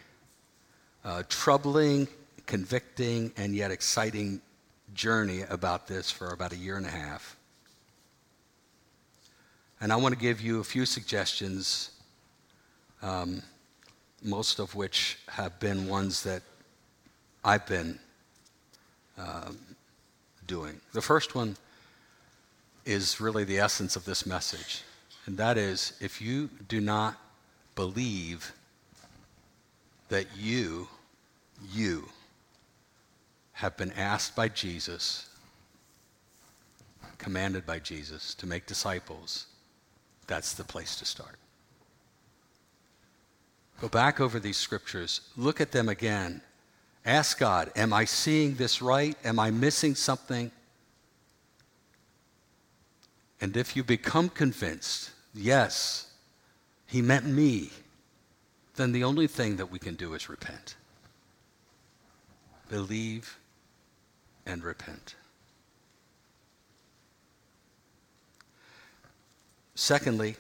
uh, 1.05 1.23
troubling, 1.29 2.09
convicting, 2.47 3.33
and 3.37 3.55
yet 3.55 3.71
exciting 3.71 4.41
journey 4.95 5.43
about 5.49 5.87
this 5.87 6.11
for 6.11 6.29
about 6.29 6.53
a 6.53 6.57
year 6.57 6.77
and 6.77 6.87
a 6.87 6.91
half. 6.91 7.37
And 9.81 9.93
I 9.93 9.97
want 9.97 10.15
to 10.15 10.21
give 10.21 10.41
you 10.41 10.61
a 10.61 10.65
few 10.65 10.85
suggestions, 10.85 11.91
um, 13.01 13.43
most 14.23 14.59
of 14.59 14.75
which 14.75 15.19
have 15.29 15.59
been 15.59 15.89
ones 15.89 16.23
that 16.25 16.43
I've 17.43 17.67
been 17.67 17.99
uh, 19.19 19.53
doing. 20.47 20.81
The 20.93 21.01
first 21.01 21.35
one 21.35 21.57
is 22.85 23.21
really 23.21 23.45
the 23.45 23.59
essence 23.59 23.97
of 23.97 24.05
this 24.05 24.27
message, 24.27 24.83
and 25.25 25.39
that 25.39 25.57
is 25.57 25.95
if 26.01 26.21
you 26.21 26.51
do 26.69 26.81
not 26.81 27.17
believe 27.75 28.53
that 30.11 30.27
you, 30.37 30.87
you, 31.73 32.07
have 33.53 33.77
been 33.77 33.93
asked 33.93 34.35
by 34.37 34.49
Jesus, 34.49 35.29
commanded 37.19 37.67
by 37.67 37.79
Jesus 37.79 38.35
to 38.35 38.47
make 38.47 38.67
disciples, 38.67 39.47
that's 40.27 40.55
the 40.55 40.65
place 40.65 40.97
to 40.97 41.05
start. 41.05 41.37
Go 43.81 43.89
back 43.89 44.21
over 44.21 44.39
these 44.39 44.57
scriptures, 44.57 45.23
look 45.37 45.61
at 45.61 45.73
them 45.73 45.89
again. 45.89 46.43
Ask 47.05 47.39
God, 47.39 47.73
Am 47.77 47.93
I 47.93 48.05
seeing 48.05 48.55
this 48.55 48.83
right? 48.83 49.17
Am 49.25 49.39
I 49.39 49.51
missing 49.51 49.95
something? 49.95 50.51
And 53.41 53.57
if 53.57 53.75
you 53.75 53.83
become 53.83 54.29
convinced, 54.29 55.11
yes, 55.35 56.09
He 56.87 57.01
meant 57.01 57.27
me, 57.27 57.71
then 58.81 58.93
the 58.93 59.05
only 59.05 59.27
thing 59.27 59.57
that 59.57 59.71
we 59.71 59.79
can 59.79 59.95
do 59.95 60.15
is 60.15 60.29
repent. 60.29 60.77
Believe 62.71 63.39
and 64.47 64.65
repent. 64.65 65.17
Secondly, 69.75 70.37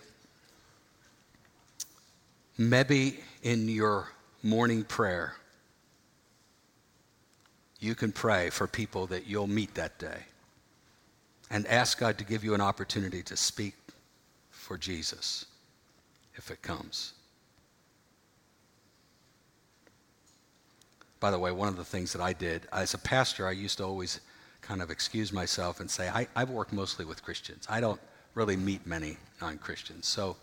maybe 2.56 3.20
in 3.42 3.68
your 3.68 4.08
morning 4.42 4.84
prayer, 4.84 5.34
you 7.78 7.94
can 7.94 8.12
pray 8.12 8.50
for 8.50 8.66
people 8.66 9.06
that 9.06 9.26
you'll 9.26 9.46
meet 9.46 9.74
that 9.74 9.98
day 9.98 10.24
and 11.50 11.66
ask 11.66 11.98
God 11.98 12.16
to 12.18 12.24
give 12.24 12.44
you 12.44 12.54
an 12.54 12.60
opportunity 12.60 13.22
to 13.24 13.36
speak 13.36 13.74
for 14.50 14.78
Jesus 14.78 15.46
if 16.36 16.50
it 16.50 16.62
comes. 16.62 17.14
By 21.20 21.30
the 21.30 21.38
way, 21.38 21.52
one 21.52 21.68
of 21.68 21.76
the 21.76 21.84
things 21.84 22.12
that 22.14 22.22
I 22.22 22.32
did 22.32 22.66
as 22.72 22.94
a 22.94 22.98
pastor, 22.98 23.46
I 23.46 23.52
used 23.52 23.78
to 23.78 23.84
always 23.84 24.20
kind 24.62 24.82
of 24.82 24.90
excuse 24.90 25.32
myself 25.32 25.80
and 25.80 25.90
say, 25.90 26.08
I, 26.08 26.26
I 26.34 26.44
work 26.44 26.72
mostly 26.72 27.04
with 27.04 27.22
Christians. 27.22 27.66
I 27.68 27.80
don't 27.80 28.00
really 28.34 28.56
meet 28.56 28.86
many 28.86 29.16
non 29.40 29.58
Christians. 29.58 30.06
So 30.06 30.36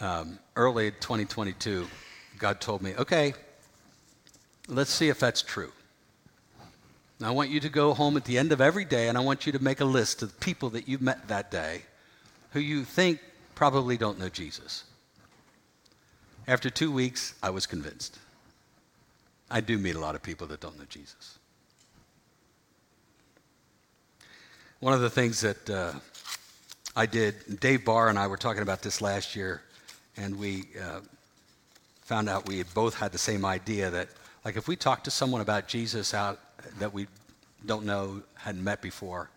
um, 0.00 0.38
early 0.56 0.90
2022, 0.92 1.86
God 2.38 2.60
told 2.60 2.82
me, 2.82 2.94
okay, 2.96 3.34
let's 4.68 4.90
see 4.90 5.08
if 5.08 5.20
that's 5.20 5.42
true. 5.42 5.72
I 7.22 7.30
want 7.30 7.50
you 7.50 7.60
to 7.60 7.68
go 7.68 7.94
home 7.94 8.16
at 8.16 8.24
the 8.24 8.36
end 8.36 8.52
of 8.52 8.60
every 8.60 8.84
day 8.84 9.08
and 9.08 9.16
I 9.16 9.20
want 9.20 9.46
you 9.46 9.52
to 9.52 9.62
make 9.62 9.80
a 9.80 9.84
list 9.84 10.22
of 10.22 10.38
people 10.40 10.70
that 10.70 10.88
you've 10.88 11.00
met 11.00 11.28
that 11.28 11.50
day 11.50 11.82
who 12.50 12.60
you 12.60 12.84
think 12.84 13.20
probably 13.54 13.96
don't 13.96 14.18
know 14.18 14.28
Jesus. 14.28 14.84
After 16.46 16.68
two 16.68 16.90
weeks, 16.90 17.34
I 17.42 17.50
was 17.50 17.66
convinced. 17.66 18.18
I 19.50 19.60
do 19.60 19.78
meet 19.78 19.94
a 19.94 20.00
lot 20.00 20.14
of 20.14 20.22
people 20.22 20.46
that 20.48 20.60
don't 20.60 20.78
know 20.78 20.84
Jesus. 20.88 21.38
One 24.80 24.92
of 24.92 25.00
the 25.00 25.10
things 25.10 25.40
that 25.40 25.70
uh, 25.70 25.92
I 26.96 27.06
did, 27.06 27.60
Dave 27.60 27.84
Barr 27.84 28.08
and 28.08 28.18
I 28.18 28.26
were 28.26 28.36
talking 28.36 28.62
about 28.62 28.82
this 28.82 29.00
last 29.00 29.34
year, 29.34 29.62
and 30.16 30.38
we 30.38 30.64
uh, 30.80 31.00
found 32.02 32.28
out 32.28 32.48
we 32.48 32.58
had 32.58 32.72
both 32.74 32.94
had 32.94 33.12
the 33.12 33.18
same 33.18 33.44
idea 33.44 33.90
that, 33.90 34.08
like, 34.44 34.56
if 34.56 34.68
we 34.68 34.76
talk 34.76 35.04
to 35.04 35.10
someone 35.10 35.40
about 35.40 35.68
Jesus 35.68 36.12
out 36.12 36.38
that 36.78 36.92
we 36.92 37.06
don't 37.66 37.84
know, 37.84 38.22
hadn't 38.34 38.62
met 38.62 38.82
before, 38.82 39.30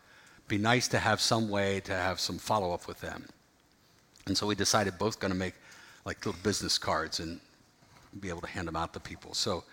be 0.48 0.58
nice 0.58 0.88
to 0.90 1.00
have 1.00 1.22
some 1.22 1.50
way 1.50 1.80
to 1.82 1.94
have 1.94 2.20
some 2.20 2.38
follow 2.38 2.74
up 2.74 2.88
with 2.88 3.00
them. 3.02 3.26
And 4.26 4.38
so 4.38 4.48
we 4.48 4.56
decided 4.56 4.98
both 4.98 5.20
going 5.20 5.32
to 5.32 5.38
make 5.38 5.54
like 6.06 6.26
little 6.26 6.42
business 6.44 6.78
cards 6.78 7.20
and 7.20 7.40
be 8.20 8.30
able 8.30 8.42
to 8.42 8.48
hand 8.48 8.68
them 8.68 8.76
out 8.76 8.94
to 8.94 9.00
people. 9.00 9.34
So 9.34 9.64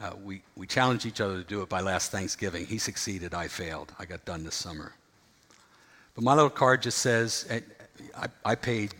uh, 0.00 0.12
we, 0.22 0.42
we 0.56 0.66
challenged 0.66 1.06
each 1.06 1.20
other 1.20 1.38
to 1.38 1.44
do 1.44 1.62
it 1.62 1.68
by 1.68 1.80
last 1.80 2.10
Thanksgiving. 2.10 2.66
He 2.66 2.78
succeeded, 2.78 3.34
I 3.34 3.48
failed. 3.48 3.92
I 3.98 4.04
got 4.04 4.24
done 4.24 4.44
this 4.44 4.54
summer. 4.54 4.92
But 6.14 6.24
my 6.24 6.34
little 6.34 6.50
card 6.50 6.82
just 6.82 6.98
says, 6.98 7.46
I, 8.16 8.26
I 8.44 8.54
paid 8.54 8.94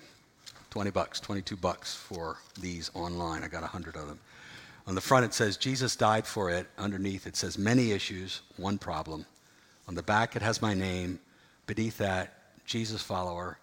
20 0.71 0.91
bucks, 0.91 1.21
22 1.21 1.57
bucks 1.57 1.95
for 1.95 2.39
these 2.61 2.91
online. 2.95 3.43
I 3.43 3.49
got 3.49 3.63
100 3.63 3.97
of 3.97 4.09
them. 4.09 4.19
On 4.87 4.95
the 4.95 5.01
front, 5.01 5.25
it 5.25 5.33
says, 5.33 5.57
Jesus 5.57 5.97
died 5.97 6.27
for 6.27 6.51
it. 6.51 6.67
Underneath, 6.79 7.27
it 7.27 7.37
says, 7.37 7.57
many 7.57 7.93
issues, 7.93 8.43
one 8.57 8.79
problem. 8.79 9.25
On 9.89 9.95
the 9.95 10.03
back, 10.03 10.37
it 10.37 10.43
has 10.43 10.61
my 10.61 10.75
name. 10.75 11.19
Beneath 11.67 11.97
that, 11.99 12.35
Jesus 12.67 13.03
follower, 13.03 13.59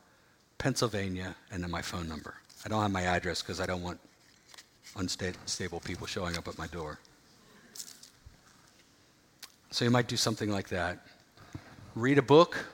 Pennsylvania, 0.58 1.36
and 1.52 1.64
then 1.64 1.70
my 1.70 1.82
phone 1.82 2.08
number. 2.08 2.36
I 2.66 2.70
don't 2.70 2.82
have 2.82 2.92
my 2.92 3.04
address 3.04 3.42
because 3.42 3.60
I 3.60 3.66
don't 3.66 3.84
want 3.84 4.00
unstable 4.96 5.80
people 5.80 6.08
showing 6.08 6.38
up 6.38 6.48
at 6.48 6.58
my 6.58 6.68
door. 6.68 7.00
So 9.74 9.86
you 9.86 9.92
might 9.92 10.08
do 10.08 10.18
something 10.18 10.52
like 10.52 10.68
that. 10.68 11.00
Read 11.96 12.18
a 12.18 12.22
book 12.22 12.66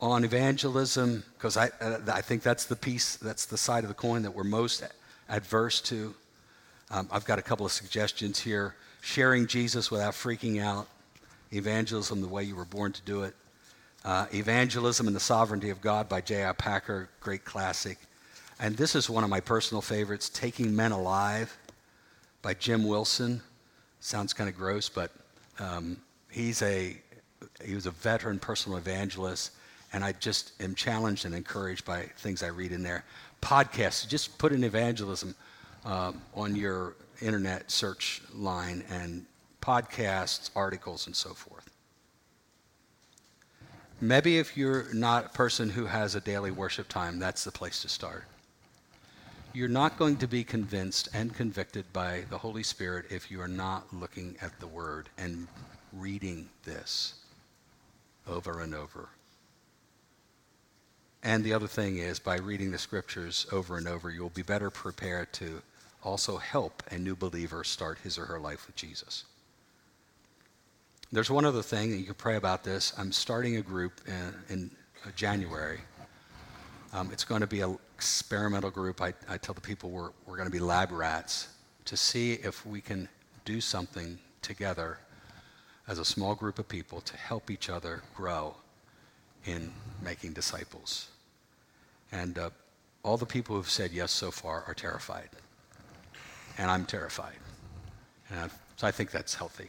on 0.00 0.22
evangelism, 0.22 1.24
because 1.36 1.56
I, 1.56 1.70
uh, 1.80 1.98
I 2.12 2.20
think 2.20 2.44
that's 2.44 2.66
the 2.66 2.76
piece, 2.76 3.16
that's 3.16 3.44
the 3.44 3.58
side 3.58 3.82
of 3.82 3.88
the 3.88 3.94
coin 3.94 4.22
that 4.22 4.30
we're 4.30 4.44
most 4.44 4.84
adverse 5.28 5.80
to. 5.80 6.14
Um, 6.92 7.08
I've 7.10 7.24
got 7.24 7.40
a 7.40 7.42
couple 7.42 7.66
of 7.66 7.72
suggestions 7.72 8.38
here. 8.38 8.76
Sharing 9.00 9.48
Jesus 9.48 9.90
without 9.90 10.14
freaking 10.14 10.62
out, 10.62 10.86
evangelism 11.52 12.20
the 12.20 12.28
way 12.28 12.44
you 12.44 12.54
were 12.54 12.64
born 12.64 12.92
to 12.92 13.02
do 13.02 13.24
it. 13.24 13.34
Uh, 14.04 14.26
evangelism 14.32 15.08
and 15.08 15.16
the 15.16 15.20
Sovereignty 15.20 15.70
of 15.70 15.80
God 15.80 16.08
by 16.08 16.20
J.I. 16.20 16.52
Packer, 16.52 17.08
great 17.18 17.44
classic. 17.44 17.98
And 18.60 18.76
this 18.76 18.94
is 18.94 19.10
one 19.10 19.24
of 19.24 19.30
my 19.30 19.40
personal 19.40 19.82
favorites, 19.82 20.28
Taking 20.28 20.76
Men 20.76 20.92
Alive 20.92 21.58
by 22.42 22.54
Jim 22.54 22.86
Wilson. 22.86 23.42
Sounds 23.98 24.32
kind 24.32 24.48
of 24.48 24.56
gross, 24.56 24.88
but 24.88 25.10
um, 25.58 25.96
he's 26.30 26.62
a 26.62 26.96
he 27.64 27.74
was 27.74 27.86
a 27.86 27.90
veteran 27.90 28.38
personal 28.38 28.78
evangelist, 28.78 29.52
and 29.92 30.04
I 30.04 30.12
just 30.12 30.52
am 30.60 30.74
challenged 30.74 31.24
and 31.24 31.34
encouraged 31.34 31.84
by 31.84 32.02
things 32.18 32.42
I 32.42 32.48
read 32.48 32.72
in 32.72 32.82
there. 32.82 33.04
Podcasts, 33.42 34.06
just 34.08 34.38
put 34.38 34.52
in 34.52 34.64
evangelism 34.64 35.34
um, 35.84 36.20
on 36.34 36.56
your 36.56 36.94
internet 37.20 37.70
search 37.70 38.22
line 38.34 38.84
and 38.90 39.24
podcasts, 39.60 40.50
articles, 40.54 41.06
and 41.06 41.14
so 41.14 41.30
forth. 41.30 41.70
Maybe 44.00 44.38
if 44.38 44.56
you're 44.56 44.92
not 44.94 45.26
a 45.26 45.28
person 45.30 45.70
who 45.70 45.86
has 45.86 46.14
a 46.14 46.20
daily 46.20 46.52
worship 46.52 46.88
time, 46.88 47.18
that's 47.18 47.42
the 47.42 47.50
place 47.50 47.82
to 47.82 47.88
start. 47.88 48.24
You're 49.54 49.68
not 49.68 49.98
going 49.98 50.18
to 50.18 50.28
be 50.28 50.44
convinced 50.44 51.08
and 51.14 51.34
convicted 51.34 51.90
by 51.92 52.24
the 52.28 52.38
Holy 52.38 52.62
Spirit 52.62 53.06
if 53.10 53.30
you 53.30 53.40
are 53.40 53.48
not 53.48 53.92
looking 53.92 54.36
at 54.42 54.58
the 54.60 54.66
Word 54.66 55.08
and 55.16 55.48
reading 55.92 56.50
this 56.64 57.14
over 58.28 58.60
and 58.60 58.74
over. 58.74 59.08
And 61.22 61.42
the 61.42 61.54
other 61.54 61.66
thing 61.66 61.96
is, 61.96 62.18
by 62.18 62.36
reading 62.36 62.70
the 62.70 62.78
scriptures 62.78 63.46
over 63.50 63.78
and 63.78 63.88
over, 63.88 64.10
you'll 64.10 64.28
be 64.28 64.42
better 64.42 64.70
prepared 64.70 65.32
to 65.34 65.62
also 66.04 66.36
help 66.36 66.82
a 66.90 66.98
new 66.98 67.16
believer 67.16 67.64
start 67.64 67.98
his 68.04 68.18
or 68.18 68.26
her 68.26 68.38
life 68.38 68.66
with 68.66 68.76
Jesus. 68.76 69.24
There's 71.10 71.30
one 71.30 71.46
other 71.46 71.62
thing, 71.62 71.90
that 71.90 71.96
you 71.96 72.04
can 72.04 72.14
pray 72.14 72.36
about 72.36 72.64
this. 72.64 72.92
I'm 72.98 73.12
starting 73.12 73.56
a 73.56 73.62
group 73.62 74.00
in, 74.06 74.34
in 74.50 74.70
January. 75.16 75.80
Um, 76.92 77.10
it's 77.12 77.24
going 77.24 77.42
to 77.42 77.46
be 77.46 77.60
an 77.60 77.78
experimental 77.94 78.70
group. 78.70 79.02
I, 79.02 79.12
I 79.28 79.36
tell 79.36 79.54
the 79.54 79.60
people 79.60 79.90
we're, 79.90 80.10
we're 80.26 80.36
going 80.36 80.48
to 80.48 80.52
be 80.52 80.58
lab 80.58 80.90
rats 80.90 81.48
to 81.84 81.96
see 81.96 82.34
if 82.34 82.64
we 82.64 82.80
can 82.80 83.08
do 83.44 83.60
something 83.60 84.18
together 84.40 84.98
as 85.86 85.98
a 85.98 86.04
small 86.04 86.34
group 86.34 86.58
of 86.58 86.68
people 86.68 87.00
to 87.02 87.16
help 87.16 87.50
each 87.50 87.68
other 87.68 88.02
grow 88.14 88.54
in 89.44 89.70
making 90.02 90.32
disciples. 90.32 91.08
And 92.12 92.38
uh, 92.38 92.50
all 93.02 93.16
the 93.16 93.26
people 93.26 93.56
who've 93.56 93.68
said 93.68 93.92
yes 93.92 94.10
so 94.12 94.30
far 94.30 94.64
are 94.66 94.74
terrified 94.74 95.28
and 96.58 96.70
I'm 96.70 96.84
terrified. 96.84 97.36
And 98.30 98.50
so 98.76 98.86
I 98.86 98.90
think 98.90 99.10
that's 99.10 99.34
healthy. 99.34 99.68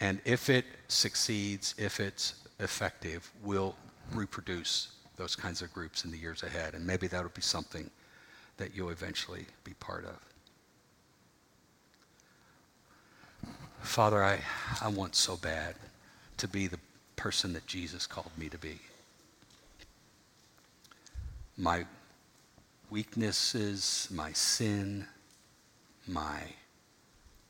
And 0.00 0.20
if 0.24 0.50
it 0.50 0.64
succeeds, 0.88 1.74
if 1.78 2.00
it's 2.00 2.34
effective, 2.58 3.30
we'll 3.42 3.76
reproduce 4.12 4.88
those 5.16 5.36
kinds 5.36 5.62
of 5.62 5.72
groups 5.72 6.04
in 6.04 6.10
the 6.10 6.18
years 6.18 6.42
ahead. 6.42 6.74
And 6.74 6.86
maybe 6.86 7.06
that'll 7.06 7.30
be 7.30 7.42
something 7.42 7.90
that 8.56 8.74
you'll 8.74 8.90
eventually 8.90 9.46
be 9.64 9.74
part 9.74 10.04
of. 10.04 10.18
Father, 13.80 14.22
I, 14.22 14.38
I 14.80 14.88
want 14.88 15.16
so 15.16 15.36
bad 15.36 15.74
to 16.38 16.48
be 16.48 16.66
the 16.66 16.78
person 17.16 17.52
that 17.52 17.66
Jesus 17.66 18.06
called 18.06 18.30
me 18.38 18.48
to 18.48 18.58
be. 18.58 18.78
My 21.56 21.84
weaknesses, 22.90 24.08
my 24.10 24.32
sin, 24.32 25.06
my 26.06 26.40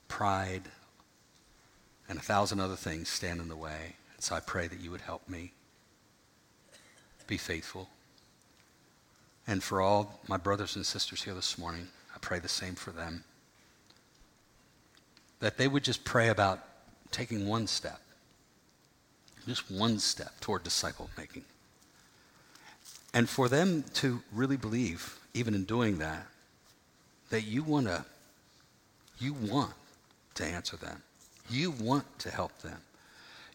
pride, 0.09 0.63
and 2.09 2.19
a 2.19 2.23
thousand 2.23 2.61
other 2.61 2.77
things 2.77 3.09
stand 3.09 3.41
in 3.41 3.49
the 3.49 3.57
way. 3.57 3.97
And 4.15 4.23
so 4.23 4.35
I 4.35 4.41
pray 4.41 4.69
that 4.69 4.81
you 4.81 4.91
would 4.91 5.01
help 5.01 5.29
me 5.29 5.53
be 7.27 7.37
faithful. 7.37 7.89
And 9.47 9.62
for 9.62 9.81
all 9.81 10.20
my 10.29 10.37
brothers 10.37 10.77
and 10.77 10.87
sisters 10.87 11.23
here 11.23 11.35
this 11.35 11.59
morning, 11.59 11.89
I 12.14 12.18
pray 12.20 12.39
the 12.39 12.49
same 12.49 12.75
for 12.75 12.91
them. 12.91 13.25
That 15.41 15.57
they 15.57 15.66
would 15.66 15.83
just 15.83 16.05
pray 16.05 16.29
about 16.29 16.61
taking 17.11 17.49
one 17.49 17.66
step, 17.66 18.01
just 19.47 19.70
one 19.70 19.99
step 19.99 20.39
toward 20.41 20.62
disciple 20.62 21.11
making. 21.18 21.45
And 23.12 23.29
for 23.29 23.49
them 23.49 23.85
to 23.95 24.23
really 24.33 24.57
believe, 24.57 25.18
even 25.35 25.55
in 25.55 25.64
doing 25.64 25.99
that, 25.99 26.27
that 27.31 27.43
you 27.43 27.62
want 27.62 27.87
to, 27.87 28.05
you 29.18 29.35
want 29.35 29.73
to 30.35 30.45
answer 30.45 30.77
them. 30.77 31.03
You 31.51 31.73
want 31.73 32.07
to 32.20 32.31
help 32.31 32.57
them. 32.62 32.79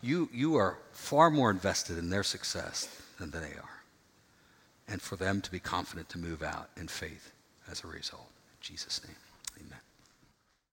You, 0.01 0.29
you 0.31 0.55
are 0.57 0.77
far 0.91 1.31
more 1.31 1.49
invested 1.49 1.97
in 1.97 2.09
their 2.09 2.23
success 2.23 2.87
than 3.17 3.31
they 3.31 3.37
are. 3.37 3.83
And 4.87 5.01
for 5.01 5.15
them 5.15 5.41
to 5.41 5.51
be 5.51 5.59
confident 5.59 6.09
to 6.09 6.17
move 6.17 6.41
out 6.41 6.69
in 6.77 6.87
faith 6.87 7.31
as 7.69 7.83
a 7.83 7.87
result. 7.87 8.29
In 8.29 8.57
Jesus' 8.61 9.01
name. 9.05 9.15